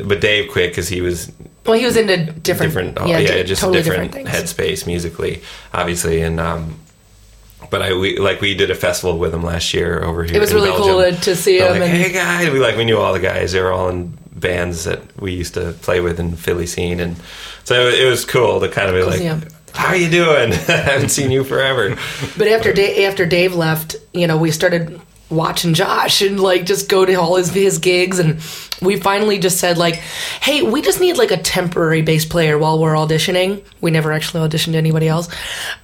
but 0.05 0.21
Dave 0.21 0.51
quit 0.51 0.71
because 0.73 0.89
he 0.89 1.01
was 1.01 1.31
Well, 1.65 1.79
he 1.79 1.85
was 1.85 1.97
into 1.97 2.17
different. 2.33 2.73
different, 2.73 2.99
oh, 3.01 3.07
yeah, 3.07 3.43
just 3.45 3.61
totally 3.63 3.81
a 3.81 3.83
different, 3.85 4.13
things. 4.13 4.29
headspace 4.29 4.85
musically, 4.87 5.43
obviously. 5.73 6.21
And 6.23 6.41
um, 6.41 6.81
but 7.75 7.83
I 7.83 7.93
we 7.93 8.19
like 8.19 8.41
we 8.41 8.55
did 8.55 8.71
a 8.71 8.75
festival 8.77 9.19
with 9.19 9.35
him 9.35 9.43
last 9.43 9.75
year 9.75 10.01
over 10.05 10.23
here. 10.23 10.37
It 10.37 10.39
was 10.39 10.55
really 10.55 10.71
cool 10.71 11.03
to, 11.03 11.11
to 11.11 11.35
see 11.35 11.59
him. 11.59 11.73
like, 11.73 11.81
and 11.81 11.91
hey 11.91 12.13
guys, 12.13 12.49
we 12.49 12.61
like 12.61 12.77
we 12.77 12.85
knew 12.85 12.99
all 12.99 13.13
the 13.13 13.19
guys. 13.19 13.51
They 13.51 13.61
were 13.61 13.73
all 13.73 13.89
in 13.89 14.17
bands 14.31 14.85
that 14.85 15.21
we 15.21 15.33
used 15.33 15.55
to 15.55 15.73
play 15.83 15.99
with 16.01 16.21
in 16.21 16.37
Philly 16.37 16.67
scene, 16.67 17.01
and 17.01 17.17
so 17.65 17.89
it 17.89 18.09
was 18.09 18.25
cool 18.25 18.61
to 18.61 18.69
kind 18.69 18.89
of 18.89 18.95
be 18.95 19.03
like, 19.03 19.21
yeah. 19.21 19.41
"How 19.73 19.89
are 19.89 19.97
you 19.97 20.09
doing? 20.09 20.53
I 20.69 20.77
haven't 20.93 21.09
seen 21.09 21.33
you 21.33 21.43
forever." 21.43 21.97
But 22.39 22.47
after 22.47 22.73
Dave, 22.73 23.11
after 23.11 23.27
Dave 23.27 23.57
left, 23.57 23.97
you 24.13 24.29
know, 24.29 24.39
we 24.39 24.53
started 24.53 25.01
watching 25.31 25.75
Josh 25.75 26.23
and 26.23 26.39
like 26.39 26.67
just 26.67 26.89
go 26.89 27.05
to 27.05 27.15
all 27.15 27.37
his 27.37 27.51
his 27.51 27.79
gigs, 27.79 28.19
and 28.19 28.41
we 28.83 28.99
finally 28.99 29.39
just 29.39 29.59
said 29.59 29.79
like, 29.79 29.95
"Hey, 29.95 30.63
we 30.63 30.83
just 30.83 31.01
need 31.01 31.17
like 31.17 31.31
a 31.31 31.37
temporary 31.37 32.03
bass 32.03 32.25
player 32.25 32.59
while 32.59 32.79
we're 32.79 32.95
auditioning." 32.95 33.65
We 33.81 33.91
never 33.91 34.13
actually 34.13 34.49
auditioned 34.49 34.75
anybody 34.75 35.09
else. 35.09 35.29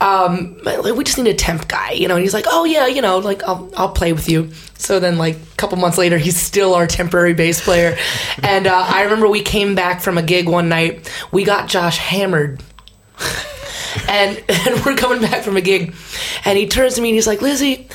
Um, 0.01 0.59
like, 0.63 0.95
we 0.95 1.05
just 1.05 1.19
need 1.19 1.29
a 1.29 1.35
temp 1.35 1.69
guy, 1.69 1.93
you 1.93 2.09
know. 2.09 2.17
And 2.17 2.23
he's 2.23 2.35
like, 2.35 2.47
"Oh 2.49 2.65
yeah, 2.65 2.87
you 2.87 3.03
know, 3.03 3.19
like 3.19 3.43
I'll 3.45 3.71
I'll 3.77 3.93
play 3.93 4.13
with 4.13 4.29
you." 4.29 4.51
So 4.79 5.01
then, 5.01 5.19
like 5.19 5.37
a 5.37 5.57
couple 5.57 5.79
months 5.79 5.99
later, 5.99 6.19
he's 6.19 6.41
still 6.41 6.75
our 6.75 6.87
temporary 6.87 7.35
bass 7.35 7.63
player. 7.63 7.97
and 8.43 8.67
uh, 8.67 8.85
I 8.89 9.03
remember 9.03 9.29
we 9.29 9.43
came 9.43 9.75
back 9.75 10.01
from 10.01 10.19
a 10.19 10.23
gig 10.23 10.49
one 10.49 10.69
night. 10.69 11.11
We 11.33 11.45
got 11.45 11.69
Josh 11.69 11.99
hammered 11.99 12.63
and 14.09 14.43
and 14.49 14.85
we're 14.85 14.97
coming 14.97 15.21
back 15.21 15.43
from 15.43 15.57
a 15.57 15.61
gig, 15.61 15.95
and 16.45 16.59
he 16.59 16.67
turns 16.67 16.95
to 16.95 17.03
me 17.03 17.11
and 17.11 17.17
he's 17.17 17.27
like, 17.27 17.43
Lizzie, 17.43 17.89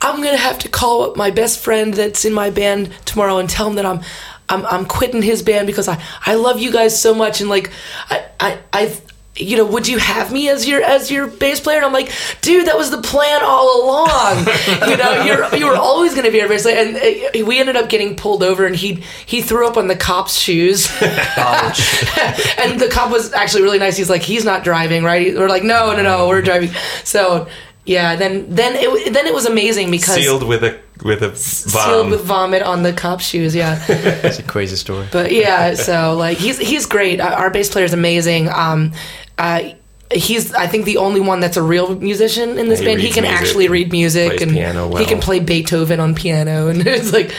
I'm 0.00 0.22
gonna 0.22 0.36
have 0.36 0.58
to 0.60 0.68
call 0.68 1.02
up 1.02 1.16
my 1.16 1.30
best 1.30 1.58
friend 1.58 1.92
that's 1.94 2.24
in 2.24 2.32
my 2.32 2.50
band 2.50 2.92
tomorrow 3.04 3.38
and 3.38 3.48
tell 3.48 3.68
him 3.68 3.76
that 3.76 3.86
I'm 3.86 4.00
I'm 4.48 4.66
I'm 4.66 4.86
quitting 4.86 5.22
his 5.22 5.42
band 5.42 5.66
because 5.66 5.88
I 5.88 6.02
I 6.24 6.34
love 6.34 6.58
you 6.58 6.72
guys 6.72 7.00
so 7.00 7.14
much 7.14 7.40
and 7.40 7.50
like 7.50 7.70
I 8.08 8.26
I 8.40 8.58
I 8.72 9.00
you 9.36 9.56
know, 9.56 9.64
would 9.64 9.88
you 9.88 9.98
have 9.98 10.32
me 10.32 10.48
as 10.48 10.68
your 10.68 10.82
as 10.82 11.10
your 11.10 11.26
bass 11.26 11.60
player? 11.60 11.78
And 11.78 11.86
I'm 11.86 11.92
like, 11.92 12.12
dude, 12.40 12.66
that 12.66 12.76
was 12.76 12.90
the 12.90 13.00
plan 13.00 13.42
all 13.42 13.84
along. 13.84 14.38
you 14.90 14.96
know, 14.96 15.22
you're 15.24 15.54
you 15.54 15.66
were 15.66 15.76
always 15.76 16.14
to 16.14 16.30
be 16.30 16.42
our 16.42 16.48
bass 16.48 16.62
player. 16.62 16.76
And 16.76 16.96
uh, 16.96 17.46
we 17.46 17.58
ended 17.58 17.76
up 17.76 17.88
getting 17.88 18.16
pulled 18.16 18.42
over, 18.42 18.66
and 18.66 18.76
he 18.76 19.04
he 19.26 19.40
threw 19.40 19.66
up 19.66 19.76
on 19.76 19.86
the 19.88 19.96
cop's 19.96 20.36
shoes. 20.36 20.90
and 21.00 22.80
the 22.80 22.88
cop 22.90 23.10
was 23.10 23.32
actually 23.32 23.62
really 23.62 23.78
nice. 23.78 23.96
He's 23.96 24.10
like, 24.10 24.22
he's 24.22 24.44
not 24.44 24.64
driving, 24.64 25.04
right? 25.04 25.34
We're 25.34 25.48
like, 25.48 25.64
no, 25.64 25.94
no, 25.94 26.02
no, 26.02 26.28
we're 26.28 26.42
driving. 26.42 26.70
So 27.04 27.48
yeah, 27.90 28.14
then 28.14 28.46
then 28.54 28.76
it 28.76 29.12
then 29.12 29.26
it 29.26 29.34
was 29.34 29.46
amazing 29.46 29.90
because 29.90 30.14
Sealed 30.14 30.44
with 30.44 30.62
a 30.62 30.78
with 31.02 31.22
a 31.24 31.34
sealed 31.34 32.10
with 32.10 32.20
vomit 32.20 32.62
on 32.62 32.84
the 32.84 32.92
cop 32.92 33.20
shoes. 33.20 33.52
Yeah. 33.52 33.84
It's 34.22 34.38
a 34.38 34.44
crazy 34.44 34.76
story. 34.76 35.08
But 35.10 35.32
yeah, 35.32 35.74
so 35.74 36.14
like 36.14 36.38
he's 36.38 36.58
he's 36.58 36.86
great. 36.86 37.20
Our 37.20 37.32
our 37.32 37.50
bass 37.50 37.68
player 37.68 37.84
is 37.84 37.92
amazing. 37.92 38.48
Um, 38.48 38.92
uh, 39.38 39.70
he's 40.12 40.54
I 40.54 40.68
think 40.68 40.84
the 40.84 40.98
only 40.98 41.20
one 41.20 41.40
that's 41.40 41.56
a 41.56 41.62
real 41.62 41.96
musician 41.96 42.60
in 42.60 42.68
this 42.68 42.78
He 42.78 42.86
band. 42.86 43.00
He 43.00 43.10
can 43.10 43.24
music 43.24 43.40
actually 43.40 43.68
read 43.68 43.90
music 43.90 44.28
plays 44.28 44.42
and 44.42 44.52
piano 44.52 44.96
he 44.96 45.04
can 45.04 45.18
play 45.20 45.40
Beethoven 45.40 45.98
on 45.98 46.14
piano, 46.14 46.68
and 46.70 46.86
it's 46.86 47.12
like 47.12 47.34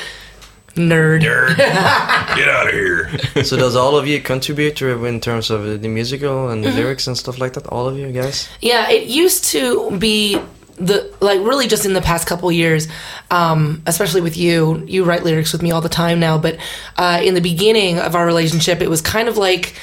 Nerd. 0.76 1.22
Nerd, 1.22 1.58
get 2.36 2.48
out 2.48 2.68
of 2.68 2.74
here. 2.74 3.44
so 3.44 3.58
does 3.58 3.76
all 3.76 3.98
of 3.98 4.08
you 4.08 4.22
contribute 4.22 4.76
to 4.78 5.06
in 5.06 5.20
terms 5.20 5.50
of 5.50 5.82
the 5.82 5.88
musical 5.88 6.50
and 6.50 6.64
lyrics 6.64 7.08
and 7.08 7.18
stuff 7.18 7.40
like 7.40 7.54
that? 7.54 7.68
All 7.68 7.88
of 7.88 7.98
you 7.98 8.12
guys? 8.12 8.50
Yeah, 8.62 8.90
it 8.90 9.08
used 9.08 9.46
to 9.46 9.92
be 9.98 10.40
the 10.78 11.14
like 11.22 11.40
really 11.42 11.68
just 11.68 11.86
in 11.86 11.94
the 11.94 12.02
past 12.02 12.28
couple 12.28 12.52
years, 12.52 12.88
um, 13.30 13.82
especially 13.86 14.22
with 14.22 14.38
you. 14.38 14.84
You 14.88 15.04
write 15.04 15.24
lyrics 15.24 15.52
with 15.54 15.62
me 15.62 15.72
all 15.72 15.82
the 15.82 15.90
time 15.90 16.20
now, 16.20 16.38
but 16.38 16.58
uh, 16.98 17.22
in 17.24 17.34
the 17.34 17.42
beginning 17.42 18.00
of 18.00 18.16
our 18.16 18.26
relationship, 18.26 18.82
it 18.82 18.90
was 18.90 19.02
kind 19.02 19.28
of 19.28 19.38
like. 19.38 19.74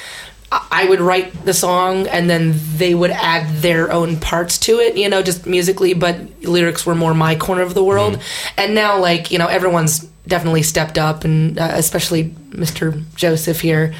I 0.51 0.67
I 0.71 0.85
would 0.85 0.99
write 0.99 1.45
the 1.45 1.53
song 1.53 2.07
and 2.07 2.27
then 2.27 2.55
they 2.77 2.95
would 2.95 3.11
add 3.11 3.57
their 3.57 3.91
own 3.91 4.19
parts 4.19 4.57
to 4.59 4.79
it, 4.79 4.97
you 4.97 5.07
know, 5.07 5.21
just 5.21 5.45
musically, 5.45 5.93
but 5.93 6.15
lyrics 6.41 6.87
were 6.87 6.95
more 6.95 7.13
my 7.13 7.35
corner 7.35 7.61
of 7.61 7.75
the 7.75 7.83
world. 7.83 8.19
And 8.57 8.73
now, 8.73 8.97
like, 8.99 9.29
you 9.29 9.37
know, 9.37 9.45
everyone's 9.45 10.09
definitely 10.29 10.63
stepped 10.63 10.97
up, 10.97 11.23
and 11.23 11.59
uh, 11.59 11.71
especially 11.73 12.29
Mr. 12.51 13.03
Joseph 13.15 13.61
here. 13.61 13.93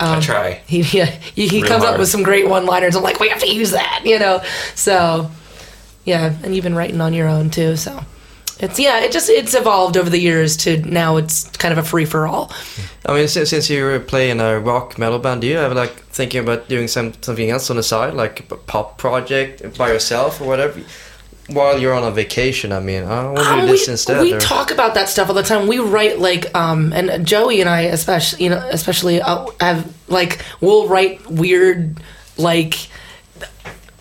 I 0.00 0.20
try. 0.20 0.60
He 0.66 0.82
yeah, 0.82 1.06
he, 1.06 1.48
he 1.48 1.62
Real 1.62 1.68
comes 1.68 1.84
up 1.84 1.98
with 1.98 2.08
some 2.08 2.22
great 2.22 2.48
one-liners. 2.48 2.94
I'm 2.94 3.02
like, 3.02 3.18
we 3.20 3.28
have 3.30 3.40
to 3.40 3.52
use 3.52 3.72
that, 3.72 4.02
you 4.04 4.18
know. 4.18 4.42
So 4.74 5.30
yeah, 6.04 6.34
and 6.42 6.54
you've 6.54 6.64
been 6.64 6.74
writing 6.74 7.00
on 7.00 7.14
your 7.14 7.28
own 7.28 7.50
too. 7.50 7.76
So 7.76 8.04
it's 8.60 8.78
yeah, 8.78 9.00
it 9.00 9.12
just 9.12 9.28
it's 9.28 9.54
evolved 9.54 9.96
over 9.96 10.10
the 10.10 10.18
years 10.18 10.56
to 10.58 10.78
now 10.78 11.16
it's 11.16 11.48
kind 11.58 11.72
of 11.72 11.78
a 11.78 11.82
free 11.82 12.04
for 12.04 12.26
all. 12.26 12.52
I 13.06 13.14
mean, 13.14 13.28
since, 13.28 13.50
since 13.50 13.70
you 13.70 14.00
play 14.00 14.30
in 14.30 14.40
a 14.40 14.58
rock 14.58 14.98
metal 14.98 15.18
band, 15.18 15.42
do 15.42 15.46
you 15.46 15.58
ever 15.58 15.74
like 15.74 16.00
thinking 16.06 16.40
about 16.40 16.68
doing 16.68 16.88
some 16.88 17.12
something 17.20 17.50
else 17.50 17.70
on 17.70 17.76
the 17.76 17.82
side, 17.82 18.14
like 18.14 18.50
a 18.50 18.56
pop 18.56 18.98
project 18.98 19.76
by 19.78 19.92
yourself 19.92 20.40
or 20.40 20.48
whatever, 20.48 20.80
while 21.48 21.78
you're 21.78 21.94
on 21.94 22.04
a 22.04 22.10
vacation? 22.10 22.72
I 22.72 22.80
mean, 22.80 23.04
I 23.04 23.24
want 23.24 23.38
to 23.38 23.42
do 23.44 23.50
Um, 23.50 23.66
this 23.66 23.86
we, 23.86 23.92
instead. 23.92 24.20
we 24.22 24.32
or- 24.34 24.40
talk 24.40 24.70
about 24.70 24.94
that 24.94 25.08
stuff 25.08 25.28
all 25.28 25.34
the 25.34 25.42
time. 25.42 25.66
We 25.66 25.78
write 25.78 26.18
like 26.18 26.54
um 26.56 26.92
and 26.92 27.26
Joey 27.26 27.60
and 27.60 27.68
I 27.68 27.82
especially 27.82 28.44
you 28.44 28.50
know 28.50 28.66
especially 28.70 29.20
uh, 29.20 29.46
have 29.60 29.90
like 30.08 30.44
we'll 30.60 30.86
write 30.88 31.26
weird 31.30 32.00
like 32.36 32.74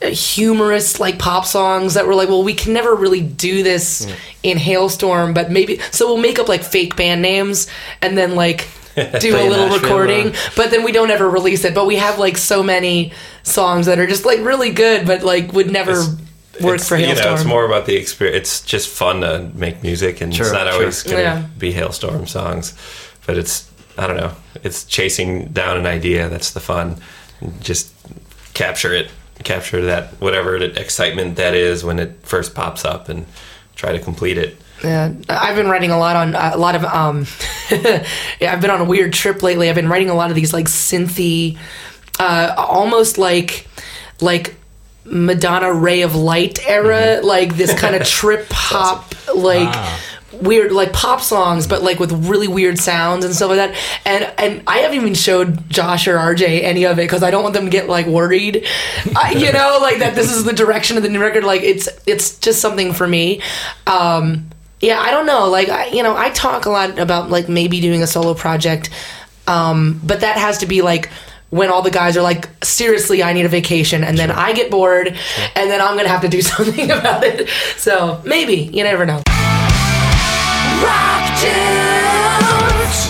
humorous 0.01 0.99
like 0.99 1.17
pop 1.17 1.43
songs 1.45 1.95
that 1.95 2.05
we're 2.05 2.13
like 2.13 2.29
well 2.29 2.43
we 2.43 2.53
can 2.53 2.71
never 2.71 2.93
really 2.93 3.21
do 3.21 3.63
this 3.63 4.05
Hmm. 4.05 4.11
in 4.43 4.57
Halestorm 4.59 5.33
but 5.33 5.49
maybe 5.51 5.79
so 5.91 6.05
we'll 6.07 6.21
make 6.21 6.37
up 6.37 6.47
like 6.47 6.63
fake 6.63 6.95
band 6.95 7.21
names 7.23 7.67
and 8.01 8.15
then 8.15 8.35
like 8.35 8.67
do 8.95 9.35
a 9.35 9.41
little 9.49 9.67
Nashville, 9.67 9.79
recording 9.81 10.27
uh, 10.29 10.33
but 10.55 10.69
then 10.69 10.83
we 10.83 10.91
don't 10.91 11.09
ever 11.09 11.27
release 11.27 11.65
it 11.65 11.73
but 11.73 11.87
we 11.87 11.95
have 11.95 12.19
like 12.19 12.37
so 12.37 12.61
many 12.61 13.11
songs 13.41 13.87
that 13.87 13.97
are 13.99 14.05
just 14.07 14.23
like 14.23 14.39
really 14.41 14.69
good 14.71 15.07
but 15.07 15.23
like 15.23 15.51
would 15.53 15.71
never 15.71 16.03
work 16.61 16.75
It's, 16.75 16.87
for 16.87 16.97
you 16.97 17.13
know, 17.13 17.33
it's 17.33 17.45
more 17.45 17.65
about 17.65 17.85
the 17.85 17.95
experience. 17.95 18.37
It's 18.37 18.61
just 18.61 18.89
fun 18.89 19.21
to 19.21 19.49
make 19.53 19.83
music, 19.83 20.21
and 20.21 20.33
Sure, 20.35 20.45
it's 20.45 20.53
not 20.53 20.67
sure. 20.67 20.73
always 20.79 21.03
going 21.03 21.17
to 21.17 21.21
Yeah. 21.23 21.43
be 21.57 21.73
Halestorm 21.73 22.27
songs. 22.27 22.73
But 23.25 23.37
it's 23.37 23.69
I 23.97 24.05
don't 24.07 24.17
know. 24.17 24.31
It's 24.63 24.83
chasing 24.83 25.45
down 25.47 25.77
an 25.77 25.85
idea. 25.87 26.29
That's 26.29 26.51
the 26.51 26.59
fun. 26.59 26.97
Just 27.59 27.91
capture 28.53 28.93
it, 28.93 29.09
capture 29.43 29.81
that 29.85 30.13
whatever 30.21 30.59
the 30.59 30.79
excitement 30.79 31.35
that 31.37 31.53
is 31.55 31.83
when 31.83 31.99
it 31.99 32.19
first 32.23 32.53
pops 32.53 32.85
up, 32.85 33.09
and 33.09 33.25
try 33.75 33.91
to 33.91 33.99
complete 33.99 34.37
it. 34.37 34.57
Yeah, 34.83 35.11
I've 35.27 35.55
been 35.55 35.67
writing 35.69 35.89
a 35.89 35.97
lot 35.97 36.15
on 36.15 36.35
a 36.35 36.55
lot 36.57 36.75
of 36.75 36.85
um 36.85 37.25
yeah, 38.39 38.53
I've 38.53 38.61
been 38.61 38.69
on 38.69 38.81
a 38.81 38.85
weird 38.85 39.11
trip 39.13 39.41
lately. 39.41 39.69
I've 39.69 39.75
been 39.75 39.89
writing 39.89 40.09
a 40.11 40.15
lot 40.15 40.29
of 40.29 40.35
these 40.35 40.53
like 40.53 40.67
synthy 40.67 41.57
uh 42.19 42.53
almost 42.57 43.17
like 43.17 43.67
like 44.21 44.53
Madonna 45.09 45.73
Ray 45.73 46.01
of 46.01 46.15
Light 46.15 46.59
era, 46.67 47.19
like 47.23 47.55
this 47.55 47.73
kind 47.73 47.95
of 47.95 48.05
trip 48.07 48.47
hop 48.51 49.13
like 49.35 49.69
Ah. 49.69 49.99
weird 50.41 50.71
like 50.71 50.93
pop 50.93 51.21
songs 51.21 51.67
but 51.67 51.81
like 51.83 51.99
with 51.99 52.11
really 52.27 52.47
weird 52.47 52.77
sounds 52.77 53.25
and 53.25 53.33
stuff 53.35 53.49
like 53.49 53.57
that. 53.57 53.75
And 54.05 54.23
and 54.37 54.63
i 54.67 54.79
haven't 54.79 54.97
even 54.97 55.13
showed 55.15 55.69
josh 55.69 56.07
or 56.07 56.17
rj 56.17 56.61
any 56.63 56.85
of 56.85 56.99
it 56.99 57.03
because 57.03 57.23
i 57.23 57.31
don't 57.31 57.43
want 57.43 57.53
them 57.55 57.65
to 57.65 57.69
get 57.71 57.87
like 57.89 58.05
worried. 58.07 58.65
I, 59.15 59.31
you 59.31 59.51
know 59.51 59.77
like 59.81 59.99
that 59.99 60.15
this 60.15 60.31
is 60.31 60.43
the 60.43 60.53
direction 60.53 60.97
of 60.97 61.03
the 61.03 61.09
new 61.09 61.19
record. 61.21 61.43
Like 61.43 61.61
it's 61.61 61.89
it's 62.05 62.37
just 62.39 62.61
something 62.61 62.93
for 62.93 63.07
me. 63.07 63.41
Um 63.87 64.49
yeah 64.81 64.99
i 64.99 65.11
don't 65.11 65.25
know. 65.25 65.49
Like 65.49 65.69
I, 65.69 65.87
you 65.87 66.03
know 66.03 66.15
i 66.15 66.29
talk 66.29 66.65
a 66.65 66.69
lot 66.69 66.99
about 66.99 67.29
like 67.29 67.47
maybe 67.49 67.79
doing 67.81 68.03
a 68.03 68.07
solo 68.07 68.33
project 68.33 68.89
um 69.47 69.99
but 70.03 70.21
that 70.21 70.37
has 70.37 70.59
to 70.59 70.65
be 70.65 70.81
like 70.81 71.09
when 71.49 71.69
all 71.69 71.81
the 71.81 71.91
guys 71.91 72.17
are 72.17 72.23
like 72.23 72.49
seriously 72.63 73.21
i 73.23 73.33
need 73.33 73.45
a 73.45 73.49
vacation 73.49 74.03
and 74.03 74.17
then 74.17 74.31
i 74.31 74.51
get 74.53 74.69
bored 74.71 75.07
and 75.55 75.69
then 75.71 75.79
i'm 75.81 75.95
gonna 75.97 76.09
have 76.09 76.21
to 76.21 76.27
do 76.29 76.41
something 76.53 76.91
about 76.91 77.23
it 77.23 77.47
so 77.77 78.21
maybe 78.25 78.55
you 78.73 78.83
never 78.83 79.05
know 79.05 79.21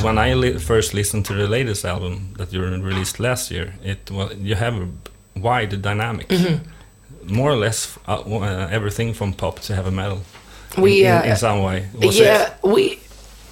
When 0.04 0.18
I 0.18 0.34
li 0.36 0.58
first 0.60 0.94
listened 0.94 1.26
to 1.26 1.34
the 1.34 1.48
latest 1.48 1.86
album 1.86 2.34
that 2.38 2.54
you 2.54 2.62
released 2.62 3.20
last 3.20 3.52
year, 3.52 3.74
it 3.84 4.10
well, 4.12 4.30
you 4.34 4.56
have 4.56 4.76
a 4.76 4.88
wide 5.40 5.82
dynamic, 5.82 6.28
Mm-hmm. 6.30 7.34
more 7.36 7.52
or 7.52 7.58
less 7.58 7.98
uh, 8.08 8.22
uh, 8.22 8.68
everything 8.72 9.14
from 9.14 9.34
pop 9.34 9.60
to 9.60 9.74
heavy 9.76 9.92
metal. 9.92 10.20
We, 10.78 11.04
in, 11.06 11.12
uh, 11.12 11.22
in, 11.24 11.32
in 11.32 11.36
some 11.38 11.64
way. 11.64 11.86
Was 12.02 12.20
yeah, 12.20 12.48
it- 12.48 12.54
we 12.64 13.00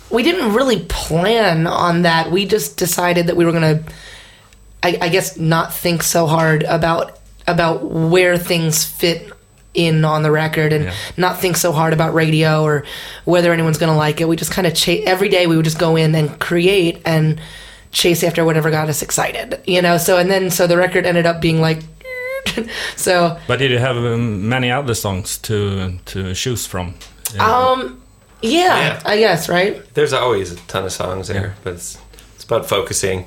we 0.10 0.24
didn't 0.24 0.54
really 0.56 0.80
plan 0.88 1.68
on 1.68 2.04
that. 2.04 2.32
We 2.32 2.46
just 2.46 2.78
decided 2.80 3.28
that 3.28 3.36
we 3.36 3.44
were 3.46 3.52
gonna, 3.52 3.80
I, 4.86 4.98
I 5.06 5.10
guess, 5.10 5.38
not 5.38 5.74
think 5.74 6.04
so 6.04 6.28
hard 6.28 6.64
about 6.64 7.20
about 7.48 7.84
where 8.14 8.38
things 8.38 8.84
fit 8.84 9.32
in 9.74 10.06
on 10.06 10.24
the 10.24 10.32
record 10.32 10.72
and 10.74 10.86
Yeah. 10.86 10.94
not 11.18 11.40
think 11.42 11.58
so 11.58 11.72
hard 11.72 11.94
about 11.94 12.14
radio 12.14 12.64
or 12.64 12.84
whether 13.26 13.52
anyone's 13.54 13.78
gonna 13.78 13.98
like 13.98 14.22
it. 14.22 14.28
We 14.28 14.36
just 14.36 14.52
kind 14.52 14.68
of 14.68 14.74
chase 14.74 15.04
every 15.08 15.30
day. 15.30 15.48
We 15.48 15.56
would 15.58 15.66
just 15.66 15.80
go 15.80 15.96
in 15.96 16.16
and 16.16 16.40
create 16.40 17.02
and 17.06 17.40
chase 17.92 18.24
after 18.28 18.44
whatever 18.46 18.70
got 18.72 18.90
us 18.90 19.02
excited, 19.02 19.60
you 19.66 19.82
know. 19.82 19.98
So 19.98 20.18
and 20.18 20.30
then 20.30 20.50
so 20.52 20.68
the 20.68 20.78
record 20.78 21.06
ended 21.06 21.26
up 21.26 21.42
being 21.42 21.62
like, 21.62 21.80
so 22.96 23.38
But 23.48 23.60
did 23.60 23.72
you 23.72 23.80
have 23.80 23.98
um, 23.98 24.48
many 24.50 24.72
other 24.72 24.94
songs 24.96 25.38
to 25.40 25.98
to 26.06 26.34
choose 26.34 26.66
from? 26.68 26.94
Uh, 27.40 27.44
um, 27.74 28.02
yeah, 28.42 28.78
Yeah. 28.78 29.02
I 29.06 29.18
guess 29.18 29.50
right. 29.50 29.82
There's 29.94 30.14
always 30.14 30.52
a 30.52 30.56
ton 30.68 30.84
of 30.86 30.92
songs 30.92 31.28
there, 31.28 31.54
but 31.64 31.74
it's 31.74 31.98
it's 32.36 32.44
about 32.44 32.66
focusing. 32.70 33.26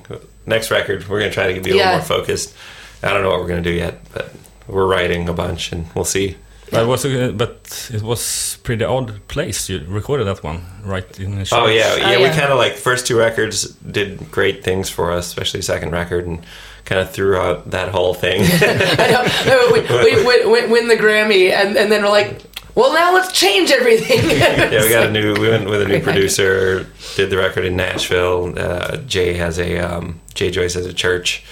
Next 0.48 0.70
record, 0.70 1.06
we're 1.08 1.20
gonna 1.20 1.32
try 1.32 1.52
to 1.52 1.60
be 1.60 1.70
a 1.70 1.74
Yeah. 1.74 1.84
little 1.84 1.98
more 1.98 2.06
focused. 2.24 2.54
I 3.02 3.12
don't 3.12 3.22
know 3.22 3.30
what 3.30 3.40
we're 3.40 3.48
gonna 3.48 3.62
do 3.62 3.70
yet, 3.70 4.00
but 4.14 4.32
we're 4.66 4.86
writing 4.86 5.28
a 5.28 5.32
bunch, 5.32 5.72
and 5.72 5.86
we'll 5.94 6.04
see. 6.04 6.36
But 6.70 6.82
it 6.82 6.86
was 6.86 7.04
uh, 7.04 7.32
but 7.34 7.90
it 7.94 8.02
was 8.02 8.58
pretty 8.62 8.84
odd 8.84 9.26
place 9.28 9.70
you 9.70 9.80
recorded 9.88 10.26
that 10.26 10.42
one 10.44 10.60
right 10.84 11.18
in 11.18 11.38
the 11.38 11.48
Oh 11.52 11.66
yeah, 11.66 11.96
yeah. 11.96 12.16
Oh, 12.18 12.22
We 12.22 12.28
kind 12.28 12.52
of 12.52 12.58
like 12.58 12.74
first 12.74 13.06
two 13.06 13.16
records 13.18 13.68
did 13.90 14.30
great 14.30 14.62
things 14.64 14.90
for 14.90 15.10
us, 15.12 15.26
especially 15.26 15.62
second 15.62 15.92
record, 15.92 16.26
and 16.26 16.44
kind 16.84 17.00
of 17.00 17.10
threw 17.10 17.36
out 17.36 17.70
that 17.70 17.88
whole 17.88 18.12
thing. 18.14 18.40
I 18.44 19.06
know. 19.10 19.24
No, 19.46 19.72
we, 19.72 19.80
we, 19.80 20.24
we, 20.44 20.52
win, 20.52 20.70
win 20.70 20.88
the 20.88 20.96
Grammy, 20.96 21.52
and, 21.52 21.76
and 21.76 21.90
then 21.90 22.02
we're 22.02 22.10
like, 22.10 22.40
well, 22.78 22.92
now 22.92 23.12
let's 23.12 23.32
change 23.32 23.72
everything. 23.72 24.30
yeah, 24.38 24.82
we 24.84 24.88
got 24.88 25.08
a 25.08 25.10
new. 25.10 25.34
We 25.34 25.48
went 25.48 25.68
with 25.68 25.82
a 25.82 25.88
new 25.88 26.00
producer. 26.02 26.86
Did 27.16 27.28
the 27.28 27.36
record 27.36 27.64
in 27.64 27.74
Nashville. 27.74 28.56
Uh, 28.56 28.98
Jay 28.98 29.34
has 29.34 29.58
a 29.58 29.80
um, 29.80 30.20
Jay 30.34 30.52
Joyce 30.52 30.74
has 30.74 30.86
a 30.86 30.94
church. 30.94 31.44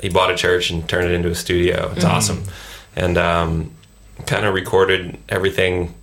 He 0.00 0.08
bought 0.08 0.30
a 0.30 0.36
church 0.36 0.70
and 0.70 0.88
turned 0.88 1.10
it 1.10 1.14
into 1.14 1.30
a 1.30 1.34
studio. 1.34 1.92
It's 1.96 2.04
awesome, 2.04 2.44
and 2.94 3.18
um, 3.18 3.72
kind 4.26 4.46
of 4.46 4.54
recorded 4.54 5.18
everything. 5.28 5.96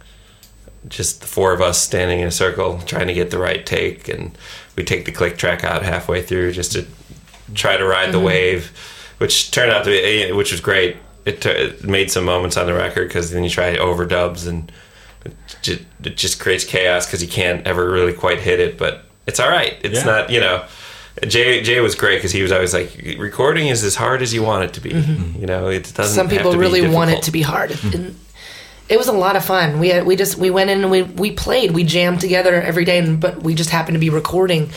Just 0.89 1.21
the 1.21 1.27
four 1.27 1.53
of 1.53 1.61
us 1.61 1.79
standing 1.81 2.19
in 2.19 2.27
a 2.27 2.31
circle 2.31 2.79
trying 2.79 3.07
to 3.07 3.13
get 3.13 3.31
the 3.31 3.39
right 3.39 3.65
take, 3.65 4.09
and 4.09 4.37
we 4.75 4.83
take 4.83 5.05
the 5.05 5.13
click 5.13 5.37
track 5.37 5.63
out 5.63 5.83
halfway 5.83 6.21
through 6.21 6.51
just 6.51 6.73
to 6.73 6.85
try 7.53 7.77
to 7.77 7.85
ride 7.85 8.11
the 8.11 8.19
wave, 8.19 8.77
which 9.19 9.51
turned 9.51 9.71
out 9.71 9.85
to 9.85 9.89
be 9.89 10.33
which 10.33 10.51
was 10.51 10.59
great. 10.59 10.97
It, 11.29 11.41
t- 11.41 11.49
it 11.49 11.83
made 11.83 12.09
some 12.11 12.25
moments 12.25 12.57
on 12.57 12.65
the 12.65 12.73
record 12.73 13.07
because 13.07 13.31
then 13.31 13.43
you 13.43 13.49
try 13.49 13.75
overdubs 13.75 14.47
and 14.47 14.71
it 15.25 15.33
just, 15.61 15.81
it 16.03 16.17
just 16.17 16.39
creates 16.39 16.63
chaos 16.65 17.05
because 17.05 17.21
you 17.21 17.27
can't 17.29 17.65
ever 17.67 17.89
really 17.89 18.13
quite 18.13 18.39
hit 18.39 18.59
it. 18.59 18.77
But 18.77 19.05
it's 19.27 19.39
all 19.39 19.49
right. 19.49 19.75
It's 19.83 19.99
Yeah. 19.99 20.05
not 20.05 20.29
you 20.31 20.39
know. 20.39 20.65
Jay 21.27 21.61
Jay 21.61 21.81
was 21.81 21.95
great 21.95 22.17
because 22.17 22.31
he 22.31 22.41
was 22.41 22.51
always 22.51 22.73
like, 22.73 22.89
recording 23.19 23.67
is 23.67 23.83
as 23.83 23.95
hard 23.95 24.21
as 24.21 24.33
you 24.33 24.41
want 24.41 24.63
it 24.63 24.73
to 24.73 24.81
be. 24.81 24.89
You 25.41 25.45
know, 25.45 25.67
it 25.67 25.83
doesn't. 25.93 25.95
Mm-hmm. 25.95 26.15
Some 26.15 26.27
have 26.29 26.37
people 26.37 26.51
to 26.53 26.57
be 26.57 26.61
really 26.61 26.87
want 26.87 27.11
it 27.11 27.23
to 27.23 27.31
be 27.31 27.41
hard. 27.41 27.71
And 27.93 28.15
it 28.87 28.97
was 28.97 29.07
a 29.07 29.11
lot 29.25 29.35
of 29.35 29.43
fun. 29.43 29.79
We 29.79 29.89
had, 29.89 30.05
we 30.05 30.15
just 30.15 30.37
we 30.37 30.49
went 30.49 30.69
in 30.69 30.81
and 30.81 30.89
we 30.89 31.01
we 31.03 31.31
played. 31.31 31.71
We 31.71 31.83
jammed 31.83 32.21
together 32.21 32.53
every 32.61 32.85
day, 32.85 32.97
and 32.99 33.19
but 33.19 33.43
we 33.43 33.53
just 33.53 33.69
happened 33.69 33.95
to 33.95 33.99
be 33.99 34.09
recording, 34.09 34.69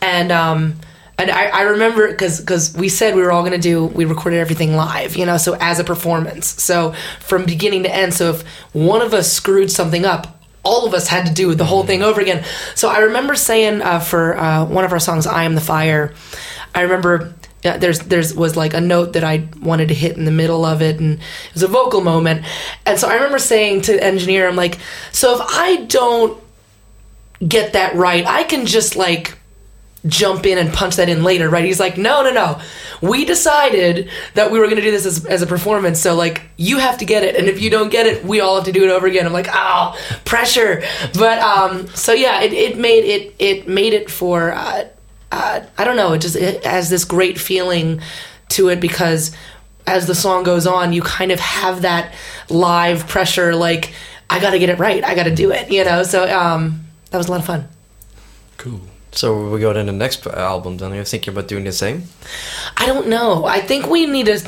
and 0.00 0.30
um. 0.30 0.74
And 1.18 1.30
I, 1.30 1.46
I 1.48 1.62
remember 1.62 2.08
because 2.08 2.40
because 2.40 2.76
we 2.76 2.88
said 2.88 3.14
we 3.14 3.22
were 3.22 3.32
all 3.32 3.44
to 3.48 3.58
do 3.58 3.86
we 3.86 4.04
recorded 4.04 4.38
everything 4.38 4.76
live 4.76 5.16
you 5.16 5.26
know 5.26 5.36
so 5.36 5.56
as 5.58 5.80
a 5.80 5.84
performance 5.84 6.46
so 6.62 6.92
from 7.18 7.44
beginning 7.44 7.82
to 7.84 7.94
end 7.94 8.14
so 8.14 8.30
if 8.30 8.46
one 8.72 9.02
of 9.02 9.14
us 9.14 9.32
screwed 9.32 9.70
something 9.70 10.04
up 10.04 10.40
all 10.62 10.86
of 10.86 10.94
us 10.94 11.08
had 11.08 11.26
to 11.26 11.32
do 11.32 11.54
the 11.54 11.64
whole 11.64 11.82
thing 11.82 12.02
over 12.02 12.20
again 12.20 12.44
so 12.74 12.88
I 12.88 12.98
remember 12.98 13.34
saying 13.34 13.82
uh, 13.82 14.00
for 14.00 14.38
uh, 14.38 14.64
one 14.66 14.84
of 14.84 14.92
our 14.92 15.00
songs 15.00 15.26
I 15.26 15.44
am 15.44 15.54
the 15.54 15.60
fire 15.60 16.14
I 16.74 16.82
remember 16.82 17.34
uh, 17.64 17.78
there's 17.78 18.00
there's 18.00 18.34
was 18.34 18.56
like 18.56 18.74
a 18.74 18.80
note 18.80 19.14
that 19.14 19.24
I 19.24 19.48
wanted 19.60 19.88
to 19.88 19.94
hit 19.94 20.16
in 20.16 20.24
the 20.24 20.30
middle 20.30 20.64
of 20.64 20.80
it, 20.80 21.00
and 21.00 21.14
it 21.18 21.54
was 21.54 21.64
a 21.64 21.66
vocal 21.66 22.00
moment. 22.00 22.44
And 22.86 23.00
so 23.00 23.08
I 23.08 23.14
remember 23.14 23.40
saying 23.40 23.80
to 23.82 24.00
engineer, 24.00 24.46
I'm 24.46 24.54
like, 24.54 24.78
so 25.10 25.34
if 25.34 25.40
I 25.42 25.84
don't 25.86 26.40
get 27.46 27.74
that 27.74 27.94
right. 27.94 28.26
I 28.26 28.44
can 28.44 28.66
just 28.66 28.96
like 28.96 29.38
jump 30.06 30.46
in 30.46 30.58
and 30.58 30.72
punch 30.72 30.96
that 30.96 31.08
in 31.08 31.24
later, 31.24 31.48
right? 31.48 31.64
He's 31.64 31.80
like, 31.80 31.98
no, 31.98 32.22
no, 32.22 32.30
no. 32.30 32.60
We 33.02 33.24
decided 33.24 34.08
that 34.34 34.50
we 34.50 34.58
were 34.58 34.66
going 34.66 34.76
to 34.76 34.82
do 34.82 34.90
this 34.90 35.06
as, 35.06 35.24
as 35.26 35.42
a 35.42 35.46
performance. 35.46 36.00
So, 36.00 36.14
like, 36.14 36.42
you 36.56 36.78
have 36.78 36.98
to 36.98 37.04
get 37.04 37.24
it. 37.24 37.36
And 37.36 37.48
if 37.48 37.60
you 37.60 37.68
don't 37.68 37.90
get 37.90 38.06
it, 38.06 38.24
we 38.24 38.40
all 38.40 38.56
have 38.56 38.64
to 38.64 38.72
do 38.72 38.84
it 38.84 38.90
over 38.90 39.06
again. 39.06 39.26
I'm 39.26 39.32
like, 39.32 39.48
oh, 39.52 39.98
pressure. 40.24 40.82
But, 41.14 41.38
um, 41.40 41.88
so 41.88 42.12
yeah, 42.12 42.42
it, 42.42 42.52
it 42.52 42.78
made 42.78 43.04
it, 43.04 43.34
it 43.38 43.68
made 43.68 43.92
it 43.92 44.10
for, 44.10 44.52
uh, 44.52 44.88
uh, 45.32 45.60
I 45.76 45.84
don't 45.84 45.96
know, 45.96 46.12
it 46.12 46.20
just 46.20 46.36
it 46.36 46.64
has 46.64 46.88
this 46.88 47.04
great 47.04 47.38
feeling 47.38 48.00
to 48.50 48.68
it 48.68 48.80
because 48.80 49.36
as 49.86 50.06
the 50.06 50.14
song 50.14 50.42
goes 50.42 50.66
on, 50.66 50.92
you 50.92 51.02
kind 51.02 51.32
of 51.32 51.40
have 51.40 51.82
that 51.82 52.14
live 52.48 53.08
pressure, 53.08 53.54
like, 53.54 53.92
I 54.30 54.40
got 54.40 54.50
to 54.50 54.58
get 54.58 54.68
it 54.68 54.78
right. 54.78 55.02
I 55.02 55.14
got 55.14 55.24
to 55.24 55.34
do 55.34 55.50
it, 55.50 55.70
you 55.72 55.84
know? 55.84 56.02
So, 56.02 56.28
um, 56.30 56.84
that 57.10 57.18
was 57.18 57.28
a 57.28 57.30
lot 57.30 57.40
of 57.40 57.46
fun. 57.46 57.68
Cool. 58.58 58.80
So 59.18 59.50
we 59.50 59.58
go 59.58 59.72
to 59.72 59.82
the 59.82 59.90
next 59.90 60.24
album. 60.28 60.76
Then 60.76 60.94
you're 60.94 61.02
thinking 61.02 61.32
about 61.34 61.48
doing 61.48 61.64
the 61.64 61.72
same. 61.72 62.04
I 62.76 62.86
don't 62.86 63.08
know. 63.08 63.46
I 63.46 63.60
think 63.60 63.88
we 63.88 64.06
need 64.06 64.26
to. 64.26 64.38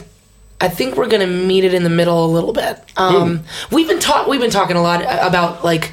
I 0.60 0.68
think 0.68 0.94
we're 0.96 1.08
gonna 1.08 1.26
meet 1.26 1.64
it 1.64 1.74
in 1.74 1.82
the 1.82 1.90
middle 1.90 2.24
a 2.24 2.30
little 2.30 2.52
bit. 2.52 2.78
Um, 2.96 3.42
we've 3.72 3.88
been 3.88 3.98
talk. 3.98 4.28
We've 4.28 4.40
been 4.40 4.50
talking 4.52 4.76
a 4.76 4.82
lot 4.82 5.02
about 5.02 5.64
like, 5.64 5.90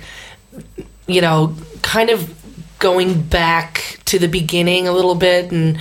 you 1.08 1.22
know, 1.22 1.56
kind 1.82 2.12
of 2.12 2.32
going 2.78 3.24
back 3.24 4.00
to 4.06 4.20
the 4.20 4.28
beginning 4.28 4.88
a 4.88 4.92
little 4.92 5.16
bit 5.16 5.52
and 5.52 5.80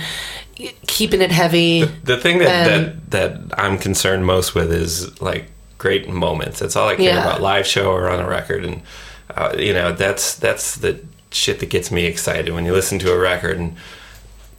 keeping 0.87 1.21
it 1.21 1.31
heavy. 1.31 1.83
The 1.83 2.17
thing 2.17 2.39
that, 2.39 2.71
And- 2.71 3.01
that 3.11 3.47
that 3.51 3.59
I'm 3.59 3.77
concerned 3.77 4.25
most 4.25 4.55
with 4.55 4.71
is 4.73 5.21
like 5.21 5.51
great 5.77 6.09
moments. 6.09 6.57
That's 6.59 6.75
all 6.75 6.87
I 6.89 6.95
care 6.95 7.13
Yeah. 7.13 7.21
about, 7.21 7.41
live 7.43 7.67
show 7.67 7.91
or 7.91 8.09
on 8.09 8.19
a 8.19 8.27
record, 8.27 8.65
and 8.65 8.81
uh, 9.35 9.53
you 9.55 9.73
know 9.73 9.91
that's 9.91 10.33
that's 10.33 10.77
the 10.77 10.99
shit 11.31 11.59
that 11.59 11.69
gets 11.69 11.91
me 11.91 12.05
excited 12.05 12.53
when 12.53 12.65
you 12.65 12.73
listen 12.73 12.99
to 12.99 13.11
a 13.11 13.17
record 13.17 13.57
and 13.57 13.75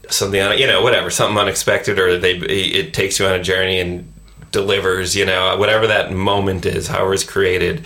something 0.09 0.39
you 0.57 0.67
know 0.67 0.81
whatever 0.81 1.09
something 1.09 1.37
unexpected 1.37 1.99
or 1.99 2.17
they 2.17 2.37
it 2.37 2.93
takes 2.93 3.19
you 3.19 3.25
on 3.25 3.33
a 3.33 3.43
journey 3.43 3.79
and 3.79 4.11
delivers 4.51 5.15
you 5.15 5.25
know 5.25 5.55
whatever 5.57 5.87
that 5.87 6.11
moment 6.11 6.65
is 6.65 6.87
however 6.87 7.13
it's 7.13 7.23
created 7.23 7.83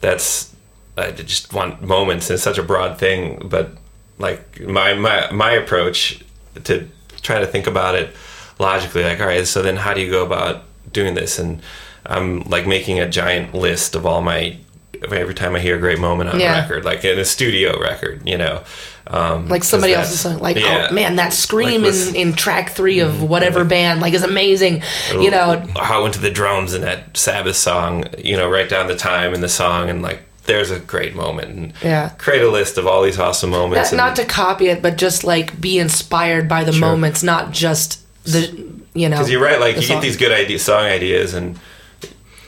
that's 0.00 0.54
I 0.96 1.10
just 1.10 1.52
want 1.52 1.82
moments 1.82 2.30
and 2.30 2.34
it's 2.34 2.42
such 2.42 2.58
a 2.58 2.62
broad 2.62 2.98
thing 2.98 3.48
but 3.48 3.70
like 4.18 4.60
my 4.60 4.94
my 4.94 5.30
my 5.30 5.50
approach 5.52 6.22
to 6.64 6.88
try 7.20 7.40
to 7.40 7.46
think 7.46 7.66
about 7.66 7.94
it 7.94 8.14
logically 8.58 9.04
like 9.04 9.20
all 9.20 9.26
right 9.26 9.46
so 9.46 9.60
then 9.60 9.76
how 9.76 9.92
do 9.92 10.00
you 10.00 10.10
go 10.10 10.24
about 10.24 10.62
doing 10.92 11.14
this? 11.14 11.38
And 11.38 11.62
I'm 12.04 12.40
like 12.42 12.66
making 12.66 12.98
a 12.98 13.08
giant 13.08 13.54
list 13.54 13.94
of 13.94 14.06
all 14.06 14.22
my 14.22 14.56
every 15.02 15.34
time 15.34 15.54
I 15.56 15.60
hear 15.60 15.76
a 15.76 15.80
great 15.80 15.98
moment 15.98 16.30
on 16.30 16.40
Yeah. 16.40 16.58
a 16.58 16.60
record 16.62 16.84
like 16.84 17.04
in 17.04 17.18
a 17.18 17.24
studio 17.24 17.80
record 17.80 18.22
you 18.28 18.38
know 18.38 18.62
um, 19.08 19.48
like 19.48 19.62
somebody 19.62 19.94
else's 19.94 20.18
song. 20.18 20.38
Like, 20.38 20.56
yeah. 20.56 20.88
oh 20.90 20.92
man, 20.92 21.14
that 21.14 21.32
scream 21.32 21.82
Like, 21.82 21.94
in, 21.94 22.16
in 22.16 22.32
track 22.32 22.70
three 22.70 22.98
of 22.98 23.22
whatever 23.22 23.64
band 23.64 24.00
like 24.00 24.14
is 24.14 24.24
amazing. 24.24 24.82
You 25.12 25.30
know, 25.30 25.64
how 25.76 26.06
into 26.06 26.18
the 26.18 26.30
drums 26.30 26.74
in 26.74 26.80
that 26.82 27.16
Sabbath 27.16 27.54
song, 27.54 28.04
you 28.18 28.36
know, 28.36 28.48
write 28.50 28.68
down 28.68 28.88
the 28.88 28.96
time 28.96 29.32
in 29.32 29.40
the 29.42 29.48
song 29.48 29.88
and 29.90 30.02
like 30.02 30.22
there's 30.46 30.72
a 30.72 30.80
great 30.80 31.14
moment 31.14 31.48
and 31.50 31.72
Yeah. 31.82 32.08
create 32.18 32.42
a 32.42 32.50
list 32.50 32.78
of 32.78 32.86
all 32.88 33.02
these 33.02 33.18
awesome 33.18 33.50
moments. 33.50 33.92
not, 33.92 34.16
to 34.16 34.24
copy 34.24 34.66
it, 34.68 34.82
but 34.82 34.96
just 34.96 35.22
like 35.22 35.60
be 35.60 35.78
inspired 35.78 36.48
by 36.48 36.64
the 36.64 36.72
moments, 36.72 37.22
not 37.22 37.52
just 37.52 38.00
the 38.24 38.48
you 38.94 39.08
know. 39.08 39.16
Because 39.18 39.30
you're 39.30 39.40
right, 39.42 39.60
like 39.60 39.76
you 39.76 39.82
song. 39.82 39.96
get 39.98 40.02
these 40.02 40.16
good 40.16 40.32
idea, 40.32 40.58
song 40.58 40.84
ideas, 40.84 41.32
and 41.34 41.56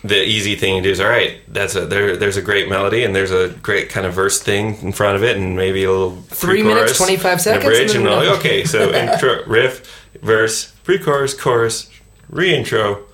the 0.09 0.25
easy 0.27 0.57
thing 0.57 0.77
to 0.77 0.83
do 0.83 0.91
is 0.91 1.01
all 1.01 1.09
right. 1.09 1.39
That's 1.49 1.75
a 1.77 1.87
there. 1.87 2.17
There's 2.17 2.37
a 2.37 2.43
great 2.43 2.69
melody, 2.69 3.05
and 3.05 3.15
there's 3.15 3.31
a 3.31 3.49
great 3.63 3.89
kind 3.91 4.07
of 4.07 4.15
verse 4.15 4.43
thing 4.43 4.77
in 4.83 4.93
front 4.93 5.17
of 5.17 5.23
it, 5.23 5.37
and 5.37 5.55
maybe 5.57 5.85
a 5.85 5.91
little 5.91 6.17
Three 6.23 6.63
minutes, 6.63 6.97
pre-chorus 6.99 6.99
25 6.99 7.33
and 7.33 7.41
seconds, 7.41 7.65
a 7.65 7.69
bridge, 7.69 7.91
and 7.95 7.97
and, 7.99 8.07
then 8.07 8.29
all- 8.29 8.37
okay, 8.39 8.65
so 8.65 8.93
intro, 8.95 9.45
riff, 9.47 10.09
verse, 10.23 10.73
pre-chorus, 10.85 11.35
chorus, 11.35 11.91
re-intro, 12.29 13.05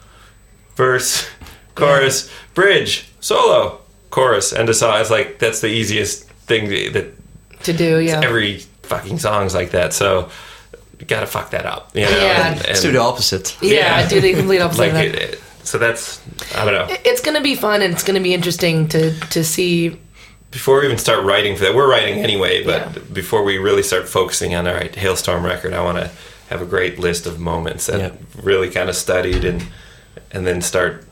verse, 0.77 1.29
chorus, 1.75 2.31
bridge, 2.55 3.09
solo, 3.21 3.81
chorus, 4.11 4.53
end 4.53 4.69
of 4.69 4.77
song. 4.77 5.01
It's 5.01 5.11
like 5.11 5.39
that's 5.39 5.61
the 5.61 5.69
easiest 5.69 6.25
thing 6.47 6.69
to, 6.69 6.91
that 6.91 7.63
to 7.65 7.73
do. 7.73 7.99
Yeah, 8.01 8.21
every 8.25 8.59
fucking 8.83 9.19
song's 9.19 9.55
like 9.55 9.71
that. 9.73 9.93
So 9.93 10.31
you 11.01 11.07
gotta 11.07 11.27
fuck 11.27 11.51
that 11.51 11.67
up, 11.67 11.91
you 11.95 12.03
know. 12.05 12.11
Yeah. 12.11 12.53
and- 12.53 12.61
Let's 12.67 12.83
do 12.83 12.93
the 12.93 12.99
opposite. 13.01 13.57
yeah, 13.61 14.01
yeah. 14.01 14.09
do 14.09 14.21
the 14.21 14.35
complete 14.35 14.61
opposite. 14.61 14.81
like 14.81 14.89
of 14.91 14.95
that. 14.95 15.05
it, 15.07 15.15
it- 15.35 15.41
so 15.65 15.79
that's 15.79 16.21
i 16.57 16.65
don't 16.65 16.75
know 16.75 16.97
it's 17.05 17.21
gonna 17.21 17.41
be 17.41 17.55
fun 17.55 17.83
and 17.83 17.93
it's 17.93 18.05
gonna 18.05 18.21
be 18.21 18.35
interesting 18.35 18.89
to 18.89 19.13
to 19.31 19.43
see. 19.43 19.99
before 20.51 20.79
we 20.81 20.85
even 20.87 20.99
start 20.99 21.25
writing 21.25 21.57
for 21.57 21.65
that 21.65 21.75
we're 21.75 21.91
writing 21.91 22.19
anyway 22.19 22.63
but 22.65 22.81
Yeah. 22.95 23.03
before 23.13 23.43
we 23.43 23.59
really 23.59 23.83
start 23.83 24.09
focusing 24.09 24.55
on 24.55 24.67
all 24.67 24.75
right 24.75 24.93
Halestorm 24.93 25.43
record 25.45 25.73
i 25.73 25.83
want 25.83 25.99
to 25.99 26.11
have 26.51 26.61
a 26.63 26.67
great 26.67 26.99
list 26.99 27.27
of 27.27 27.41
moments 27.41 27.87
that 27.87 28.01
Yeah. 28.01 28.11
really 28.43 28.71
kind 28.71 28.89
of 28.89 28.97
studied 28.97 29.45
and 29.45 29.65
and 30.31 30.47
then 30.47 30.61
start 30.63 31.04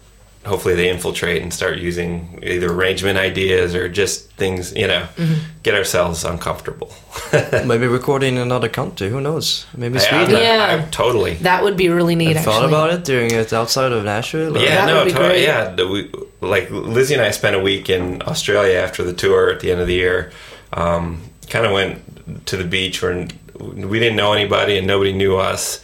hopefully 0.44 0.74
they 0.74 0.88
infiltrate 0.90 1.40
and 1.42 1.52
start 1.54 1.78
using 1.78 2.38
either 2.42 2.72
arrangement 2.72 3.16
ideas 3.18 3.74
or 3.74 3.88
just 3.88 4.28
things 4.32 4.72
you 4.74 4.86
know 4.88 5.06
Mm-hmm. 5.16 5.34
get 5.62 5.74
ourselves 5.74 6.24
uncomfortable 6.24 6.92
Maybe 7.64 7.86
recording 7.86 8.36
in 8.36 8.42
another 8.42 8.68
country. 8.68 9.08
Who 9.10 9.20
knows? 9.20 9.66
Maybe 9.76 9.98
Sweden. 9.98 10.34
I'm- 10.34 10.42
Yeah. 10.42 10.64
I'm 10.84 10.90
totally 10.90 11.34
That 11.42 11.62
would 11.62 11.76
be 11.76 11.88
really 11.88 12.14
neat. 12.16 12.36
Have 12.36 12.44
thought 12.44 12.64
about 12.64 12.92
it 12.92 13.04
doing 13.04 13.30
it 13.30 13.52
outside 13.52 13.92
of 13.92 14.04
Nashville? 14.04 14.56
or- 14.56 14.60
Yeah, 14.60 14.84
That 14.84 14.86
no, 14.86 14.96
would 14.98 15.04
be 15.06 15.12
to- 15.12 15.18
great. 15.18 15.42
yeah. 15.42 15.70
the- 15.74 15.86
We, 15.88 16.10
like 16.40 16.70
Lizzie 16.70 17.14
and 17.14 17.22
I 17.22 17.30
spent 17.30 17.54
a 17.54 17.60
week 17.60 17.88
in 17.90 18.22
Australia 18.22 18.78
after 18.78 19.02
the 19.04 19.12
tour 19.12 19.50
at 19.50 19.60
the 19.60 19.70
end 19.70 19.80
of 19.80 19.86
the 19.86 19.94
year. 19.94 20.32
Um, 20.72 21.22
kind 21.50 21.64
of 21.66 21.72
went 21.72 22.46
to 22.46 22.56
the 22.56 22.64
beach 22.64 23.00
where 23.02 23.28
we 23.60 23.98
didn't 23.98 24.16
know 24.16 24.32
anybody 24.32 24.78
and 24.78 24.86
nobody 24.86 25.12
knew 25.12 25.36
us. 25.36 25.80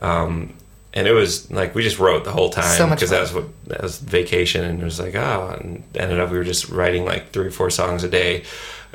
Um, 0.00 0.54
and 0.94 1.06
it 1.06 1.12
was 1.12 1.50
like 1.50 1.74
we 1.74 1.82
just 1.82 1.98
wrote 1.98 2.24
the 2.24 2.30
whole 2.32 2.50
time 2.50 2.76
So 2.76 2.88
because 2.88 3.10
that 3.10 3.20
was 3.20 3.32
what 3.34 3.44
that 3.66 3.82
was 3.82 3.98
vacation 3.98 4.64
and 4.64 4.80
it 4.80 4.84
was 4.84 4.98
like 4.98 5.14
oh 5.14 5.56
and 5.60 5.82
ended 5.94 6.18
up 6.20 6.30
we 6.30 6.38
were 6.38 6.44
just 6.44 6.68
writing 6.70 7.04
like 7.04 7.30
three 7.32 7.46
or 7.46 7.50
four 7.50 7.70
songs 7.70 8.04
a 8.04 8.08
day 8.08 8.44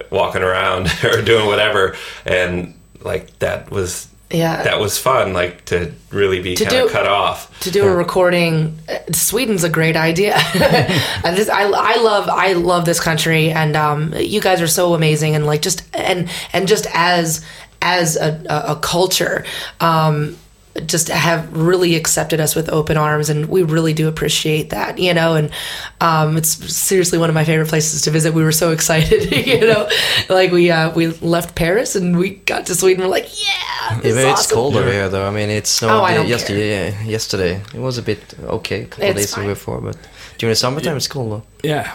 walking 0.10 0.42
around 0.42 0.88
or 1.04 1.22
doing 1.22 1.46
whatever. 1.46 1.96
And 2.26 2.74
like 3.02 3.38
that 3.40 3.70
was 3.70 4.08
Yeah. 4.32 4.64
that 4.64 4.80
was 4.80 4.98
fun 4.98 5.34
like 5.34 5.66
to 5.66 5.92
really 6.10 6.42
be 6.42 6.56
kind 6.56 6.76
of 6.78 6.92
cut 6.92 7.06
off. 7.06 7.60
to 7.60 7.70
do 7.70 7.86
a 7.86 7.96
recording 7.96 8.80
uh, 8.90 8.98
sweden's 9.12 9.64
a 9.64 9.70
great 9.70 9.96
idea. 9.96 10.34
I, 10.38 11.34
just, 11.36 11.50
I, 11.52 11.64
I 11.70 11.96
love 12.02 12.28
i 12.30 12.54
love 12.54 12.86
this 12.86 13.00
country 13.00 13.52
and 13.52 13.76
um, 13.76 14.14
you 14.18 14.42
guys 14.42 14.62
are 14.62 14.68
so 14.68 14.96
amazing 14.96 15.36
and 15.36 15.46
like 15.46 15.62
just 15.62 15.84
and 15.94 16.28
and 16.54 16.68
just 16.68 16.88
as 16.94 17.46
as 17.84 18.16
a, 18.16 18.42
a, 18.50 18.72
a 18.72 18.76
culture 18.78 19.46
um, 19.80 20.38
just 20.86 21.08
have 21.10 21.56
really 21.56 21.96
accepted 21.96 22.40
us 22.40 22.56
with 22.56 22.68
open 22.70 22.98
arms 22.98 23.30
and 23.30 23.48
we 23.48 23.62
really 23.62 23.94
do 23.94 24.08
appreciate 24.08 24.72
that 24.72 24.98
you 24.98 25.14
know 25.14 25.36
and 25.36 25.52
um, 26.02 26.36
it's 26.38 26.50
seriously 26.76 27.18
one 27.20 27.30
of 27.30 27.36
my 27.36 27.44
favorite 27.46 27.68
places 27.70 28.02
to 28.02 28.10
visit 28.12 28.34
we 28.34 28.44
were 28.44 28.52
so 28.52 28.72
excited 28.72 29.32
you 29.48 29.60
know 29.62 29.88
like 30.30 30.52
we 30.52 30.72
uh, 30.72 30.92
we 30.96 31.08
left 31.22 31.54
paris 31.56 31.96
and 31.96 32.18
we 32.18 32.32
got 32.32 32.66
to 32.66 32.74
sweden 32.74 33.04
we're 33.04 33.10
like 33.10 33.30
yeah 33.40 33.98
this 34.02 34.06
Even 34.14 34.18
is 34.20 34.32
it's 34.32 34.40
awesome. 34.42 34.56
cold 34.56 34.76
over 34.78 34.90
here, 34.92 35.10
though. 35.10 35.28
I 35.28 35.30
mean, 35.30 35.50
it's 35.50 35.70
snowed 35.70 35.92
Oh, 35.92 36.04
I 36.04 36.14
don't 36.14 36.28
yesterday. 36.28 36.70
Yeah, 36.92 37.04
yesterday, 37.04 37.62
it 37.76 37.80
was 37.80 37.98
a 37.98 38.02
bit 38.02 38.20
okay. 38.46 38.84
A 38.84 38.86
couple 38.86 39.06
It's 39.10 39.18
days 39.20 39.36
fine. 39.36 39.48
before, 39.48 39.82
but 39.82 39.98
during 40.38 40.52
the 40.52 40.56
summertime, 40.56 40.96
it's 40.96 41.08
cold 41.08 41.32
though. 41.32 41.44
Yeah. 41.64 41.94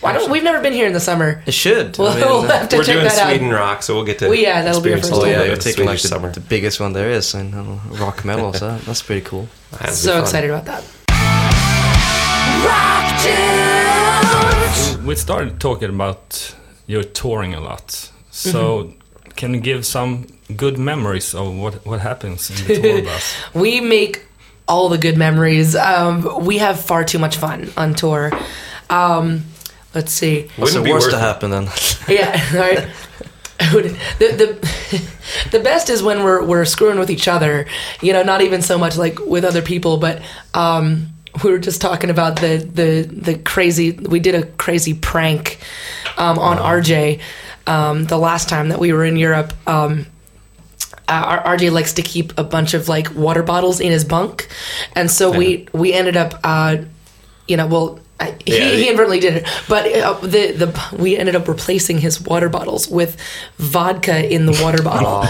Why 0.00 0.12
don't, 0.12 0.30
we've 0.30 0.44
never 0.44 0.60
been 0.62 0.72
here 0.72 0.86
in 0.86 0.92
the 0.92 1.00
summer 1.00 1.42
It 1.46 1.54
should. 1.54 1.98
We'll, 1.98 2.08
I 2.08 2.14
mean, 2.16 2.24
we'll 2.24 2.42
have 2.48 2.68
to 2.68 2.76
we're 2.76 2.84
check 2.84 2.94
doing 2.94 3.04
that 3.06 3.26
Sweden 3.28 3.48
out. 3.48 3.60
rock, 3.60 3.82
so 3.82 3.94
we'll 3.96 4.04
get 4.04 4.18
to. 4.20 4.26
Well, 4.28 4.34
yeah, 4.38 4.62
that'll 4.62 4.80
be 4.80 4.92
our 4.92 4.98
experience 4.98 5.08
first 5.08 5.12
a 5.12 5.14
Oh 5.16 5.18
little 5.18 5.32
yeah, 5.32 5.38
bit 5.40 5.46
you're 5.48 5.56
taking 5.56 5.86
like 5.86 5.98
Swedish 5.98 6.02
the, 6.02 6.08
summer. 6.08 6.30
the 6.32 6.40
biggest 6.40 6.78
one 6.80 6.92
there 6.92 7.10
is 7.10 7.34
in 7.34 7.52
uh, 7.54 7.78
rock 8.00 8.24
metal, 8.24 8.52
so 8.52 8.78
that's 8.78 9.02
pretty 9.02 9.22
cool. 9.26 9.48
That'll 9.72 9.94
So 9.94 10.20
excited 10.20 10.50
about 10.50 10.64
that. 10.66 10.84
We 15.04 15.14
started 15.14 15.58
talking 15.60 15.88
about 15.88 16.54
your 16.86 17.02
touring 17.02 17.54
a 17.54 17.60
lot. 17.60 18.10
So, 18.30 18.84
Mm-hmm. 18.84 19.30
can 19.36 19.54
you 19.54 19.60
give 19.60 19.84
some 19.86 20.26
good 20.56 20.78
memories 20.78 21.34
of 21.34 21.54
what, 21.56 21.86
what 21.86 22.00
happens 22.00 22.50
in 22.50 22.56
the 22.66 22.74
tour 22.82 23.02
bus? 23.02 23.34
We 23.54 23.80
make 23.80 24.26
all 24.66 24.88
the 24.90 24.98
good 24.98 25.16
memories. 25.16 25.74
Um, 25.74 26.44
we 26.44 26.58
have 26.58 26.78
far 26.80 27.04
too 27.04 27.18
much 27.18 27.36
fun 27.38 27.70
on 27.76 27.94
tour. 27.94 28.30
Um, 28.90 29.44
let's 29.94 30.12
see. 30.12 30.42
What's 30.56 30.74
Wouldn't 30.74 30.84
the 30.84 30.90
worst 30.90 31.06
worth 31.06 31.14
to 31.14 31.20
happen 31.20 31.50
then? 31.50 31.68
Yeah, 32.08 32.42
all 32.54 32.60
right. 32.60 32.88
the, 33.58 33.96
the 34.18 35.10
the 35.50 35.60
best 35.60 35.90
is 35.90 36.02
when 36.02 36.22
we're 36.22 36.44
we're 36.44 36.64
screwing 36.64 36.98
with 36.98 37.10
each 37.10 37.28
other. 37.28 37.66
You 38.00 38.12
know, 38.12 38.22
not 38.22 38.40
even 38.40 38.62
so 38.62 38.78
much 38.78 38.96
like 38.96 39.18
with 39.20 39.44
other 39.44 39.62
people, 39.62 39.98
but 39.98 40.22
um, 40.54 41.08
we 41.42 41.50
were 41.50 41.58
just 41.58 41.80
talking 41.80 42.10
about 42.10 42.36
the 42.36 42.58
the 42.58 43.02
the 43.02 43.38
crazy. 43.38 43.92
We 43.92 44.20
did 44.20 44.34
a 44.34 44.46
crazy 44.46 44.94
prank 44.94 45.58
um, 46.16 46.38
on 46.38 46.58
RJ 46.58 47.20
um, 47.66 48.04
the 48.04 48.18
last 48.18 48.48
time 48.48 48.70
that 48.70 48.78
we 48.78 48.92
were 48.92 49.04
in 49.04 49.16
Europe. 49.16 49.52
Um, 49.66 50.06
uh, 51.06 51.42
RJ 51.42 51.72
likes 51.72 51.94
to 51.94 52.02
keep 52.02 52.36
a 52.38 52.44
bunch 52.44 52.74
of 52.74 52.88
like 52.88 53.14
water 53.14 53.42
bottles 53.42 53.80
in 53.80 53.90
his 53.90 54.04
bunk, 54.04 54.48
and 54.94 55.10
so 55.10 55.30
we 55.30 55.68
we 55.72 55.92
ended 55.92 56.16
up, 56.16 56.38
uh, 56.44 56.76
you 57.46 57.56
know, 57.56 57.66
well, 57.66 58.00
I, 58.20 58.36
Yeah, 58.46 58.70
he, 58.70 58.76
he 58.82 58.88
inadvertently 58.88 59.20
did 59.20 59.34
it, 59.38 59.48
but 59.68 59.86
uh, 59.92 60.14
the 60.20 60.52
the 60.52 60.96
we 60.98 61.16
ended 61.16 61.36
up 61.36 61.46
replacing 61.46 61.98
his 61.98 62.20
water 62.20 62.48
bottles 62.48 62.88
with 62.88 63.16
vodka 63.58 64.32
in 64.32 64.46
the 64.46 64.58
water 64.62 64.82
bottle, 64.90 65.22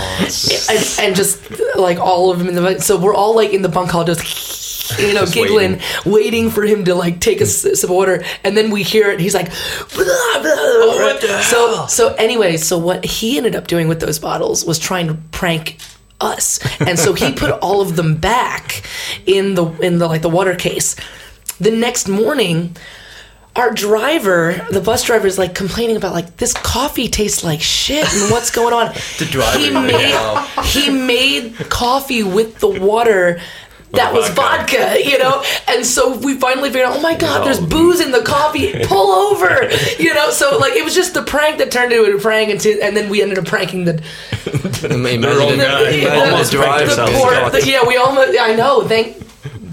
and, 0.70 0.98
and 1.00 1.16
just 1.16 1.40
like 1.76 1.98
all 1.98 2.30
of 2.30 2.38
them 2.38 2.48
in 2.48 2.54
the. 2.54 2.80
So 2.80 2.98
we're 2.98 3.14
all 3.14 3.34
like 3.36 3.52
in 3.52 3.62
the 3.62 3.68
bunk 3.68 3.90
hall, 3.90 4.04
just 4.04 4.98
you 4.98 5.12
know, 5.12 5.20
Just 5.20 5.34
giggling, 5.34 5.80
waiting. 6.06 6.50
for 6.50 6.64
him 6.64 6.84
to 6.86 6.94
like 6.94 7.20
take 7.20 7.40
a 7.40 7.46
sip 7.46 7.82
of 7.84 7.90
water, 7.90 8.24
and 8.42 8.56
then 8.56 8.70
we 8.70 8.82
hear 8.82 9.10
it. 9.10 9.20
He's 9.20 9.34
like, 9.34 9.50
blah, 9.94 10.42
blah, 10.42 11.18
blah. 11.20 11.40
so 11.42 11.86
so 11.88 12.14
anyway, 12.14 12.56
so 12.56 12.78
what 12.78 13.04
he 13.04 13.36
ended 13.36 13.54
up 13.54 13.66
doing 13.66 13.88
with 13.88 14.00
those 14.00 14.18
bottles 14.18 14.64
was 14.64 14.78
trying 14.78 15.08
to 15.08 15.14
prank 15.30 15.78
us, 16.20 16.58
and 16.80 16.98
so 16.98 17.12
he 17.12 17.32
put 17.32 17.50
all 17.62 17.80
of 17.80 17.96
them 17.96 18.16
back 18.16 18.82
in 19.26 19.54
the 19.54 19.66
in 19.80 19.98
the 19.98 20.06
like 20.06 20.22
the 20.22 20.30
water 20.30 20.54
case. 20.54 20.96
The 21.60 21.70
next 21.70 22.08
morning, 22.08 22.76
our 23.56 23.72
driver, 23.72 24.64
the 24.70 24.80
bus 24.80 25.02
driver, 25.04 25.26
is 25.26 25.38
like 25.38 25.54
complaining 25.54 25.96
about 25.96 26.12
like 26.12 26.36
this 26.36 26.52
coffee 26.54 27.08
tastes 27.08 27.42
like 27.42 27.60
shit 27.60 28.04
and 28.14 28.30
what's 28.30 28.50
going 28.50 28.72
on. 28.74 28.86
the 29.18 29.26
driver, 29.30 29.58
he 29.58 29.70
made 29.70 30.10
yeah. 30.10 30.62
he 30.62 30.90
made 30.90 31.56
coffee 31.68 32.22
with 32.22 32.58
the 32.60 32.68
water. 32.68 33.40
That 33.92 34.12
was 34.12 34.28
vodka. 34.28 34.76
vodka, 34.76 35.08
you 35.08 35.16
know, 35.18 35.42
and 35.66 35.84
so 35.84 36.18
we 36.18 36.34
finally 36.38 36.68
figured 36.68 36.90
out. 36.90 36.98
Oh 36.98 37.00
my 37.00 37.16
God! 37.16 37.38
all- 37.38 37.44
There's 37.46 37.58
booze 37.58 38.00
in 38.02 38.10
the 38.12 38.20
coffee. 38.20 38.84
Pull 38.84 39.10
over, 39.10 39.66
you 39.98 40.12
know. 40.12 40.30
So 40.30 40.58
like, 40.58 40.74
it 40.74 40.84
was 40.84 40.94
just 40.94 41.14
the 41.14 41.22
prank 41.22 41.56
that 41.56 41.72
turned 41.72 41.90
into 41.94 42.14
a 42.14 42.20
prank, 42.20 42.50
and, 42.50 42.60
to, 42.60 42.80
and 42.82 42.94
then 42.94 43.08
we 43.08 43.22
ended 43.22 43.38
up 43.38 43.46
pranking 43.46 43.86
the 43.86 43.94
Imagine 44.84 45.22
wrong 45.38 45.52
the- 45.52 45.56
guy. 45.56 45.88
imagine 45.90 46.32
Almost 46.32 46.52
the 46.52 46.58
pranked 46.58 46.84
driver 46.84 46.84
yourself. 46.84 47.08
the 47.08 47.12
being 47.14 47.26
poor, 47.40 47.50
the- 47.50 47.66
yeah, 47.66 47.86
we 47.88 47.96
almost. 47.96 48.38
I 48.38 48.54
know. 48.54 48.86
Thank 48.86 49.16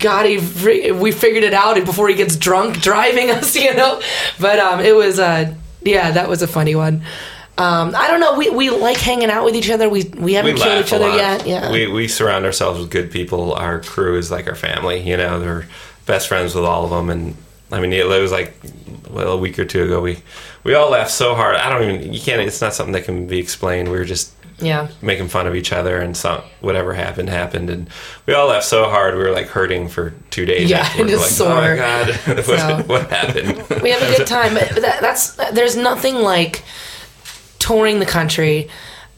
God 0.06 0.28
he 0.28 0.91
we 0.91 1.12
figured 1.12 1.43
it 1.43 1.53
out 1.53 1.84
before 1.84 2.08
he 2.08 2.14
gets 2.14 2.36
drunk 2.36 2.80
driving 2.80 3.32
us. 3.38 3.56
You 3.56 3.74
know, 3.74 3.99
but 4.39 4.60
um, 4.60 4.80
it 4.80 4.95
was 4.95 5.20
uh, 5.20 5.56
yeah, 5.82 6.12
that 6.12 6.30
was 6.30 6.43
a 6.43 6.47
funny 6.47 6.76
one. 6.76 7.01
Um, 7.58 7.95
I 7.95 8.08
don't 8.08 8.20
know. 8.20 8.38
We, 8.38 8.49
we 8.49 8.70
like 8.70 8.97
hanging 8.97 9.32
out 9.32 9.45
with 9.45 9.56
each 9.56 9.72
other. 9.72 9.89
We 9.89 10.03
we 10.03 10.34
haven't 10.34 10.56
we 10.56 10.62
killed 10.62 10.86
each 10.86 10.93
other 10.93 11.08
lot. 11.08 11.18
yet. 11.18 11.47
Yeah. 11.47 11.72
We 11.72 11.88
we 11.88 12.08
surround 12.08 12.45
ourselves 12.45 12.80
with 12.80 12.91
good 12.91 13.10
people. 13.10 13.53
Our 13.53 13.80
crew 13.80 14.20
is 14.20 14.30
like 14.30 14.47
our 14.47 14.56
family. 14.56 15.01
You 15.01 15.18
know, 15.18 15.39
they're 15.39 15.66
best 16.06 16.28
friends 16.28 16.53
with 16.53 16.66
all 16.66 16.84
of 16.84 16.91
them. 16.91 17.10
And 17.10 17.36
I 17.72 17.80
mean, 17.80 17.93
it 17.93 18.06
was 18.06 18.32
like 18.32 18.56
well 19.10 19.32
a 19.32 19.38
week 19.38 19.58
or 19.58 19.66
two 19.66 19.86
ago. 19.86 20.01
We 20.01 20.20
we 20.64 20.76
all 20.76 20.91
laughed 20.91 21.12
so 21.12 21.34
hard. 21.34 21.56
I 21.56 21.70
don't 21.70 21.89
even 21.89 22.14
you 22.14 22.20
can't. 22.20 22.41
It's 22.41 22.62
not 22.62 22.76
something 22.76 22.93
that 22.93 23.06
can 23.06 23.26
be 23.26 23.39
explained. 23.39 23.89
We 23.89 23.97
were 23.97 24.06
just 24.06 24.34
yeah. 24.60 24.88
making 25.01 25.28
fun 25.28 25.47
of 25.47 25.56
each 25.56 25.72
other, 25.74 25.99
and 25.99 26.16
some 26.16 26.41
whatever 26.62 26.93
happened 26.93 27.30
happened, 27.30 27.70
and 27.70 27.89
we 28.26 28.34
all 28.34 28.47
laughed 28.47 28.66
so 28.66 28.86
hard. 28.86 29.16
We 29.16 29.22
were 29.24 29.32
like 29.32 29.47
hurting 29.47 29.89
for 29.89 30.14
two 30.30 30.45
days. 30.45 30.70
Yeah, 30.70 30.80
afterwards. 30.80 31.12
just 31.12 31.39
like, 31.39 31.47
sore. 31.49 31.58
Oh 31.58 31.62
my 31.62 31.76
god, 31.76 32.08
what, 32.38 32.45
So- 32.45 32.84
what 32.88 33.10
happened? 33.10 33.82
we 33.84 33.89
have 33.91 34.01
a 34.01 34.18
good 34.18 34.28
time. 34.28 34.53
But 34.74 34.82
that, 34.82 35.01
that's 35.01 35.32
there's 35.51 35.76
nothing 35.76 36.16
like 36.16 36.64
touring 37.60 37.99
the 37.99 38.06
country. 38.06 38.70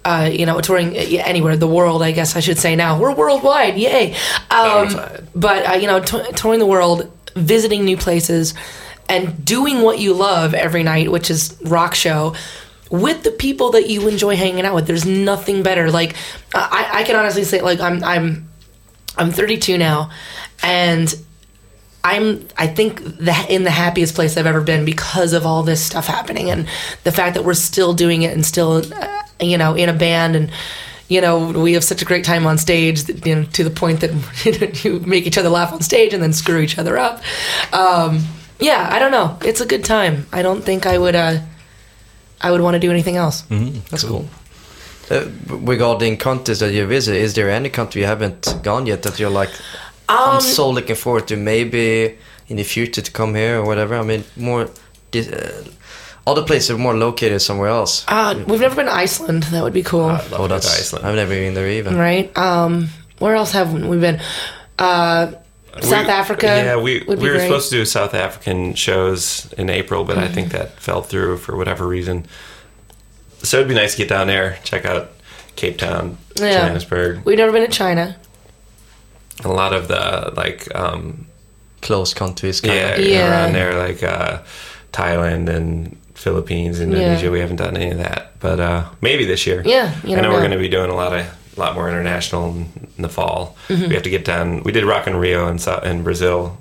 Uh, 0.06 0.30
you 0.32 0.46
know, 0.46 0.62
touring 0.62 0.96
uh, 0.96 1.02
anywhere, 1.26 1.58
the 1.58 1.68
world. 1.68 2.02
I 2.02 2.12
guess 2.14 2.36
I 2.38 2.40
should 2.40 2.58
say 2.58 2.76
now 2.78 2.98
we're 2.98 3.14
worldwide. 3.14 3.78
Yay! 3.78 4.16
Um, 4.50 4.88
Worldwide. 4.88 5.28
but 5.36 5.70
uh, 5.70 5.74
you 5.74 5.88
know, 5.88 6.00
t- 6.00 6.32
touring 6.34 6.60
the 6.60 6.66
world, 6.66 7.12
visiting 7.36 7.84
new 7.84 7.98
places, 7.98 8.54
and 9.10 9.44
doing 9.44 9.82
what 9.82 10.00
you 10.00 10.14
love 10.14 10.54
every 10.54 10.84
night, 10.84 11.12
which 11.12 11.30
is 11.30 11.58
rock 11.66 11.94
show. 11.94 12.36
With 12.90 13.24
the 13.24 13.32
people 13.32 13.72
that 13.72 13.90
you 13.90 14.08
enjoy 14.08 14.36
hanging 14.36 14.66
out 14.66 14.74
with, 14.74 14.88
there's 14.88 15.06
nothing 15.06 15.64
better. 15.64 15.92
Like, 15.92 16.16
I, 16.54 16.90
I 16.94 17.04
can 17.04 17.16
honestly 17.16 17.44
say, 17.44 17.62
like, 17.62 17.80
I'm, 17.80 18.04
I'm, 18.04 18.50
I'm 19.18 19.32
32 19.32 19.78
now, 19.78 20.12
and 20.64 21.14
I'm 22.08 22.48
I 22.58 22.68
think 22.68 23.04
that 23.20 23.50
in 23.50 23.64
the 23.64 23.70
happiest 23.70 24.16
place 24.16 24.38
I've 24.38 24.46
ever 24.46 24.62
been 24.62 24.86
because 24.86 25.34
of 25.34 25.46
all 25.46 25.64
this 25.64 25.84
stuff 25.84 26.08
happening 26.08 26.50
and 26.50 26.68
the 27.04 27.12
fact 27.12 27.36
that 27.36 27.44
we're 27.44 27.54
still 27.54 27.94
doing 27.94 28.22
it 28.22 28.34
and 28.34 28.46
still 28.46 28.82
uh, 28.94 29.24
you 29.42 29.58
know 29.58 29.74
in 29.74 29.90
a 29.90 29.94
band 29.94 30.38
and 30.38 30.50
you 31.10 31.20
know 31.20 31.52
we 31.52 31.74
have 31.74 31.84
such 31.84 32.02
a 32.02 32.06
great 32.06 32.24
time 32.24 32.48
on 32.48 32.58
stage 32.58 33.10
you 33.26 33.36
know 33.36 33.44
to 33.44 33.64
the 33.64 33.70
point 33.70 34.00
that 34.02 34.86
you 34.86 35.02
make 35.02 35.28
each 35.28 35.38
other 35.38 35.50
laugh 35.50 35.74
on 35.74 35.82
stage 35.82 36.14
and 36.14 36.24
then 36.24 36.32
screw 36.32 36.60
each 36.60 36.78
other 36.78 36.98
up. 36.98 37.22
Um, 37.74 38.24
yeah, 38.60 38.88
I 38.90 39.00
don't 39.00 39.12
know. 39.12 39.38
It's 39.42 39.60
a 39.60 39.66
good 39.66 39.84
time. 39.84 40.28
I 40.32 40.42
don't 40.44 40.64
think 40.64 40.86
I 40.86 40.98
would 40.98 41.16
uh 41.16 41.40
I 42.42 42.52
would 42.52 42.62
want 42.62 42.76
to 42.76 42.80
do 42.80 42.92
anything 42.92 43.16
else. 43.18 43.44
That's 43.90 44.04
cool. 44.04 44.26
Uh, 45.10 45.26
regarding 45.48 46.18
countries 46.18 46.60
that 46.60 46.74
you 46.74 46.86
visit, 46.86 47.16
is 47.16 47.34
there 47.34 47.50
any 47.50 47.70
country 47.70 48.02
you 48.02 48.08
haven't 48.08 48.56
gone 48.64 48.86
yet 48.86 49.04
that 49.04 49.20
you're 49.20 49.30
like, 49.42 49.50
Um, 50.10 50.18
I'm 50.36 50.42
so 50.42 50.70
looking 50.70 50.96
forward 50.96 51.28
to 51.28 51.36
maybe 51.38 52.18
in 52.48 52.58
the 52.58 52.64
future 52.64 53.02
to 53.02 53.12
come 53.12 53.34
here 53.36 53.60
or 53.60 53.66
whatever? 53.66 53.96
I 53.96 54.04
mean, 54.04 54.24
more, 54.36 54.70
dis- 55.12 55.30
uh, 55.30 55.64
other 56.26 56.44
places 56.44 56.72
are 56.72 56.78
more 56.78 56.94
located 56.96 57.42
somewhere 57.42 57.70
else. 57.70 58.04
Uh, 58.08 58.44
we've 58.48 58.60
never 58.60 58.76
been 58.76 58.86
to 58.88 58.94
Iceland. 58.94 59.44
That 59.44 59.64
would 59.64 59.74
be 59.74 59.84
cool. 59.84 60.06
I'd 60.06 60.30
love 60.30 60.30
to 60.30 60.36
oh, 60.36 60.38
go 60.40 60.48
to 60.48 60.54
that's 60.56 60.80
Iceland. 60.80 61.06
I've 61.06 61.16
never 61.16 61.34
been 61.34 61.54
there 61.54 61.70
even. 61.70 61.96
right? 61.98 62.38
Um, 62.38 62.90
where 63.20 63.36
else 63.36 63.52
have 63.54 63.72
we 63.74 63.98
been? 63.98 64.20
Uh, 64.78 65.32
South 65.84 66.06
We- 66.06 66.12
Africa. 66.12 66.46
Yeah, 66.48 66.76
we 66.78 67.04
would 67.08 67.20
be 67.20 67.24
we 67.24 67.30
were 67.30 67.36
great. 67.36 67.48
supposed 67.48 67.70
to 67.72 67.76
do 67.78 67.86
South 67.86 68.14
African 68.14 68.74
shows 68.76 69.52
in 69.58 69.70
April, 69.70 70.04
but 70.04 70.18
I 70.18 70.28
think 70.28 70.52
that 70.52 70.80
fell 70.80 71.02
through 71.02 71.38
for 71.38 71.56
whatever 71.58 71.88
reason. 71.88 72.26
So 73.44 73.58
it'd 73.58 73.68
be 73.70 73.76
nice 73.76 73.92
to 73.94 73.98
get 74.00 74.10
down 74.10 74.28
there, 74.28 74.58
check 74.64 74.86
out 74.86 75.12
Cape 75.56 75.78
Town, 75.78 76.18
Yeah. 76.36 76.54
Johannesburg, 76.62 77.22
We've 77.26 77.38
never 77.38 77.52
been 77.52 77.66
to 77.66 77.72
China. 77.72 78.16
a 79.46 79.50
lot 79.50 79.74
of 79.74 79.88
the 79.88 80.34
like 80.36 80.68
um, 80.76 81.28
Close 81.82 82.14
countries. 82.14 82.60
Kind 82.62 82.74
yeah, 82.76 82.90
Of. 82.96 83.06
Yeah. 83.06 83.30
around 83.30 83.54
there, 83.54 83.78
like 83.78 84.02
uh, 84.04 84.40
Thailand 84.92 85.48
and 85.50 85.96
Philippines, 86.16 86.80
Indonesia. 86.82 87.26
Yeah. 87.26 87.32
We 87.32 87.40
haven't 87.40 87.58
done 87.58 87.78
any 87.78 87.92
of 87.92 88.00
that, 88.00 88.40
but 88.40 88.60
uh, 88.60 88.86
maybe 89.02 89.26
this 89.26 89.46
year. 89.46 89.62
Yeah, 89.64 89.94
you 90.04 90.14
I 90.14 90.16
never 90.16 90.22
know 90.24 90.32
we're 90.34 90.40
going 90.40 90.52
to 90.52 90.58
be 90.58 90.68
doing 90.70 90.90
a 90.90 90.96
lot 90.96 91.14
of 91.14 91.26
a 91.58 91.60
lot 91.60 91.76
more 91.76 91.90
international 91.90 92.50
in, 92.52 92.72
in 92.98 93.02
the 93.04 93.10
fall. 93.10 93.56
Mm-hmm. 93.68 93.88
We 93.90 93.94
have 93.96 94.04
to 94.04 94.10
get 94.10 94.24
down. 94.26 94.64
We 94.64 94.72
did 94.72 94.84
Rock 94.86 95.08
in 95.08 95.16
Rio 95.16 95.48
in, 95.48 95.58
in 95.84 96.04
Brazil. 96.04 96.58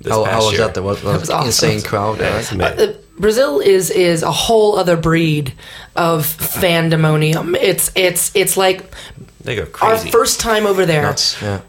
This 0.00 0.12
How, 0.12 0.24
past 0.24 0.32
how 0.34 0.42
was 0.46 0.52
year. 0.52 0.60
that? 0.66 0.74
There 0.74 0.82
was, 0.82 1.02
was 1.04 1.30
awesome. 1.30 1.46
insane 1.46 1.80
crowd. 1.82 2.18
Yeah, 2.18 2.32
right? 2.34 2.40
it's 2.40 2.52
Uh, 2.52 2.98
Brazil 3.18 3.60
is 3.60 3.90
is 3.90 4.22
a 4.24 4.32
whole 4.32 4.76
other 4.76 4.96
breed 4.96 5.52
of 5.94 6.26
fandemonium. 6.26 7.56
It's 7.60 7.90
it's 7.94 8.34
it's 8.34 8.56
like 8.56 8.82
They 9.44 9.54
go 9.56 9.66
crazy. 9.66 10.06
our 10.08 10.12
first 10.12 10.40
time 10.40 10.66
over 10.66 10.86
there. 10.86 11.02
Nuts. 11.02 11.40
Yeah. 11.40 11.60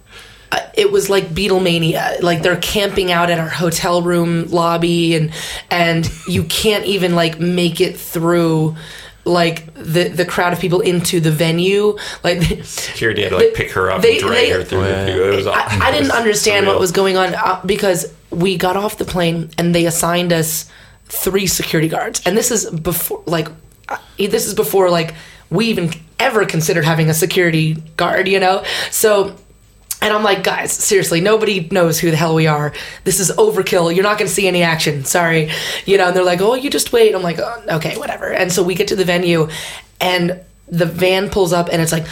uh, 0.52 0.60
it 0.74 0.92
was 0.92 1.10
like 1.10 1.26
Beatlemania. 1.30 2.22
Like 2.24 2.42
they're 2.42 2.58
camping 2.58 3.12
out 3.12 3.30
at 3.30 3.40
our 3.40 3.50
hotel 3.50 4.02
room 4.02 4.48
lobby, 4.50 5.16
and 5.16 5.32
and 5.70 6.10
you 6.28 6.44
can't 6.46 6.86
even 6.86 7.14
like 7.16 7.40
make 7.40 7.82
it 7.82 7.98
through 7.98 8.76
like 9.26 9.74
the 9.76 10.10
the 10.10 10.26
crowd 10.26 10.54
of 10.54 10.60
people 10.60 10.82
into 10.82 11.20
the 11.20 11.32
venue. 11.32 11.98
Like 12.24 12.42
Security 12.64 13.24
had 13.24 13.30
to 13.30 13.38
like 13.38 13.54
pick 13.54 13.72
her 13.72 13.90
up 13.92 14.02
they- 14.02 14.14
and 14.18 14.20
drag 14.20 14.34
they- 14.36 14.50
her 14.52 14.64
through 14.64 14.80
Oh, 14.80 14.84
the 14.84 14.90
yeah. 14.90 15.32
It 15.32 15.36
was 15.36 15.48
I, 15.48 15.52
awesome. 15.66 15.82
I 15.82 15.92
didn't 15.92 16.06
It 16.06 16.10
was 16.10 16.18
understand 16.20 16.68
what 16.68 16.80
was 16.80 16.92
going 16.92 17.18
on 17.18 17.34
uh, 17.36 17.62
because 17.66 18.14
we 18.32 18.58
got 18.58 18.76
off 18.76 18.98
the 18.98 19.06
plane 19.06 19.50
and 19.58 19.74
they 19.74 19.86
assigned 19.86 20.34
us 20.34 20.70
three 21.06 21.48
security 21.48 21.88
guards, 21.88 22.22
and 22.26 22.36
this 22.38 22.50
is 22.52 22.70
before 22.72 23.24
like 23.26 23.48
uh, 23.90 23.98
this 24.18 24.46
is 24.46 24.54
before 24.54 24.90
like 24.90 25.14
we 25.50 25.68
even 25.68 25.92
ever 26.20 26.46
considered 26.46 26.84
having 26.86 27.10
a 27.10 27.14
security 27.14 27.76
guard, 27.98 28.28
you 28.28 28.40
know. 28.40 28.64
So. 28.92 29.36
And 30.04 30.14
I'm 30.14 30.22
like, 30.22 30.44
guys, 30.44 30.74
seriously, 30.74 31.22
nobody 31.22 31.70
knows 31.72 31.98
who 31.98 32.12
the 32.12 32.18
hell 32.18 32.36
we 32.36 32.46
are. 32.46 32.74
This 33.06 33.22
is 33.22 33.32
overkill. 33.32 33.96
You're 33.96 34.04
not 34.04 34.18
going 34.18 34.28
to 34.28 34.34
see 34.34 34.50
any 34.50 34.62
action. 34.62 35.06
Sorry. 35.06 35.50
You 35.86 35.98
know, 35.98 36.08
and 36.08 36.16
they're 36.16 36.26
like, 36.26 36.42
oh, 36.42 36.56
you 36.56 36.70
just 36.70 36.92
wait. 36.92 37.16
I'm 37.16 37.24
like, 37.24 37.40
oh, 37.40 37.64
okay, 37.78 37.98
whatever. 37.98 38.34
And 38.34 38.52
so 38.52 38.64
we 38.64 38.76
get 38.76 38.90
to 38.90 38.98
the 38.98 39.06
venue, 39.06 39.48
and 40.02 40.42
the 40.68 40.86
van 40.86 41.30
pulls 41.30 41.52
up, 41.52 41.70
and 41.72 41.82
it's 41.82 41.92
like, 41.92 42.06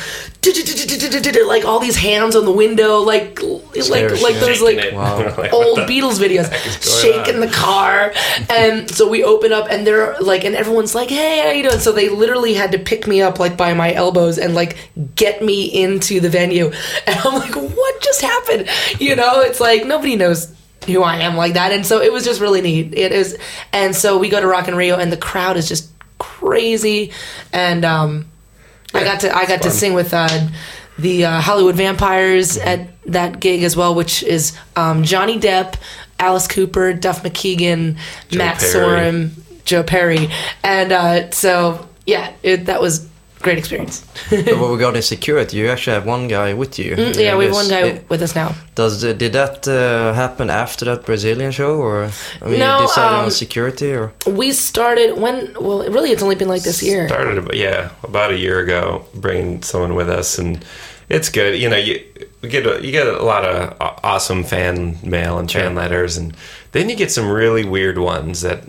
like 1.47 1.66
all 1.66 1.80
these 1.80 1.95
hands 1.95 2.36
on 2.36 2.45
the 2.45 2.52
window, 2.52 2.99
like, 2.99 3.41
like, 3.41 4.22
like 4.22 4.36
those 4.36 4.62
like 4.62 4.76
Shaking 4.76 4.80
it. 4.80 4.93
Wow. 4.93 5.36
Like, 5.38 5.54
old 5.54 5.80
Beatles 5.80 6.20
videos, 6.20 6.52
is 6.66 7.02
going 7.02 7.24
shaking 7.24 7.39
the 7.39 7.47
car. 7.47 8.14
And 8.49 8.89
so 8.89 9.10
we 9.10 9.24
open 9.24 9.54
up, 9.54 9.68
and 9.70 9.88
they're 9.88 10.20
like, 10.20 10.43
and 10.43 10.56
everyone's 10.56 10.93
like, 10.93 11.10
"Hey, 11.10 11.39
how 11.39 11.52
you 11.52 11.64
doing?" 11.64 11.80
So 11.80 11.91
they 11.91 12.10
literally 12.10 12.54
had 12.54 12.74
to 12.74 12.80
pick 12.80 13.08
me 13.08 13.22
up 13.22 13.39
like 13.39 13.56
by 13.56 13.74
my 13.74 13.93
elbows 13.93 14.38
and 14.38 14.54
like 14.54 14.78
get 15.16 15.43
me 15.43 15.66
into 15.66 16.20
the 16.20 16.30
venue. 16.30 16.72
And 17.08 17.20
I'm 17.20 17.34
like, 17.36 17.56
"What 17.56 18.02
just 18.02 18.22
happened?" 18.22 18.70
You 18.99 19.16
know, 19.16 19.41
it's 19.41 19.60
like 19.60 19.86
nobody 19.86 20.16
knows 20.16 20.54
who 20.86 21.02
I 21.04 21.18
am 21.18 21.38
like 21.38 21.54
that, 21.54 21.72
and 21.72 21.86
so 21.86 22.02
it 22.02 22.12
was 22.12 22.26
just 22.26 22.41
really 22.41 22.62
neat. 22.62 22.93
It 22.93 23.12
is, 23.12 23.38
and 23.72 23.95
so 23.95 24.18
we 24.18 24.30
go 24.30 24.41
to 24.41 24.47
Rock 24.47 24.68
and 24.68 24.78
Rio, 24.78 24.97
and 24.97 25.12
the 25.12 25.18
crowd 25.18 25.58
is 25.58 25.68
just 25.68 25.89
crazy, 26.20 27.12
and 27.54 27.84
um, 27.86 28.31
I 28.94 29.04
got 29.04 29.22
to 29.22 29.36
I 29.36 29.46
got 29.46 29.62
to 29.64 29.72
sing 29.72 29.94
with 29.94 30.14
uh, 30.14 30.48
the 30.98 31.26
uh, 31.26 31.42
Hollywood 31.42 31.76
Vampires 31.76 32.58
at 32.58 32.89
that 33.06 33.39
gig 33.39 33.64
as 33.64 33.76
well, 33.76 33.96
which 33.96 34.24
is 34.24 34.58
um, 34.76 35.04
Johnny 35.04 35.39
Depp, 35.39 35.76
Alice 36.20 36.48
Cooper, 36.48 36.94
Duff 36.94 37.24
McKagan, 37.24 37.98
Matt 38.34 38.60
Perry. 38.60 38.74
Sorum, 38.74 39.32
Joe 39.66 39.84
Perry, 39.84 40.30
and 40.64 40.92
uh, 40.92 41.32
so 41.32 41.88
yeah, 42.06 42.34
it, 42.44 42.66
that 42.66 42.82
was 42.82 43.08
great 43.42 43.58
experience. 43.58 44.04
but 44.30 44.58
what 44.60 44.72
regarding 44.72 45.02
security, 45.02 45.58
you 45.58 45.68
actually 45.70 45.96
have 45.96 46.06
one 46.06 46.28
guy 46.28 46.54
with 46.54 46.78
you. 46.80 46.96
Mm, 46.96 47.16
yeah, 47.20 47.36
we 47.38 47.46
have 47.46 47.54
one 47.54 47.68
guy 47.70 47.84
Yes. 47.86 48.02
with 48.10 48.22
us 48.22 48.34
now. 48.36 48.50
Does 48.76 49.04
uh, 49.04 49.14
did 49.14 49.34
that 49.34 49.68
uh, 49.68 50.14
happen 50.14 50.50
after 50.50 50.86
that 50.86 51.06
Brazilian 51.06 51.52
show, 51.52 51.74
or 51.78 52.10
I 52.42 52.46
mean, 52.50 52.60
No, 52.60 52.80
you 52.82 52.88
decided 52.88 53.18
um, 53.20 53.26
on 53.26 53.32
security, 53.32 53.92
or 53.94 54.12
We 54.26 54.52
started 54.54 55.18
when 55.18 55.36
well, 55.60 55.80
really, 55.96 56.12
it's 56.12 56.24
only 56.24 56.36
been 56.36 56.50
like 56.56 56.64
this 56.64 56.82
year. 56.82 57.08
Started, 57.08 57.54
yeah, 57.54 57.89
about 58.04 58.32
a 58.32 58.38
year 58.38 58.60
ago, 58.60 59.06
bringing 59.16 59.64
someone 59.64 59.96
with 59.96 60.10
us, 60.10 60.39
and 60.39 60.64
it's 61.10 61.30
good. 61.30 61.60
You 61.62 61.70
know, 61.70 61.78
you 61.78 62.00
we 62.42 62.50
get 62.50 62.66
a, 62.66 62.74
you 62.86 62.92
get 62.92 63.08
a 63.08 63.24
lot 63.24 63.44
of 63.46 63.76
awesome 64.04 64.44
fan 64.44 64.98
mail 65.04 65.38
and 65.39 65.52
fan 65.52 65.74
Yeah. 65.74 65.82
letters, 65.82 66.18
and 66.18 66.34
then 66.72 66.89
you 66.89 66.96
get 66.96 67.12
some 67.12 67.28
really 67.30 67.64
weird 67.66 67.98
ones 67.98 68.42
that. 68.42 68.60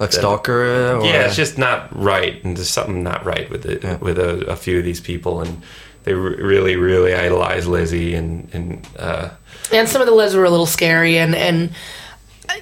Like 0.00 0.12
stalker? 0.12 0.96
Or, 0.96 1.04
Yeah, 1.04 1.26
it's 1.26 1.36
just 1.36 1.58
not 1.58 1.94
right, 1.96 2.42
and 2.42 2.56
there's 2.56 2.70
something 2.70 3.02
not 3.02 3.24
right 3.24 3.48
with 3.50 3.66
it 3.66 3.84
Yeah. 3.84 3.96
with 3.98 4.18
a, 4.18 4.46
a 4.46 4.56
few 4.56 4.78
of 4.78 4.84
these 4.84 5.00
people, 5.00 5.40
and 5.42 5.62
they 6.04 6.14
re- 6.14 6.36
really, 6.42 6.76
really 6.76 7.14
idolize 7.14 7.68
Lizzie, 7.68 8.14
and 8.14 8.48
and 8.52 8.88
uh, 8.98 9.28
and 9.72 9.88
some 9.88 10.00
of 10.00 10.08
the 10.08 10.14
lives 10.14 10.34
were 10.34 10.44
a 10.44 10.50
little 10.50 10.66
scary 10.66 11.18
and 11.18 11.34
and 11.34 11.70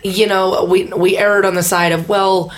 you 0.02 0.26
know 0.26 0.64
we 0.64 0.84
we 0.86 1.16
erred 1.16 1.44
on 1.46 1.54
the 1.54 1.62
side 1.62 1.92
of 1.92 2.08
well 2.08 2.52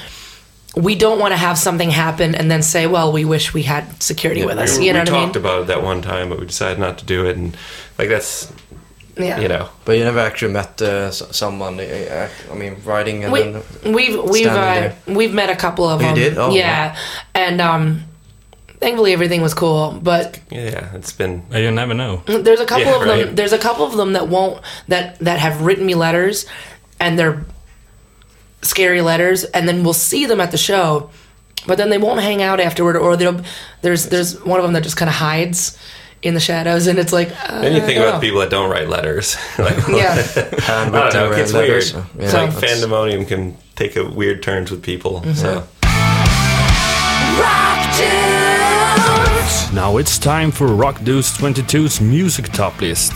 we 0.76 0.94
don't 0.94 1.18
want 1.20 1.32
to 1.32 1.36
have 1.36 1.56
something 1.58 1.90
happen 1.90 2.34
and 2.34 2.50
then 2.50 2.62
say 2.62 2.86
well 2.86 3.12
we 3.12 3.24
wish 3.24 3.54
we 3.54 3.62
had 3.62 4.02
security 4.02 4.44
with 4.44 4.58
us 4.58 4.78
we, 4.78 4.86
you 4.86 4.92
know 4.92 5.00
we 5.00 5.04
what 5.04 5.08
i 5.10 5.12
mean 5.12 5.26
talked 5.26 5.36
about 5.36 5.62
it 5.62 5.66
that 5.68 5.82
one 5.82 6.02
time, 6.02 6.28
but 6.28 6.40
we 6.40 6.46
decided 6.46 6.78
not 6.78 6.98
to 6.98 7.04
do 7.04 7.26
it, 7.26 7.36
and 7.36 7.56
like 7.98 8.08
that's 8.08 8.52
yeah 9.16 9.40
you 9.40 9.48
know 9.48 9.68
But 9.84 9.96
you 9.98 10.04
never 10.04 10.20
actually 10.20 10.52
met 10.52 10.80
uh, 10.82 11.10
someone. 11.10 11.80
Uh, 11.80 12.28
I 12.52 12.54
mean, 12.54 12.76
writing 12.84 13.24
and 13.24 13.32
we, 13.32 13.42
then 13.42 13.62
we've 13.94 14.16
we've 14.30 14.46
uh, 14.46 14.90
we've 15.06 15.34
met 15.34 15.50
a 15.50 15.56
couple 15.56 15.84
of 15.88 16.00
Oh, 16.02 16.08
you 16.08 16.14
did? 16.14 16.38
Oh, 16.38 16.50
yeah 16.54 16.94
and 17.34 17.60
um 17.60 18.02
thankfully 18.80 19.12
everything 19.12 19.42
was 19.42 19.54
cool 19.54 19.98
but 20.02 20.38
yeah, 20.50 20.94
it's 20.96 21.12
been 21.12 21.42
You 21.52 21.70
never 21.70 21.94
know. 21.94 22.22
there's 22.26 22.60
a 22.60 22.66
couple 22.66 22.86
Yeah, 22.86 23.00
of 23.00 23.04
them 23.26 23.34
there's 23.34 23.52
a 23.52 23.58
couple 23.58 23.84
of 23.84 23.96
them 23.96 24.12
that 24.14 24.28
won't 24.28 24.62
that 24.88 25.18
that 25.18 25.38
have 25.38 25.60
written 25.62 25.84
me 25.86 25.94
letters 25.94 26.46
and 26.98 27.18
they're 27.18 27.44
scary 28.62 29.00
letters 29.00 29.44
and 29.44 29.66
then 29.68 29.82
we'll 29.84 29.92
see 29.94 30.26
them 30.26 30.40
at 30.40 30.50
the 30.50 30.58
show 30.58 31.10
but 31.66 31.76
then 31.78 31.90
they 31.90 31.98
won't 31.98 32.20
hang 32.20 32.42
out 32.42 32.60
afterward 32.60 32.96
or 32.96 33.16
they'll 33.16 33.40
there's 33.82 34.06
there's 34.10 34.42
one 34.44 34.58
of 34.60 34.64
them 34.64 34.72
that 34.74 34.82
just 34.82 34.96
kind 34.96 35.08
of 35.08 35.14
hides 35.16 35.78
in 36.22 36.34
the 36.34 36.40
shadows 36.40 36.86
and 36.86 36.98
it's 36.98 37.12
like 37.12 37.30
uh, 37.48 37.60
Then 37.62 37.72
you 37.74 37.80
think 37.80 37.98
about 37.98 38.14
know. 38.14 38.20
the 38.20 38.26
people 38.26 38.40
that 38.40 38.50
don't 38.50 38.70
write 38.70 38.88
letters. 38.88 39.36
like, 39.58 39.76
yeah 39.88 40.14
I 40.68 40.90
don't 40.90 41.14
know. 41.14 41.32
It 41.32 41.36
gets 41.36 41.52
weird. 41.52 41.68
letters. 41.68 41.92
Yeah, 41.92 42.04
It's 42.18 42.34
like 42.34 42.50
that's- 42.52 42.62
fandemonium 42.82 43.26
can 43.26 43.56
take 43.76 43.96
a 43.96 44.04
weird 44.08 44.42
turns 44.42 44.70
with 44.70 44.82
people. 44.82 45.20
Mm-hmm. 45.22 45.32
So 45.34 45.66
Now 49.72 49.96
it's 49.98 50.18
time 50.18 50.50
for 50.50 50.66
Rock 50.66 51.02
Dudes 51.04 51.36
22's 51.38 52.00
music 52.00 52.46
top 52.52 52.80
list. 52.80 53.12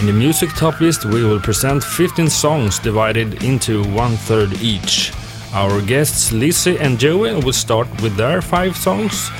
In 0.00 0.06
the 0.06 0.12
music 0.12 0.50
top 0.54 0.80
list, 0.80 1.04
we 1.04 1.22
will 1.24 1.38
present 1.40 1.84
15 1.84 2.28
songs 2.30 2.78
divided 2.78 3.42
into 3.44 3.84
one 3.94 4.16
third 4.16 4.52
each. 4.62 5.12
Our 5.52 5.80
guests 5.82 6.32
Lizzie 6.32 6.78
and 6.78 6.98
Joey 6.98 7.34
will 7.44 7.52
start 7.52 7.86
with 8.02 8.16
their 8.16 8.40
five 8.40 8.76
songs, 8.76 9.30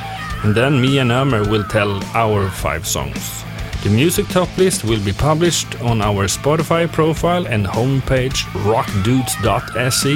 and 0.43 0.55
then 0.55 0.81
me 0.81 0.99
and 0.99 1.11
Ömer 1.11 1.49
will 1.51 1.65
tell 1.65 2.03
our 2.15 2.49
five 2.51 2.87
songs. 2.87 3.45
The 3.83 3.91
music 3.91 4.29
top 4.29 4.49
list 4.59 4.85
will 4.85 5.03
be 5.05 5.13
published 5.13 5.81
on 5.81 6.03
our 6.03 6.27
Spotify 6.27 6.91
profile 6.91 7.47
and 7.47 7.67
homepage 7.67 8.45
rockdudes.se. 8.65 10.15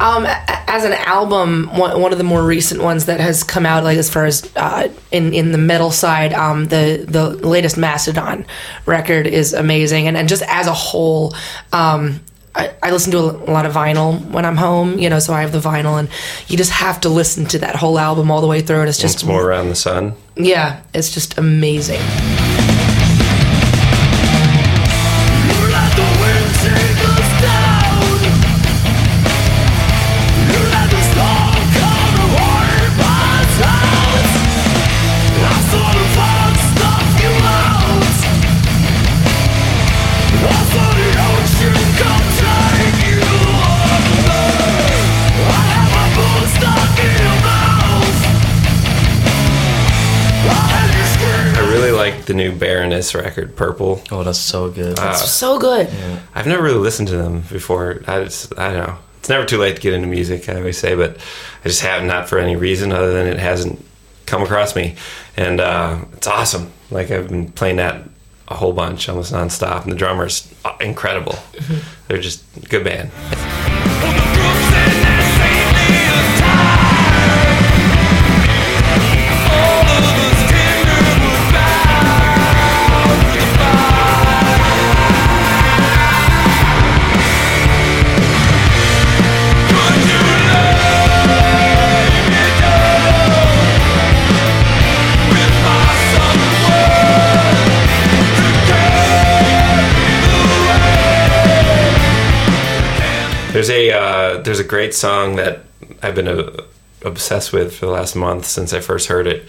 Um, 0.00 0.26
as 0.66 0.84
an 0.84 0.92
album, 0.92 1.68
one, 1.76 2.00
one 2.00 2.12
of 2.12 2.18
the 2.18 2.24
more 2.24 2.44
recent 2.44 2.82
ones 2.82 3.06
that 3.06 3.20
has 3.20 3.42
come 3.44 3.64
out, 3.64 3.84
like 3.84 3.96
as 3.96 4.10
far 4.10 4.26
as 4.26 4.50
uh, 4.56 4.88
in 5.12 5.32
in 5.32 5.52
the 5.52 5.58
metal 5.58 5.90
side, 5.90 6.32
um, 6.34 6.66
the 6.66 7.04
the 7.08 7.30
latest 7.46 7.78
Mastodon 7.78 8.44
record 8.84 9.26
is 9.26 9.54
amazing, 9.54 10.08
and 10.08 10.16
and 10.16 10.28
just 10.28 10.42
as 10.48 10.66
a 10.66 10.74
whole, 10.74 11.34
um, 11.72 12.20
I, 12.54 12.72
I 12.82 12.90
listen 12.92 13.10
to 13.12 13.18
a 13.18 13.50
lot 13.50 13.66
of 13.66 13.72
vinyl 13.72 14.24
when 14.30 14.44
I'm 14.44 14.56
home, 14.56 14.98
you 14.98 15.10
know, 15.10 15.18
so 15.18 15.32
I 15.32 15.40
have 15.40 15.52
the 15.52 15.58
vinyl, 15.60 15.98
and 15.98 16.08
you 16.46 16.56
just 16.56 16.70
have 16.70 17.00
to 17.00 17.08
listen 17.08 17.46
to 17.46 17.58
that 17.60 17.74
whole 17.74 17.98
album 17.98 18.30
all 18.30 18.40
the 18.40 18.46
way 18.46 18.60
through, 18.60 18.80
and 18.80 18.88
it's 18.88 18.98
just 18.98 19.16
it's 19.16 19.24
more 19.24 19.44
around 19.44 19.68
the 19.70 19.74
sun. 19.74 20.14
yeah, 20.36 20.82
it's 20.94 21.12
just 21.12 21.36
amazing. 21.38 22.00
Like 52.24 52.28
the 52.28 52.34
new 52.34 52.56
Baroness 52.56 53.14
record, 53.14 53.54
Purple. 53.54 54.02
Oh, 54.10 54.22
that's 54.22 54.38
so 54.38 54.70
good. 54.70 54.96
That's 54.96 55.30
so 55.30 55.58
good. 55.58 55.90
I've 56.34 56.46
never 56.46 56.62
really 56.62 56.78
listened 56.78 57.08
to 57.08 57.16
them 57.16 57.42
before. 57.50 58.02
I 58.06 58.24
just, 58.24 58.58
I 58.58 58.72
don't 58.72 58.86
know. 58.86 58.98
It's 59.18 59.28
never 59.28 59.44
too 59.44 59.58
late 59.58 59.76
to 59.76 59.82
get 59.82 59.92
into 59.92 60.06
music, 60.06 60.48
I 60.48 60.56
always 60.56 60.78
say, 60.78 60.94
but 60.94 61.18
I 61.64 61.68
just 61.68 61.82
have 61.82 62.02
not 62.04 62.28
for 62.28 62.38
any 62.38 62.56
reason 62.56 62.92
other 62.92 63.12
than 63.12 63.26
it 63.26 63.38
hasn't 63.38 63.84
come 64.26 64.42
across 64.42 64.74
me. 64.74 64.96
And 65.36 65.60
uh, 65.60 66.04
it's 66.14 66.26
awesome. 66.26 66.72
Like, 66.90 67.10
I've 67.10 67.28
been 67.28 67.50
playing 67.52 67.76
that 67.76 68.08
a 68.48 68.54
whole 68.54 68.72
bunch, 68.72 69.08
almost 69.08 69.32
nonstop. 69.32 69.82
And 69.82 69.92
the 69.92 69.96
drummer's 69.96 70.52
uh, 70.64 70.76
incredible. 70.80 71.36
They're 72.08 72.18
just 72.20 72.42
good 72.68 72.84
band. 72.84 73.10
There's 103.66 103.70
a 103.78 103.92
uh, 103.98 104.42
there's 104.42 104.60
a 104.60 104.64
great 104.64 104.92
song 104.94 105.36
that 105.36 105.60
I've 106.02 106.14
been 106.14 106.28
uh, 106.28 106.50
obsessed 107.02 107.50
with 107.52 107.74
for 107.74 107.86
the 107.86 107.92
last 107.92 108.14
month 108.14 108.44
since 108.44 108.74
I 108.74 108.80
first 108.80 109.08
heard 109.08 109.26
it 109.26 109.44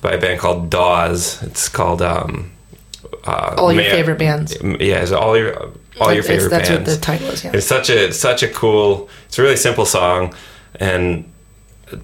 by 0.00 0.12
a 0.12 0.18
band 0.20 0.40
called 0.40 0.70
Dawes. 0.70 1.42
It's 1.42 1.68
called 1.68 2.00
um, 2.00 2.50
uh, 3.26 3.56
All 3.58 3.70
your 3.70 3.82
May 3.82 3.88
I- 3.88 3.92
favorite 3.92 4.18
bands. 4.18 4.56
Yeah, 4.62 5.02
it's 5.02 5.12
all 5.12 5.36
your 5.36 5.54
all 6.00 6.12
your 6.14 6.20
It's- 6.24 6.26
favorite 6.26 6.48
that's 6.48 6.68
bands. 6.70 6.88
what 6.88 6.94
the 6.98 7.04
title 7.04 7.28
is. 7.28 7.44
Yeah. 7.44 7.50
It's 7.52 7.66
such 7.66 7.90
a 7.90 8.10
such 8.12 8.42
a 8.42 8.48
cool. 8.48 9.10
It's 9.26 9.38
a 9.38 9.42
really 9.42 9.56
simple 9.56 9.84
song, 9.84 10.34
and 10.76 11.30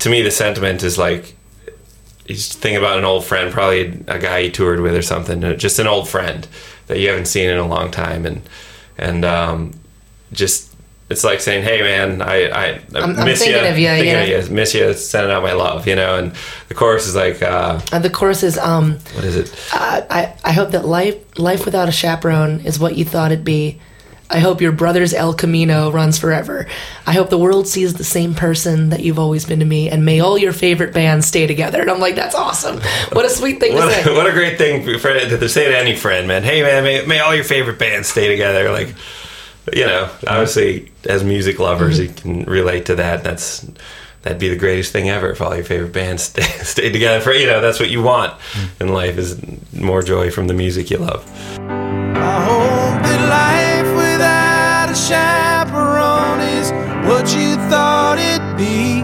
to 0.01 0.11
me, 0.11 0.21
the 0.21 0.31
sentiment 0.31 0.83
is 0.83 0.99
like 0.99 1.35
he's 2.27 2.53
thinking 2.55 2.77
about 2.77 2.99
an 2.99 3.05
old 3.07 3.25
friend, 3.25 3.51
probably 3.51 4.03
a 4.07 4.19
guy 4.19 4.43
he 4.43 4.51
toured 4.51 4.81
with 4.81 4.95
or 4.95 5.03
something, 5.03 5.41
just 5.57 5.79
an 5.79 5.87
old 5.87 6.11
friend 6.11 6.47
that 6.89 6.99
you 6.99 7.09
haven't 7.09 7.27
seen 7.27 7.49
in 7.49 7.57
a 7.57 7.67
long 7.67 7.91
time, 7.91 8.27
and 8.27 8.43
and 8.99 9.25
um, 9.25 9.73
just 10.31 10.74
it's 11.11 11.23
like 11.25 11.41
saying, 11.41 11.65
"Hey, 11.65 11.83
man, 11.83 12.23
I 12.23 12.47
I, 12.49 12.65
I 12.65 12.69
I'm- 12.95 13.17
I'm 13.19 13.25
miss 13.27 13.41
thinking 13.41 13.63
you, 13.65 13.69
of 13.71 13.79
ya, 13.79 13.91
thinking 13.91 14.13
yeah. 14.13 14.21
of 14.39 14.49
you, 14.49 14.55
miss 14.55 14.75
you, 14.75 14.93
sending 14.95 15.31
out 15.33 15.43
my 15.43 15.53
love," 15.53 15.87
you 15.87 15.95
know. 15.97 16.17
And 16.17 16.33
the 16.69 16.75
chorus 16.75 17.07
is 17.07 17.15
like, 17.15 17.43
uh, 17.43 17.81
Uh, 17.93 17.99
the 17.99 18.11
chorus 18.11 18.43
is 18.43 18.57
um, 18.59 18.99
what 19.15 19.25
is 19.25 19.37
it? 19.37 19.55
uh, 19.73 20.01
I 20.11 20.33
I 20.45 20.53
hope 20.53 20.71
that 20.73 20.87
life 20.87 21.17
life 21.39 21.65
without 21.65 21.89
a 21.89 21.93
chaperone 21.93 22.61
is 22.65 22.79
what 22.79 22.97
you 22.97 23.05
thought 23.05 23.33
it'd 23.33 23.45
be. 23.45 23.81
I 24.31 24.39
hope 24.39 24.63
your 24.63 24.73
brother's 24.73 25.13
El 25.13 25.35
Camino 25.35 25.93
runs 25.93 26.17
forever. 26.19 26.67
I 27.07 27.13
hope 27.13 27.29
the 27.29 27.39
world 27.39 27.69
sees 27.69 27.93
the 27.95 28.05
same 28.05 28.35
person 28.35 28.89
that 28.89 29.01
you've 29.01 29.19
always 29.19 29.45
been 29.45 29.59
to 29.59 29.67
me, 29.67 29.91
and 29.91 30.07
may 30.07 30.21
all 30.21 30.39
your 30.39 30.55
favorite 30.55 30.95
bands 30.95 31.27
stay 31.27 31.47
together. 31.47 31.83
And 31.83 31.91
I'm 31.91 32.01
like, 32.01 32.15
that's 32.17 32.35
awesome. 32.35 32.81
What 33.13 33.27
a 33.27 33.29
sweet 33.29 33.61
thing 33.61 33.73
to 33.73 33.77
What 33.77 33.93
say. 33.93 34.15
what 34.17 34.27
a 34.27 34.33
great 34.33 34.57
thing 34.57 34.83
for 34.99 35.13
to 35.13 35.49
say 35.49 35.69
to 35.69 35.79
any 35.79 35.95
friend, 35.95 36.27
man. 36.27 36.43
Hey, 36.43 36.63
man, 36.63 36.83
may, 36.83 37.05
may 37.05 37.21
all 37.21 37.35
your 37.35 37.45
favorite 37.45 37.79
bands 37.79 38.09
stay 38.09 38.27
together. 38.27 38.73
Like, 38.73 38.95
you 39.73 39.87
know, 39.87 40.11
obviously, 40.27 40.93
as 41.09 41.25
music 41.25 41.59
lovers, 41.59 41.99
you 41.99 42.09
mm-hmm. 42.09 42.43
can 42.43 42.45
relate 42.45 42.87
to 42.87 42.97
that. 42.97 43.25
That's 43.25 43.67
that'd 44.23 44.39
be 44.39 44.49
the 44.49 44.57
greatest 44.57 44.93
thing 44.93 45.09
ever 45.09 45.31
if 45.31 45.41
all 45.41 45.55
your 45.55 45.65
favorite 45.65 45.93
bands 45.93 46.23
stay, 46.31 46.43
stayed 46.43 46.93
together. 46.93 47.21
For 47.21 47.33
you 47.33 47.47
know, 47.47 47.61
that's 47.61 47.81
what 47.81 47.91
you 47.91 48.03
want 48.03 48.33
mm-hmm. 48.33 48.83
in 48.83 48.93
life 48.93 49.17
is 49.17 49.41
more 49.73 50.03
joy 50.03 50.31
from 50.31 50.49
the 50.49 50.55
music 50.55 50.91
you 50.91 50.99
love. 50.99 51.25
I 51.59 52.45
hope 52.45 53.03
that 53.03 53.23
life 53.29 53.97
without 53.97 54.91
a 54.91 54.95
chaperone 54.95 56.41
is 56.41 56.71
what 57.09 57.35
you 57.35 57.57
thought 57.69 58.19
it'd 58.19 58.57
be. 58.57 59.03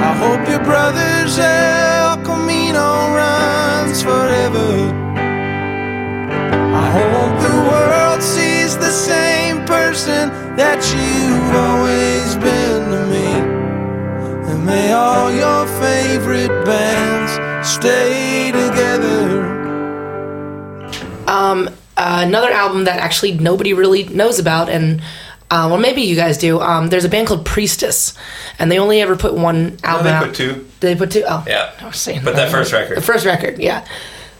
I 0.00 0.12
hope 0.14 0.48
your 0.48 0.64
brother's 0.64 1.38
El 1.38 2.16
Camino 2.24 3.12
runs 3.14 4.02
forever. 4.02 4.94
I 6.74 6.90
hope 6.90 7.40
the 7.40 7.56
world 7.70 8.22
sees 8.22 8.76
the 8.78 8.90
same 8.90 9.37
person 9.68 10.30
that 10.56 10.80
you've 10.96 11.54
always 11.54 12.34
been 12.36 12.90
to 12.90 13.06
me. 13.12 14.50
And 14.50 14.64
may 14.66 14.92
all 14.92 15.30
your 15.30 15.66
favorite 15.80 16.64
bands 16.64 17.68
stay 17.68 18.50
together. 18.50 19.44
Um, 21.26 21.68
uh, 21.96 22.24
another 22.26 22.48
album 22.50 22.84
that 22.84 22.98
actually 23.00 23.32
nobody 23.32 23.74
really 23.74 24.04
knows 24.04 24.38
about, 24.38 24.68
and 24.70 25.00
uh, 25.50 25.68
well, 25.70 25.78
maybe 25.78 26.00
you 26.02 26.16
guys 26.16 26.38
do. 26.38 26.60
Um, 26.60 26.88
there's 26.88 27.04
a 27.04 27.08
band 27.08 27.28
called 27.28 27.44
Priestess, 27.44 28.14
and 28.58 28.72
they 28.72 28.78
only 28.78 29.02
ever 29.02 29.16
put 29.16 29.34
one 29.34 29.74
No, 29.76 29.76
album 29.84 30.04
they 30.06 30.12
out. 30.12 30.26
put 30.28 30.34
two. 30.34 30.66
They 30.80 30.94
put 30.96 31.10
two. 31.10 31.24
Oh, 31.28 31.44
Yeah. 31.46 31.72
I 31.80 31.86
was 31.86 31.96
saying 31.98 32.22
But 32.24 32.36
that 32.36 32.50
first 32.50 32.72
record. 32.72 32.96
The 32.96 33.02
first 33.02 33.26
record, 33.26 33.58
yeah. 33.58 33.86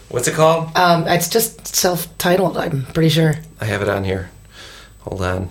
What's 0.08 0.26
it 0.26 0.34
called? 0.34 0.74
Um, 0.74 1.06
it's 1.06 1.28
just 1.28 1.66
self-titled. 1.66 2.56
I'm 2.56 2.84
pretty 2.94 3.10
sure. 3.10 3.34
I 3.60 3.66
have 3.66 3.82
it 3.82 3.88
on 3.90 4.04
here. 4.04 4.30
Hold 5.08 5.22
on. 5.22 5.42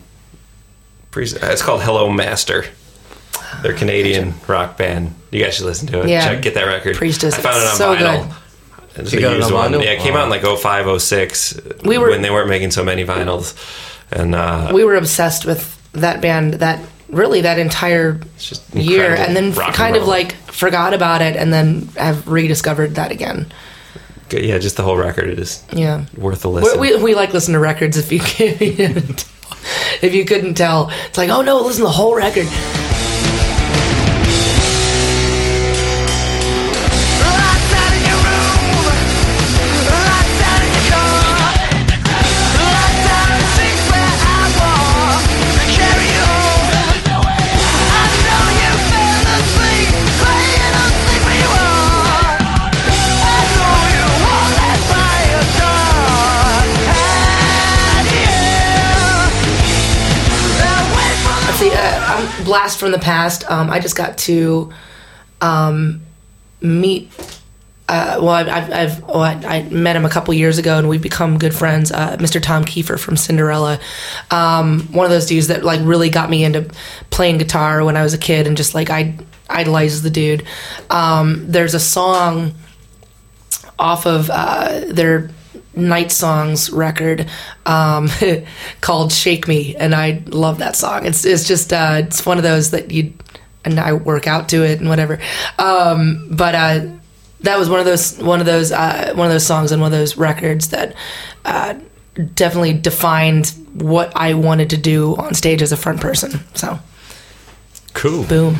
Uh, 1.16 1.20
It's 1.22 1.62
called 1.64 1.82
Hello 1.82 2.10
Master. 2.12 2.66
They're 3.64 3.72
a 3.74 3.78
Canadian 3.78 4.36
rock 4.48 4.78
band. 4.78 5.16
You 5.32 5.44
guys 5.44 5.56
should 5.56 5.66
listen 5.66 5.88
to 5.88 6.02
it. 6.02 6.10
Yeah. 6.10 6.26
Check, 6.26 6.42
get 6.44 6.54
that 6.54 6.66
record. 6.66 6.96
Priestess, 6.96 7.34
I 7.36 7.42
found 7.42 7.58
it 7.64 7.68
on 7.68 7.76
so 7.76 7.96
vinyl. 7.96 8.28
good. 8.96 9.02
It's 9.02 9.14
You 9.14 9.28
a 9.28 9.36
used 9.36 9.52
one. 9.52 9.72
vinyl? 9.74 9.84
Yeah, 9.84 9.92
it 9.92 10.00
came 10.00 10.16
out 10.16 10.24
in 10.26 10.30
like 10.30 10.44
05, 10.44 11.02
06 11.02 11.60
We 11.84 11.98
were- 11.98 12.10
when 12.10 12.22
they 12.22 12.30
weren't 12.30 12.50
making 12.50 12.72
so 12.72 12.84
many 12.84 13.04
vinyls. 13.06 13.56
And 14.12 14.36
uh, 14.36 14.72
We 14.74 14.84
were 14.84 14.96
obsessed 14.96 15.46
with 15.46 15.76
that 15.94 16.22
band. 16.22 16.56
That 16.56 16.80
really 17.10 17.42
that 17.42 17.58
entire 17.58 18.20
just 18.38 18.74
year, 18.76 19.16
and 19.16 19.36
then 19.36 19.54
rock 19.54 19.68
and 19.68 19.76
kind 19.76 19.96
of 19.96 20.08
like 20.08 20.34
forgot 20.52 20.94
about 20.94 21.22
it, 21.22 21.36
and 21.36 21.52
then 21.54 21.88
have 21.98 22.28
rediscovered 22.28 22.96
that 22.96 23.12
again. 23.12 23.48
yeah, 24.30 24.58
just 24.58 24.76
the 24.78 24.84
whole 24.84 24.98
record 24.98 25.40
is 25.40 25.64
Yeah. 25.72 26.06
worth 26.18 26.44
a 26.46 26.50
We, 26.50 26.62
listen. 26.62 26.80
we, 26.80 26.96
we 26.98 27.16
like 27.16 27.34
listen 27.34 27.54
to 27.54 27.60
records 27.60 27.98
if 27.98 28.12
you 28.12 28.20
couldn't 28.78 29.26
if 30.02 30.14
you 30.14 30.26
couldn't 30.26 30.56
tell. 30.56 30.90
It's 31.08 31.18
like, 31.18 31.30
oh 31.30 31.42
no, 31.42 31.62
listen 31.62 31.82
to 31.82 31.88
the 31.88 31.92
whole 31.92 32.16
record. 32.16 32.48
Blast 62.48 62.80
from 62.80 62.92
the 62.92 63.00
past. 63.00 63.44
Um, 63.52 63.70
I 63.70 63.82
just 63.82 63.98
got 63.98 64.18
to 64.20 64.72
um, 65.42 66.02
meet. 66.62 67.12
Uh, 67.90 68.20
well, 68.22 68.30
I've, 68.30 68.48
I've, 68.48 68.72
I've 68.72 69.04
oh, 69.10 69.20
I, 69.20 69.34
I 69.46 69.64
met 69.64 69.98
him 69.98 70.06
a 70.06 70.10
couple 70.10 70.34
years 70.34 70.58
ago, 70.58 70.78
and 70.78 70.88
we've 70.88 71.02
become 71.02 71.38
good 71.40 71.54
friends. 71.54 71.92
Uh, 71.92 72.16
Mr. 72.18 72.42
Tom 72.42 72.64
Keifer 72.64 72.98
from 72.98 73.18
Cinderella, 73.18 73.82
um, 74.32 74.88
one 74.94 75.04
of 75.04 75.12
those 75.12 75.26
dudes 75.26 75.48
that 75.48 75.66
like 75.66 75.82
really 75.84 76.10
got 76.10 76.30
me 76.30 76.46
into 76.46 76.70
playing 77.10 77.38
guitar 77.38 77.84
when 77.84 77.98
I 77.98 78.04
was 78.04 78.14
a 78.14 78.18
kid, 78.18 78.48
and 78.48 78.56
just 78.56 78.74
like 78.74 78.90
I 78.90 79.18
idolized 79.50 80.04
the 80.04 80.10
dude. 80.10 80.46
Um, 80.90 81.52
there's 81.52 81.74
a 81.74 81.82
song 81.82 82.54
off 83.78 84.08
of 84.08 84.30
uh, 84.32 84.86
their 84.88 85.30
Night 85.78 86.12
Songs 86.12 86.70
record 86.70 87.28
um, 87.66 88.10
called 88.82 89.12
"Shake 89.14 89.48
Me," 89.48 89.76
and 89.76 89.94
I 89.96 90.24
love 90.28 90.58
that 90.60 90.76
song. 90.76 91.06
It's 91.06 91.26
it's 91.26 91.48
just 91.48 91.72
uh, 91.72 92.02
it's 92.04 92.26
one 92.26 92.38
of 92.38 92.44
those 92.44 92.72
that 92.72 92.92
you 92.92 93.14
and 93.64 93.80
I 93.80 93.94
work 93.94 94.28
out 94.28 94.50
to 94.50 94.64
it 94.64 94.80
and 94.80 94.90
whatever. 94.90 95.20
Um, 95.60 96.28
but 96.32 96.56
uh, 96.56 96.86
that 97.42 97.60
was 97.60 97.70
one 97.70 97.80
of 97.80 97.86
those 97.86 98.18
one 98.18 98.40
of 98.40 98.46
those 98.46 98.72
uh, 98.72 99.14
one 99.16 99.28
of 99.28 99.32
those 99.34 99.46
songs 99.46 99.72
and 99.72 99.82
one 99.82 99.92
of 99.94 99.98
those 99.98 100.18
records 100.18 100.70
that 100.70 100.96
uh, 101.46 101.76
definitely 102.34 102.74
defined 102.74 103.54
what 103.74 104.12
I 104.16 104.34
wanted 104.34 104.72
to 104.72 104.78
do 104.78 105.16
on 105.18 105.34
stage 105.34 105.62
as 105.62 105.72
a 105.72 105.78
front 105.78 106.02
person. 106.02 106.40
So 106.56 106.80
Cool. 107.94 108.24
boom. 108.26 108.56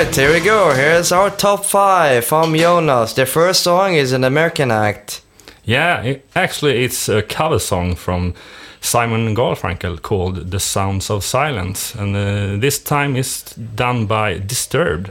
Alright, 0.00 0.16
here 0.16 0.32
we 0.32 0.40
go. 0.40 0.72
Here's 0.72 1.12
our 1.12 1.28
top 1.28 1.62
five 1.62 2.24
from 2.24 2.56
Jonas. 2.56 3.12
The 3.12 3.26
first 3.26 3.62
song 3.62 3.92
is 3.92 4.12
an 4.12 4.24
American 4.24 4.70
act. 4.70 5.20
Yeah, 5.64 6.00
it, 6.02 6.26
actually, 6.34 6.84
it's 6.84 7.10
a 7.10 7.20
cover 7.20 7.58
song 7.58 7.96
from 7.96 8.32
Simon 8.80 9.34
Garfunkel 9.34 10.00
called 10.00 10.50
"The 10.52 10.58
Sounds 10.58 11.10
of 11.10 11.22
Silence," 11.22 11.94
and 11.94 12.16
uh, 12.16 12.56
this 12.58 12.82
time 12.82 13.14
it's 13.14 13.54
done 13.74 14.06
by 14.06 14.38
Disturbed, 14.38 15.10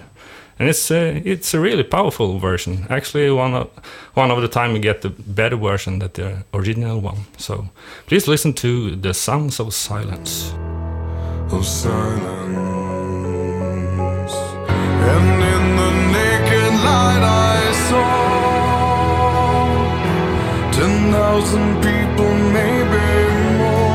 and 0.58 0.70
it's 0.70 0.90
uh, 0.90 1.22
it's 1.24 1.54
a 1.54 1.60
really 1.60 1.84
powerful 1.84 2.40
version. 2.40 2.88
Actually, 2.90 3.30
one 3.30 3.54
of 3.54 3.70
one 4.16 4.32
of 4.32 4.42
the 4.42 4.48
time 4.48 4.72
you 4.72 4.80
get 4.80 5.02
the 5.02 5.10
better 5.10 5.58
version 5.58 6.00
than 6.00 6.12
the 6.14 6.44
original 6.52 7.00
one. 7.00 7.26
So 7.38 7.70
please 8.08 8.28
listen 8.28 8.54
to 8.54 8.96
"The 8.96 9.14
Sounds 9.14 9.60
of 9.60 9.72
Silence." 9.72 10.52
of 11.52 11.66
silence. 11.66 12.99
And 15.02 15.42
in 15.54 15.64
the 15.80 15.92
naked 16.14 16.74
light 16.86 17.24
I 17.24 17.72
saw 17.88 18.12
ten 20.72 20.94
thousand 21.12 21.70
people, 21.82 22.32
maybe 22.58 23.08
more. 23.58 23.88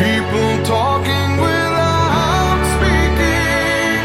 People 0.00 0.50
talking 0.64 1.30
without 1.46 2.60
speaking. 2.74 4.04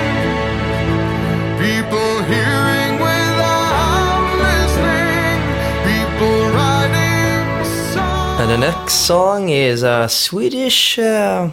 People 1.66 2.12
hearing 2.32 2.93
without 3.07 4.26
listening. 4.45 5.39
People 5.88 6.38
writing. 6.55 7.43
And 8.41 8.49
the 8.49 8.57
next 8.57 8.93
song 8.93 9.49
is 9.49 9.84
a 9.84 10.07
Swedish. 10.09 10.99
Uh, 10.99 11.49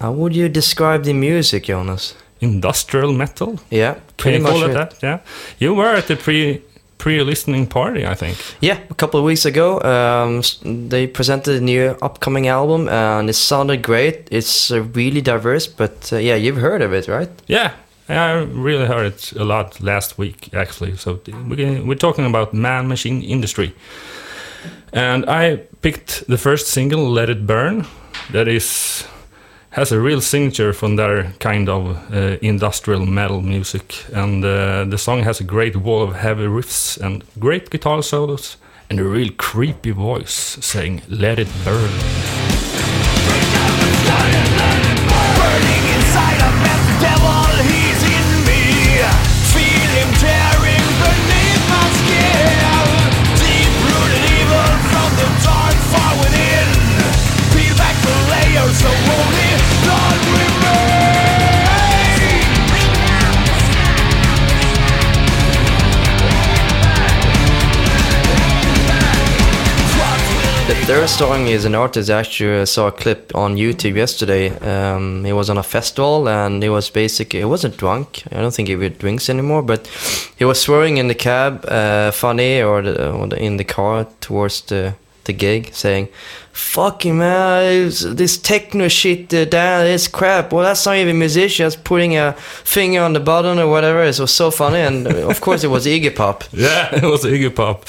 how 0.00 0.12
would 0.12 0.34
you 0.34 0.48
describe 0.48 1.04
the 1.04 1.12
music, 1.12 1.64
Jonas? 1.64 2.14
Industrial 2.40 3.12
metal. 3.12 3.58
Yeah, 3.70 3.94
pretty 4.16 4.38
much 4.38 4.56
it 4.56 4.70
it. 4.70 4.74
that? 4.74 4.94
Yeah. 5.02 5.18
You 5.58 5.74
were 5.74 5.96
at 5.96 6.06
the 6.06 6.16
pre 6.16 6.62
pre 6.98 7.22
listening 7.22 7.66
party, 7.66 8.06
I 8.06 8.14
think. 8.14 8.36
Yeah, 8.60 8.78
a 8.90 8.94
couple 8.94 9.18
of 9.18 9.24
weeks 9.24 9.44
ago, 9.44 9.80
um, 9.82 10.42
they 10.88 11.06
presented 11.06 11.56
a 11.56 11.64
new 11.64 11.96
upcoming 12.02 12.48
album, 12.48 12.88
and 12.88 13.30
it 13.30 13.34
sounded 13.34 13.82
great. 13.82 14.28
It's 14.30 14.70
uh, 14.70 14.82
really 14.82 15.20
diverse, 15.20 15.66
but 15.66 16.12
uh, 16.12 16.16
yeah, 16.16 16.34
you've 16.34 16.56
heard 16.60 16.82
of 16.82 16.92
it, 16.92 17.08
right? 17.08 17.30
Yeah, 17.46 17.72
I 18.08 18.32
really 18.32 18.86
heard 18.86 19.06
it 19.06 19.32
a 19.32 19.44
lot 19.44 19.80
last 19.80 20.18
week, 20.18 20.54
actually. 20.54 20.96
So 20.96 21.20
we're 21.26 21.94
talking 21.94 22.26
about 22.26 22.54
man 22.54 22.88
machine 22.88 23.22
industry. 23.22 23.74
And 24.92 25.28
I 25.28 25.56
picked 25.82 26.26
the 26.26 26.38
first 26.38 26.68
single, 26.68 27.10
Let 27.10 27.28
It 27.28 27.46
Burn, 27.46 27.86
that 28.32 28.48
is 28.48 29.04
has 29.76 29.92
a 29.92 30.00
real 30.00 30.22
signature 30.22 30.72
from 30.72 30.96
their 30.96 31.32
kind 31.38 31.68
of 31.68 32.10
uh, 32.10 32.38
industrial 32.40 33.04
metal 33.04 33.42
music. 33.42 34.06
And 34.14 34.42
uh, 34.42 34.86
the 34.86 34.96
song 34.96 35.22
has 35.24 35.38
a 35.38 35.44
great 35.44 35.76
wall 35.76 36.02
of 36.02 36.16
heavy 36.16 36.46
riffs 36.46 36.98
and 36.98 37.22
great 37.38 37.68
guitar 37.68 38.02
solos 38.02 38.56
and 38.88 38.98
a 38.98 39.04
real 39.04 39.30
creepy 39.36 39.90
voice 39.90 40.56
saying, 40.62 41.02
Let 41.08 41.38
It 41.38 41.48
Burn. 41.62 41.90
Burning 45.36 45.84
inside, 45.92 45.95
I 45.95 45.95
The 70.66 70.74
third 70.84 71.08
song 71.08 71.46
is 71.46 71.64
an 71.64 71.76
artist. 71.76 72.10
I 72.10 72.18
Actually, 72.18 72.66
saw 72.66 72.88
a 72.88 72.92
clip 72.92 73.32
on 73.36 73.54
YouTube 73.54 73.94
yesterday. 73.94 74.50
Um, 74.58 75.24
he 75.24 75.32
was 75.32 75.48
on 75.48 75.58
a 75.58 75.62
festival 75.62 76.28
and 76.28 76.60
he 76.60 76.68
was 76.68 76.90
basically 76.90 77.38
he 77.38 77.44
wasn't 77.44 77.76
drunk. 77.76 78.24
I 78.32 78.40
don't 78.40 78.52
think 78.52 78.66
he 78.66 78.74
really 78.74 78.96
drinks 78.96 79.30
anymore, 79.30 79.62
but 79.62 79.86
he 80.36 80.44
was 80.44 80.60
swearing 80.60 80.96
in 80.96 81.06
the 81.06 81.14
cab, 81.14 81.64
uh, 81.68 82.10
funny 82.10 82.60
or, 82.62 82.82
the, 82.82 83.12
or 83.12 83.28
the, 83.28 83.38
in 83.40 83.58
the 83.58 83.64
car 83.64 84.08
towards 84.20 84.62
the 84.62 84.94
the 85.26 85.32
gig, 85.32 85.70
saying, 85.72 86.08
"Fucking 86.52 87.18
man, 87.18 87.62
it's- 87.86 88.04
this 88.16 88.38
techno 88.38 88.88
shit, 88.88 89.32
uh, 89.34 89.84
is 89.94 90.08
crap. 90.08 90.52
Well, 90.52 90.64
that's 90.64 90.86
not 90.86 90.96
even 90.96 91.18
musicians 91.18 91.76
putting 91.76 92.16
a 92.16 92.32
finger 92.64 93.02
on 93.02 93.12
the 93.12 93.20
button 93.20 93.58
or 93.58 93.66
whatever." 93.68 94.02
It 94.04 94.18
was 94.18 94.34
so 94.34 94.50
funny, 94.50 94.80
and 94.80 95.06
uh, 95.06 95.28
of 95.30 95.40
course 95.40 95.64
it 95.66 95.70
was 95.70 95.86
Iggy 95.94 96.10
Pop. 96.14 96.44
Yeah, 96.52 96.94
it 97.02 97.04
was 97.04 97.24
Iggy 97.24 97.50
Pop. 97.54 97.84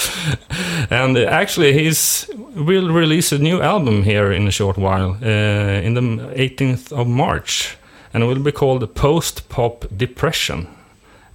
And 0.89 1.17
uh, 1.17 1.21
actually, 1.41 1.73
he's 1.73 2.29
will 2.55 2.89
release 2.91 3.31
a 3.31 3.37
new 3.37 3.61
album 3.61 4.03
here 4.03 4.31
in 4.31 4.47
a 4.47 4.51
short 4.51 4.77
while, 4.77 5.17
uh, 5.21 5.85
in 5.85 5.93
the 5.93 6.01
18th 6.35 6.91
of 6.91 7.07
March, 7.07 7.77
and 8.13 8.23
it 8.23 8.27
will 8.27 8.43
be 8.43 8.51
called 8.51 8.95
Post 8.95 9.47
Pop 9.49 9.85
Depression. 9.95 10.67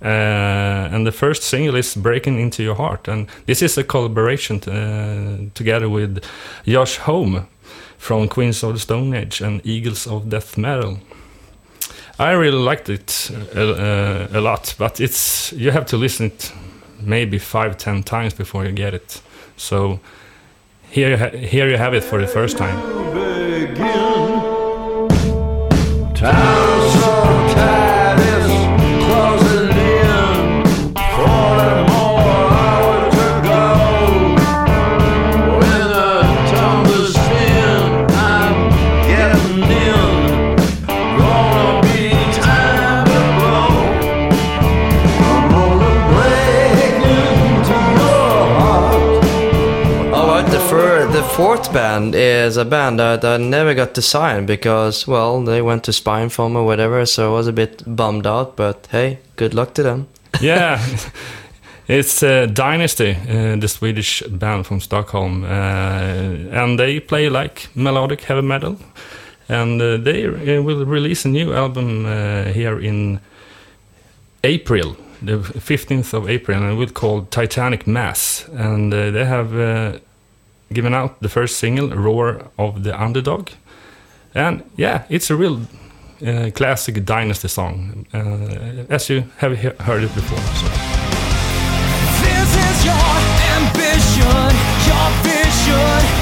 Uh, 0.03 0.88
and 0.92 1.07
the 1.07 1.12
first 1.12 1.42
single 1.42 1.76
is 1.76 1.94
Breaking 1.94 2.40
Into 2.40 2.62
Your 2.62 2.74
Heart, 2.74 3.09
and 3.09 3.28
this 3.46 3.62
is 3.62 3.78
a 3.78 3.84
collaboration 3.84 4.57
uh, 4.64 5.50
together 5.55 5.88
with 5.88 6.24
Josh 6.66 6.96
Homme 6.96 7.46
from 7.98 8.28
Queens 8.28 8.64
of 8.64 8.72
the 8.72 8.80
Stone 8.80 9.14
Age 9.14 9.40
and 9.40 9.61
Eagles 9.64 10.07
of 10.07 10.28
Death 10.28 10.59
Metal. 10.59 10.98
I 12.18 12.32
really 12.32 12.59
liked 12.59 12.88
it 12.88 13.30
uh, 13.55 13.61
uh, 13.61 14.28
a 14.32 14.40
lot, 14.40 14.74
but 14.78 15.00
it's 15.00 15.53
you 15.53 15.70
have 15.70 15.86
to 15.86 15.96
listen 15.96 16.26
it 16.26 16.53
maybe 17.00 17.38
five, 17.38 17.76
ten 17.76 18.03
times 18.03 18.34
before 18.34 18.64
you 18.64 18.72
get 18.72 18.94
it. 18.94 19.22
So 19.57 20.00
here, 20.90 21.11
you 21.11 21.38
here 21.38 21.68
you 21.68 21.76
have 21.76 21.94
it 21.94 22.05
for 22.05 22.20
the 22.20 22.26
first 22.26 22.59
time. 22.59 22.78
Fourth 51.43 51.72
band 51.72 52.14
is 52.14 52.57
a 52.57 52.64
band 52.64 53.01
that 53.01 53.24
I 53.24 53.36
never 53.36 53.74
got 53.74 53.95
to 53.95 54.01
sign 54.01 54.47
because, 54.47 55.09
well, 55.09 55.43
they 55.43 55.61
went 55.61 55.82
to 55.84 55.90
Spinefarm 55.90 56.55
or 56.55 56.64
whatever, 56.64 57.05
so 57.05 57.32
I 57.32 57.36
was 57.36 57.49
a 57.49 57.53
bit 57.53 57.82
bummed 57.84 58.28
out. 58.28 58.55
But 58.55 58.86
hey, 58.93 59.18
good 59.34 59.53
luck 59.53 59.74
to 59.74 59.82
them. 59.82 60.07
yeah, 60.40 60.80
it's 61.88 62.22
uh, 62.22 62.47
Dynazty, 62.47 63.16
uh, 63.28 63.59
the 63.59 63.66
Swedish 63.66 64.22
band 64.22 64.68
from 64.68 64.78
Stockholm, 64.78 65.43
uh, 65.43 65.49
and 65.49 66.78
they 66.78 67.01
play 67.01 67.28
like 67.28 67.68
melodic 67.74 68.20
heavy 68.20 68.43
metal. 68.43 68.76
And 69.49 69.82
uh, 69.82 69.97
they 69.97 70.26
uh, 70.26 70.62
will 70.62 70.86
release 70.86 71.24
a 71.24 71.28
new 71.28 71.53
album 71.53 72.07
uh, 72.07 72.53
here 72.53 72.78
in 72.78 73.18
April, 74.45 74.97
the 75.20 75.38
15th 75.38 76.14
of 76.14 76.30
April, 76.30 76.62
and 76.62 76.74
it 76.74 76.76
will 76.76 76.86
called 76.86 77.32
Titanic 77.32 77.88
Mass. 77.88 78.49
And 78.51 78.93
they 78.93 79.24
have 79.24 80.01
given 80.73 80.95
out 80.95 81.20
the 81.20 81.29
first 81.29 81.59
single, 81.59 81.89
Roar 81.91 82.51
of 82.59 82.83
the 82.83 83.01
Underdog. 83.03 83.51
And 84.35 84.62
yeah, 84.77 85.05
it's 85.09 85.31
a 85.31 85.37
real 85.37 85.61
uh, 86.27 86.51
classic 86.55 86.95
Dynazty 87.05 87.49
song, 87.49 88.07
uh, 88.14 88.85
as 88.95 89.09
you 89.11 89.25
have 89.39 89.59
he- 89.59 89.85
heard 89.85 90.03
it 90.03 90.14
before. 90.14 90.39
So. 90.39 90.66
This 92.23 92.51
is 92.57 92.85
your 92.85 93.11
ambition, 93.57 94.57
your 94.89 95.09
vision. 95.23 96.22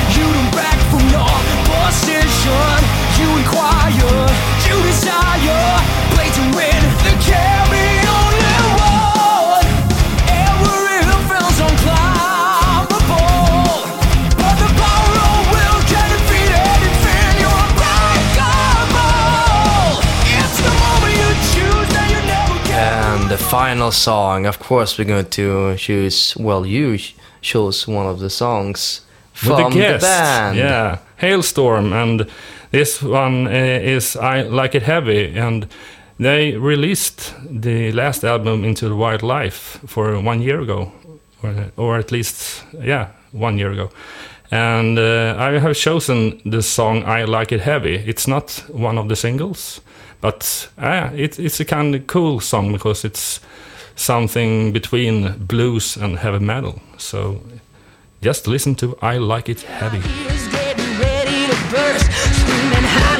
The 23.31 23.39
final 23.39 23.93
song, 23.93 24.45
of 24.47 24.59
course, 24.59 24.99
we're 24.99 25.05
going 25.05 25.25
to 25.25 25.77
choose. 25.77 26.37
Well, 26.37 26.67
you 26.67 26.99
ch- 26.99 27.15
chose 27.41 27.87
one 27.87 28.07
of 28.07 28.19
the 28.19 28.29
songs 28.29 29.03
from 29.33 29.73
the 29.73 29.79
the, 29.79 29.99
band. 30.01 30.57
yeah, 30.57 30.99
Halestorm, 31.21 31.93
and 31.93 32.27
this 32.73 33.01
one 33.01 33.47
uh, 33.47 33.51
is 33.51 34.17
I 34.17 34.43
Like 34.43 34.75
It 34.75 34.83
Heavy, 34.83 35.39
and 35.39 35.69
they 36.19 36.57
released 36.57 37.33
the 37.49 37.93
last 37.93 38.25
album 38.25 38.65
Into 38.65 38.89
the 38.89 38.97
Wild 38.97 39.23
Life 39.23 39.79
for 39.87 40.21
one 40.21 40.43
year 40.43 40.61
ago, 40.61 40.91
or, 41.41 41.71
or 41.77 41.99
at 41.99 42.11
least 42.11 42.65
yeah, 42.83 43.11
one 43.31 43.59
year 43.59 43.71
ago. 43.71 43.91
And 44.51 44.99
uh, 44.99 45.37
I 45.39 45.53
have 45.61 45.77
chosen 45.77 46.41
the 46.45 46.63
song 46.63 47.05
I 47.05 47.23
Like 47.23 47.53
It 47.53 47.61
Heavy. 47.61 47.95
It's 47.95 48.27
not 48.27 48.65
one 48.73 48.99
of 48.99 49.09
the 49.09 49.15
singles, 49.15 49.81
but 50.21 50.69
uh, 50.79 51.11
it, 51.15 51.39
it's 51.39 51.61
a 51.61 51.65
kind 51.65 51.95
of 51.95 52.07
cool 52.07 52.41
song 52.41 52.73
because 52.73 53.05
it's 53.05 53.41
something 53.97 54.73
between 54.73 55.37
blues 55.47 55.97
and 55.97 56.19
heavy 56.19 56.39
metal. 56.45 56.81
So 56.99 57.41
just 58.23 58.47
listen 58.47 58.75
to 58.77 58.97
I 59.03 59.19
Like 59.19 59.49
It 59.49 59.63
Heavy. 59.63 60.01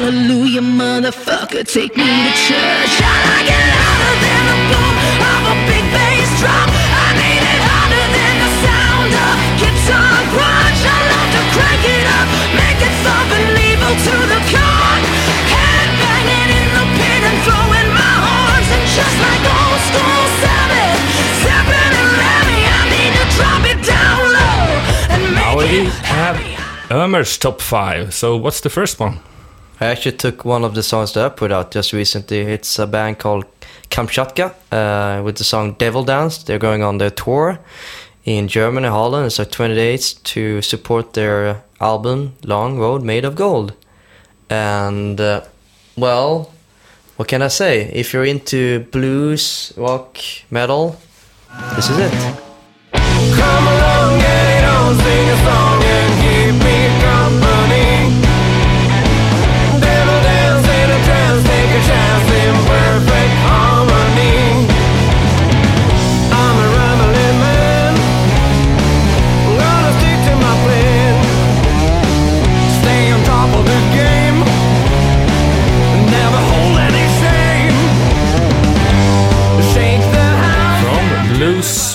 hallelujah, 0.01 0.61
motherfucker, 0.61 1.63
take 1.65 1.95
me 1.97 2.03
to 2.03 2.33
church. 2.47 2.95
I 3.01 3.17
like 3.29 3.49
it 3.49 3.65
louder 3.73 4.15
than 4.25 4.41
the 4.49 4.57
boom 4.69 4.95
of 5.31 5.41
a 5.53 5.55
big 5.69 5.85
bass 5.93 6.29
drum. 6.41 6.69
I 6.69 7.07
need 7.21 7.43
it 7.53 7.61
harder 7.69 8.07
than 8.17 8.35
the 8.43 8.51
sound 8.65 9.13
of 9.25 9.35
guitar. 9.61 10.21
I 10.85 10.99
love 11.13 11.29
to 11.35 11.41
crank 11.53 11.83
it 11.85 12.05
up, 12.17 12.27
make 12.57 12.81
it 12.81 12.95
evil 13.73 13.93
to 14.05 14.15
the 14.33 14.41
we 25.61 25.79
it 25.79 25.87
have 26.03 26.37
Ömer's 26.89 27.37
top 27.37 27.61
five. 27.61 28.13
So 28.13 28.35
what's 28.35 28.61
the 28.61 28.69
first 28.69 28.99
one? 28.99 29.19
I 29.79 29.85
actually 29.85 30.17
took 30.17 30.45
one 30.45 30.63
of 30.63 30.73
the 30.73 30.83
songs 30.83 31.13
that 31.13 31.25
I 31.25 31.29
put 31.29 31.51
out 31.51 31.71
just 31.71 31.93
recently. 31.93 32.39
It's 32.39 32.79
a 32.79 32.87
band 32.87 33.19
called 33.19 33.45
Kamchatka 33.89 34.53
uh, 34.71 35.23
with 35.23 35.37
the 35.37 35.43
song 35.43 35.73
Devil 35.73 36.03
Dance. 36.03 36.43
They're 36.43 36.59
going 36.59 36.83
on 36.83 36.97
their 36.97 37.09
tour 37.09 37.59
in 38.25 38.47
Germany, 38.47 38.87
Holland. 38.87 39.27
It's 39.27 39.39
like 39.39 39.51
20 39.51 39.75
days 39.75 40.13
to 40.13 40.61
support 40.61 41.13
their 41.13 41.63
album 41.79 42.33
Long 42.43 42.77
Road 42.77 43.03
Made 43.03 43.25
of 43.25 43.35
Gold. 43.35 43.73
And, 44.49 45.19
uh, 45.19 45.41
well, 45.95 46.50
what 47.21 47.27
can 47.27 47.43
I 47.43 47.49
say? 47.49 47.83
If 47.93 48.13
you're 48.13 48.25
into 48.25 48.79
blues, 48.89 49.73
rock, 49.77 50.17
metal, 50.49 50.99
this 51.75 51.87
is 51.87 51.99
it. 51.99 52.41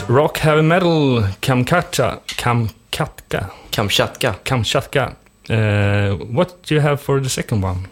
Rock, 0.09 0.38
heavy 0.38 0.62
metal, 0.62 1.22
Kamchatka. 1.40 2.20
Kamchatka. 2.26 3.50
Kamchatka. 3.72 4.38
Kamchatka. 4.44 5.16
Uh, 5.48 6.16
what 6.26 6.62
do 6.62 6.74
you 6.74 6.80
have 6.80 7.00
for 7.00 7.20
the 7.20 7.28
second 7.28 7.61
one? 7.62 7.88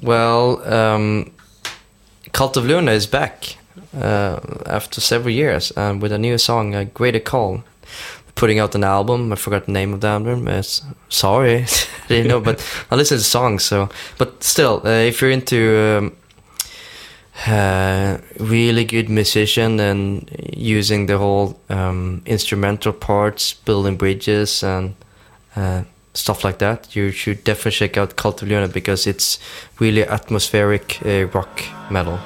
Well, 0.00 0.62
um, 0.72 1.30
Cult 2.32 2.56
of 2.56 2.64
Luna 2.66 2.92
is 2.92 3.06
back 3.06 3.56
uh, 3.96 4.40
after 4.66 5.00
several 5.00 5.30
years 5.34 5.70
and 5.72 6.02
with 6.02 6.12
a 6.12 6.18
new 6.18 6.38
song, 6.38 6.74
A 6.74 6.84
Greater 6.84 7.20
Call. 7.20 7.62
putting 8.34 8.58
out 8.58 8.74
an 8.74 8.84
album. 8.84 9.32
I 9.32 9.36
forgot 9.36 9.66
the 9.66 9.72
name 9.72 9.92
of 9.92 10.00
the 10.00 10.08
album. 10.08 10.48
It's, 10.48 10.82
sorry, 11.08 11.64
I 12.04 12.08
didn't 12.08 12.28
know, 12.28 12.40
but 12.40 12.64
I 12.90 12.96
listen 12.96 13.18
to 13.18 13.24
songs. 13.24 13.62
So, 13.64 13.88
but 14.18 14.42
still, 14.42 14.80
uh, 14.84 14.90
if 14.90 15.20
you're 15.20 15.30
into 15.30 15.98
um, 15.98 16.16
uh, 17.46 18.18
really 18.38 18.84
good 18.84 19.08
musician 19.08 19.80
and 19.80 20.28
using 20.54 21.06
the 21.06 21.18
whole 21.18 21.58
um, 21.68 22.22
instrumental 22.26 22.92
parts, 22.92 23.54
building 23.54 23.96
bridges 23.96 24.62
and 24.62 24.94
uh, 25.56 25.82
stuff 26.14 26.44
like 26.44 26.58
that, 26.58 26.94
you 26.94 27.10
should 27.10 27.42
definitely 27.44 27.72
check 27.72 27.96
out 27.96 28.16
Cult 28.16 28.42
of 28.42 28.48
Luna 28.48 28.68
because 28.68 29.06
it's 29.06 29.38
really 29.78 30.04
atmospheric 30.06 30.98
uh, 31.04 31.26
rock 31.28 31.62
metal. 31.90 32.18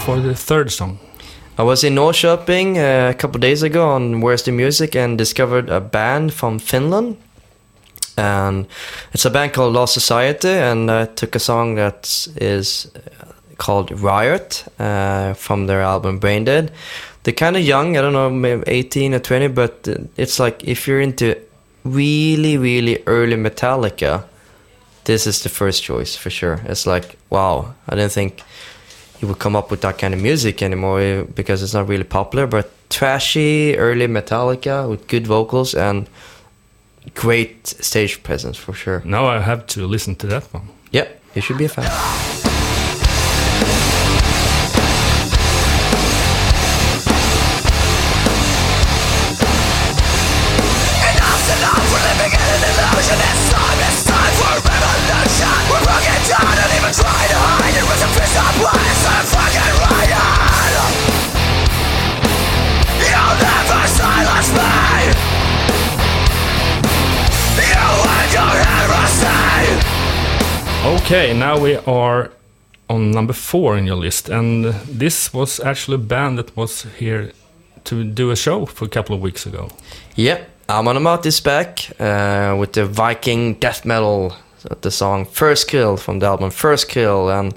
For 0.00 0.20
the 0.20 0.34
third 0.34 0.70
song? 0.70 0.98
I 1.58 1.62
was 1.62 1.82
in 1.82 1.94
Norrköping 1.94 2.76
uh, 2.76 3.10
a 3.10 3.14
couple 3.14 3.40
days 3.40 3.62
ago 3.62 3.88
on 3.88 4.20
Where's 4.20 4.42
the 4.44 4.52
Music 4.52 4.94
and 4.94 5.18
discovered 5.18 5.68
a 5.68 5.80
band 5.80 6.32
from 6.32 6.58
Finland. 6.58 7.16
And 8.16 8.66
it's 9.12 9.24
a 9.24 9.30
band 9.30 9.52
called 9.52 9.74
Lost 9.74 9.94
Society, 9.94 10.48
and 10.48 10.90
I 10.90 11.06
took 11.06 11.34
a 11.36 11.38
song 11.38 11.76
that 11.76 12.28
is 12.36 12.90
uh, 12.94 13.32
called 13.56 13.90
Riot 13.90 14.64
uh, 14.78 15.34
from 15.34 15.66
their 15.66 15.82
album 15.82 16.18
Brain 16.18 16.44
Dead. 16.44 16.72
They're 17.22 17.34
kind 17.34 17.56
of 17.56 17.62
young, 17.62 17.96
I 17.96 18.00
don't 18.00 18.12
know, 18.12 18.30
maybe 18.30 18.62
18 18.66 19.14
or 19.14 19.20
20, 19.20 19.48
but 19.48 19.88
uh, 19.88 19.94
it's 20.16 20.38
like 20.38 20.64
if 20.64 20.88
you're 20.88 21.00
into 21.00 21.36
really, 21.84 22.56
really 22.56 23.02
early 23.06 23.36
Metallica, 23.36 24.24
this 25.04 25.26
is 25.26 25.42
the 25.42 25.48
first 25.48 25.82
choice 25.82 26.16
for 26.16 26.30
sure. 26.30 26.60
It's 26.64 26.86
like, 26.86 27.16
wow, 27.30 27.74
I 27.88 27.94
didn't 27.94 28.12
think 28.12 28.42
you 29.20 29.28
would 29.28 29.38
come 29.38 29.56
up 29.56 29.70
with 29.70 29.80
that 29.80 29.98
kind 29.98 30.14
of 30.14 30.20
music 30.20 30.62
anymore 30.62 31.00
eh, 31.00 31.22
because 31.34 31.62
it's 31.62 31.74
not 31.74 31.88
really 31.88 32.04
popular. 32.04 32.46
But 32.46 32.70
trashy, 32.88 33.76
early 33.76 34.06
Metallica 34.06 34.88
with 34.88 35.06
good 35.08 35.26
vocals 35.26 35.74
and 35.74 36.08
great 37.14 37.66
stage 37.66 38.22
presence 38.22 38.56
for 38.56 38.72
sure. 38.72 39.02
Now 39.04 39.26
I 39.26 39.40
have 39.40 39.66
to 39.68 39.86
listen 39.86 40.14
to 40.16 40.26
that 40.28 40.44
one. 40.52 40.68
Yeah, 40.90 41.08
you 41.34 41.42
should 41.42 41.58
be 41.58 41.64
a 41.64 41.68
fan. 41.68 42.38
Okay, 71.10 71.32
now 71.32 71.58
we 71.58 71.76
are 71.86 72.30
on 72.90 73.12
number 73.12 73.32
four 73.32 73.78
in 73.78 73.86
your 73.86 73.96
list, 73.96 74.28
and 74.28 74.66
this 74.98 75.32
was 75.32 75.58
actually 75.58 75.94
a 75.94 76.06
band 76.06 76.36
that 76.36 76.54
was 76.54 76.82
here 76.98 77.32
to 77.84 78.04
do 78.04 78.30
a 78.30 78.36
show 78.36 78.66
for 78.66 78.84
a 78.84 78.88
couple 78.88 79.14
of 79.14 79.22
weeks 79.22 79.46
ago. 79.46 79.70
Yeah, 80.16 80.44
Amon 80.68 80.96
Amarth 80.96 81.24
is 81.24 81.40
back 81.40 81.88
uh, 81.98 82.54
with 82.60 82.74
the 82.74 82.84
Viking 82.84 83.54
death 83.54 83.86
metal, 83.86 84.36
the 84.82 84.90
song 84.90 85.24
First 85.24 85.68
Kill 85.68 85.96
from 85.96 86.18
the 86.18 86.26
album 86.26 86.50
First 86.50 86.90
Kill. 86.90 87.30
And 87.30 87.54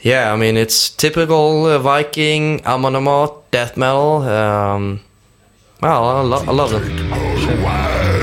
yeah, 0.00 0.32
I 0.32 0.36
mean, 0.36 0.56
it's 0.56 0.90
typical 0.90 1.66
uh, 1.66 1.78
Viking, 1.78 2.66
Amon 2.66 2.94
Amarth, 2.94 3.44
death 3.52 3.76
metal. 3.76 4.22
Um, 4.22 5.00
well, 5.80 6.04
I, 6.04 6.20
lo- 6.22 6.44
I 6.48 6.50
love 6.50 6.70
them. 6.72 8.15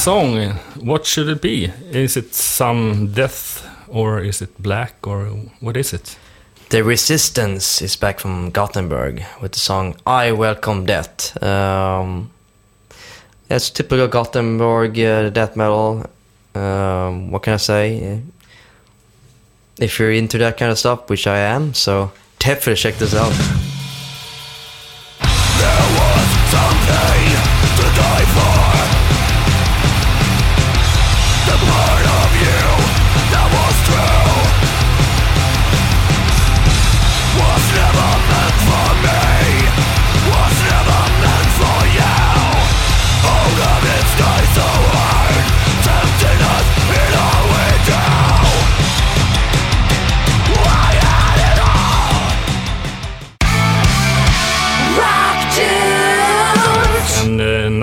Song, 0.00 0.54
what 0.80 1.04
should 1.04 1.28
it 1.28 1.42
be? 1.42 1.66
Is 1.90 2.16
it 2.16 2.32
some 2.32 3.12
death, 3.12 3.68
or 3.86 4.20
is 4.20 4.40
it 4.40 4.62
black, 4.62 5.06
or 5.06 5.26
what 5.60 5.76
is 5.76 5.92
it? 5.92 6.18
The 6.70 6.82
Resistance 6.82 7.82
is 7.82 7.96
back 7.96 8.18
from 8.18 8.50
Gothenburg 8.50 9.22
with 9.42 9.52
the 9.52 9.58
song 9.58 9.96
I 10.06 10.32
Welcome 10.32 10.86
Death. 10.86 11.36
Um, 11.42 12.30
it's 13.50 13.68
typical 13.68 14.08
Gothenburg 14.08 14.98
uh, 14.98 15.28
death 15.28 15.54
metal. 15.54 16.06
Um, 16.54 17.30
what 17.30 17.42
can 17.42 17.52
I 17.52 17.58
say? 17.58 18.22
If 19.78 19.98
you're 19.98 20.12
into 20.12 20.38
that 20.38 20.56
kind 20.56 20.72
of 20.72 20.78
stuff, 20.78 21.10
which 21.10 21.26
I 21.26 21.40
am, 21.40 21.74
so 21.74 22.10
definitely 22.38 22.76
check 22.76 22.94
this 22.96 23.14
out. 23.14 23.69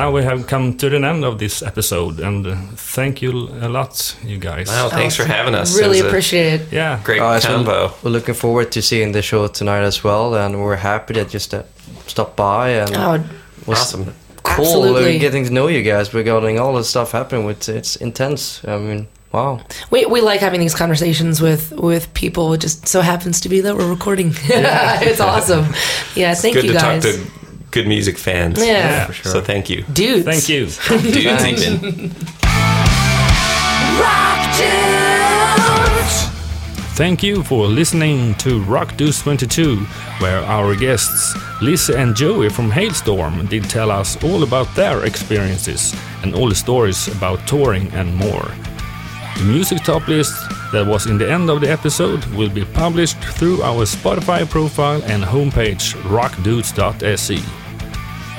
Now 0.08 0.14
we 0.14 0.24
have 0.24 0.48
come 0.48 0.74
to 0.78 0.90
the 0.90 0.96
end 1.06 1.26
of 1.26 1.38
this 1.38 1.62
episode, 1.62 2.20
and 2.22 2.48
uh, 2.48 2.56
thank 2.76 3.22
you 3.22 3.32
a 3.62 3.68
lot, 3.68 4.16
you 4.24 4.38
guys. 4.38 4.68
Wow, 4.68 4.90
thanks 4.90 5.16
for 5.18 5.26
having 5.26 5.54
us. 5.54 5.78
Really 5.78 6.02
was 6.02 6.08
appreciate 6.08 6.62
it. 6.62 6.72
Yeah, 6.72 7.02
Great 7.04 7.22
Uh, 7.22 7.40
so 7.40 7.48
combo. 7.50 7.92
We're 8.04 8.12
looking 8.12 8.36
forward 8.36 8.72
to 8.72 8.82
seeing 8.82 9.12
the 9.12 9.22
show 9.22 9.48
tonight 9.48 9.84
as 9.84 10.04
well, 10.04 10.34
and 10.36 10.64
we're 10.64 10.78
happy 10.78 11.14
that 11.16 11.34
you 11.34 11.40
st- 11.40 11.66
stopped 12.08 12.38
by 12.38 12.70
and 12.70 12.96
Oh, 12.96 13.24
was 13.66 13.80
Awesome. 13.80 14.14
cool 14.44 14.66
Absolutely. 14.66 15.20
getting 15.20 15.44
to 15.46 15.52
know 15.52 15.68
you 15.68 15.84
guys 15.84 16.14
regarding 16.14 16.58
all 16.58 16.74
the 16.76 16.84
stuff 16.84 17.12
happening. 17.12 17.46
With 17.46 17.68
it's 17.68 17.98
intense. 17.98 18.64
I 18.66 18.78
mean, 18.78 19.08
wow. 19.34 19.60
we, 19.92 20.06
we 20.06 20.22
like 20.22 20.40
having 20.40 20.62
these 20.62 20.76
conversations 20.76 21.42
with 21.42 21.74
with 21.74 22.14
people. 22.14 22.54
It 22.54 22.62
just 22.62 22.88
so 22.88 23.02
happens 23.02 23.42
to 23.42 23.50
be 23.50 23.60
that 23.62 23.76
we're 23.76 23.90
recording. 23.90 24.32
it's 24.44 25.20
awesome. 25.20 25.66
Yeah, 26.16 26.34
thank 26.34 26.54
Good 26.56 26.66
you 26.66 26.74
to 26.74 26.80
guys. 26.80 27.28
Talk 27.68 27.74
to 27.74 27.80
good 27.80 27.88
music 27.88 28.18
fans. 28.18 28.66
Yeah. 28.66 29.08
for 29.08 29.14
So 29.30 29.42
thank 29.42 29.70
you. 29.70 29.84
Dudes. 29.94 30.26
thank 30.26 30.50
you. 30.50 30.66
Dudes 31.12 31.46
even. 31.46 32.10
Thank 36.96 37.22
you 37.22 37.44
for 37.44 37.68
listening 37.68 38.34
to 38.36 38.60
Rock 38.64 38.98
Dudes 38.98 39.22
22, 39.22 39.78
where 40.20 40.40
our 40.46 40.76
guests 40.76 41.36
Lisa 41.62 41.96
and 42.00 42.16
Joey 42.16 42.50
from 42.50 42.72
Halestorm 42.72 43.48
did 43.50 43.70
tell 43.70 43.92
us 43.92 44.22
all 44.24 44.42
about 44.44 44.74
their 44.76 45.06
experiences 45.06 45.94
and 46.24 46.34
all 46.34 46.50
the 46.50 46.56
stories 46.56 47.08
about 47.10 47.46
touring 47.48 47.92
and 47.92 48.16
more. 48.16 48.52
The 49.38 49.44
music 49.44 49.84
top 49.84 50.08
list 50.08 50.34
that 50.72 50.86
was 50.86 51.06
in 51.06 51.20
the 51.20 51.32
end 51.32 51.52
of 51.52 51.62
the 51.62 51.70
episode 51.70 52.26
will 52.36 52.50
be 52.50 52.66
published 52.66 53.18
through 53.38 53.62
our 53.62 53.86
Spotify 53.86 54.50
profile 54.50 55.02
and 55.04 55.24
homepage 55.24 55.94
rockdudes.se. 56.10 57.40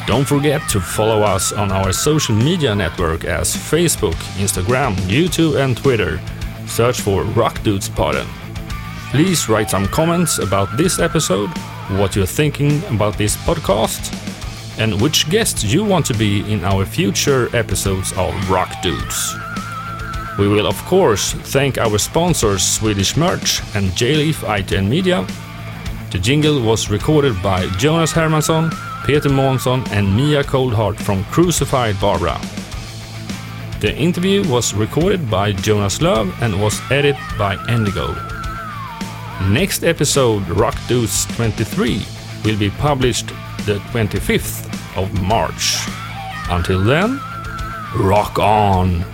Don't 0.09 0.27
forget 0.27 0.61
to 0.71 0.81
follow 0.81 1.23
us 1.23 1.53
on 1.53 1.71
our 1.71 1.93
social 1.93 2.35
media 2.35 2.75
network 2.75 3.25
as 3.25 3.55
Facebook, 3.55 4.17
Instagram, 4.41 4.97
YouTube, 5.07 5.63
and 5.63 5.77
Twitter. 5.77 6.21
Search 6.67 7.01
for 7.01 7.23
Rock 7.23 7.63
Dudes. 7.63 7.89
Please 9.11 9.49
write 9.49 9.71
some 9.71 9.87
comments 9.87 10.39
about 10.39 10.77
this 10.77 10.99
episode, 10.99 11.51
what 11.91 12.17
you're 12.17 12.27
thinking 12.27 12.83
about 12.87 13.17
this 13.17 13.37
podcast, 13.37 14.11
and 14.81 15.01
which 15.01 15.31
guests 15.31 15.63
you 15.63 15.85
want 15.85 16.07
to 16.07 16.15
be 16.15 16.41
in 16.53 16.65
our 16.65 16.85
future 16.85 17.55
episodes 17.55 18.13
of 18.17 18.51
Rock 18.51 18.71
Dudes. 18.83 19.37
We 20.39 20.47
will, 20.47 20.68
of 20.68 20.80
course, 20.84 21.32
thank 21.32 21.78
our 21.78 21.99
sponsors 21.99 22.62
Swedish 22.62 23.16
Merch 23.16 23.61
and 23.74 23.95
J-Leaf 23.97 24.45
IT 24.47 24.80
Media. 24.82 25.26
The 26.12 26.18
jingle 26.18 26.62
was 26.62 26.91
recorded 26.91 27.43
by 27.43 27.66
Jonas 27.76 28.12
Hermansson, 28.12 28.72
Peter 29.05 29.28
Månsson, 29.28 29.86
and 29.91 30.16
Mia 30.16 30.45
Coldheart 30.45 30.97
from 31.01 31.24
Crucified 31.24 32.01
Barbara. 32.01 32.41
The 33.80 33.93
interview 33.97 34.49
was 34.49 34.74
recorded 34.74 35.28
by 35.28 35.53
Jonas 35.53 36.01
Love 36.01 36.32
and 36.41 36.61
was 36.62 36.80
edited 36.91 37.20
by 37.36 37.57
Endigo. 37.66 38.14
Next 39.51 39.82
episode, 39.82 40.49
Rock 40.49 40.76
Dudes 40.86 41.26
23, 41.36 42.03
will 42.45 42.59
be 42.59 42.70
published 42.70 43.28
the 43.66 43.80
25th 43.91 44.66
of 44.97 45.12
March. 45.22 45.78
Until 46.49 46.82
then, 46.84 47.20
rock 47.97 48.39
on! 48.39 49.05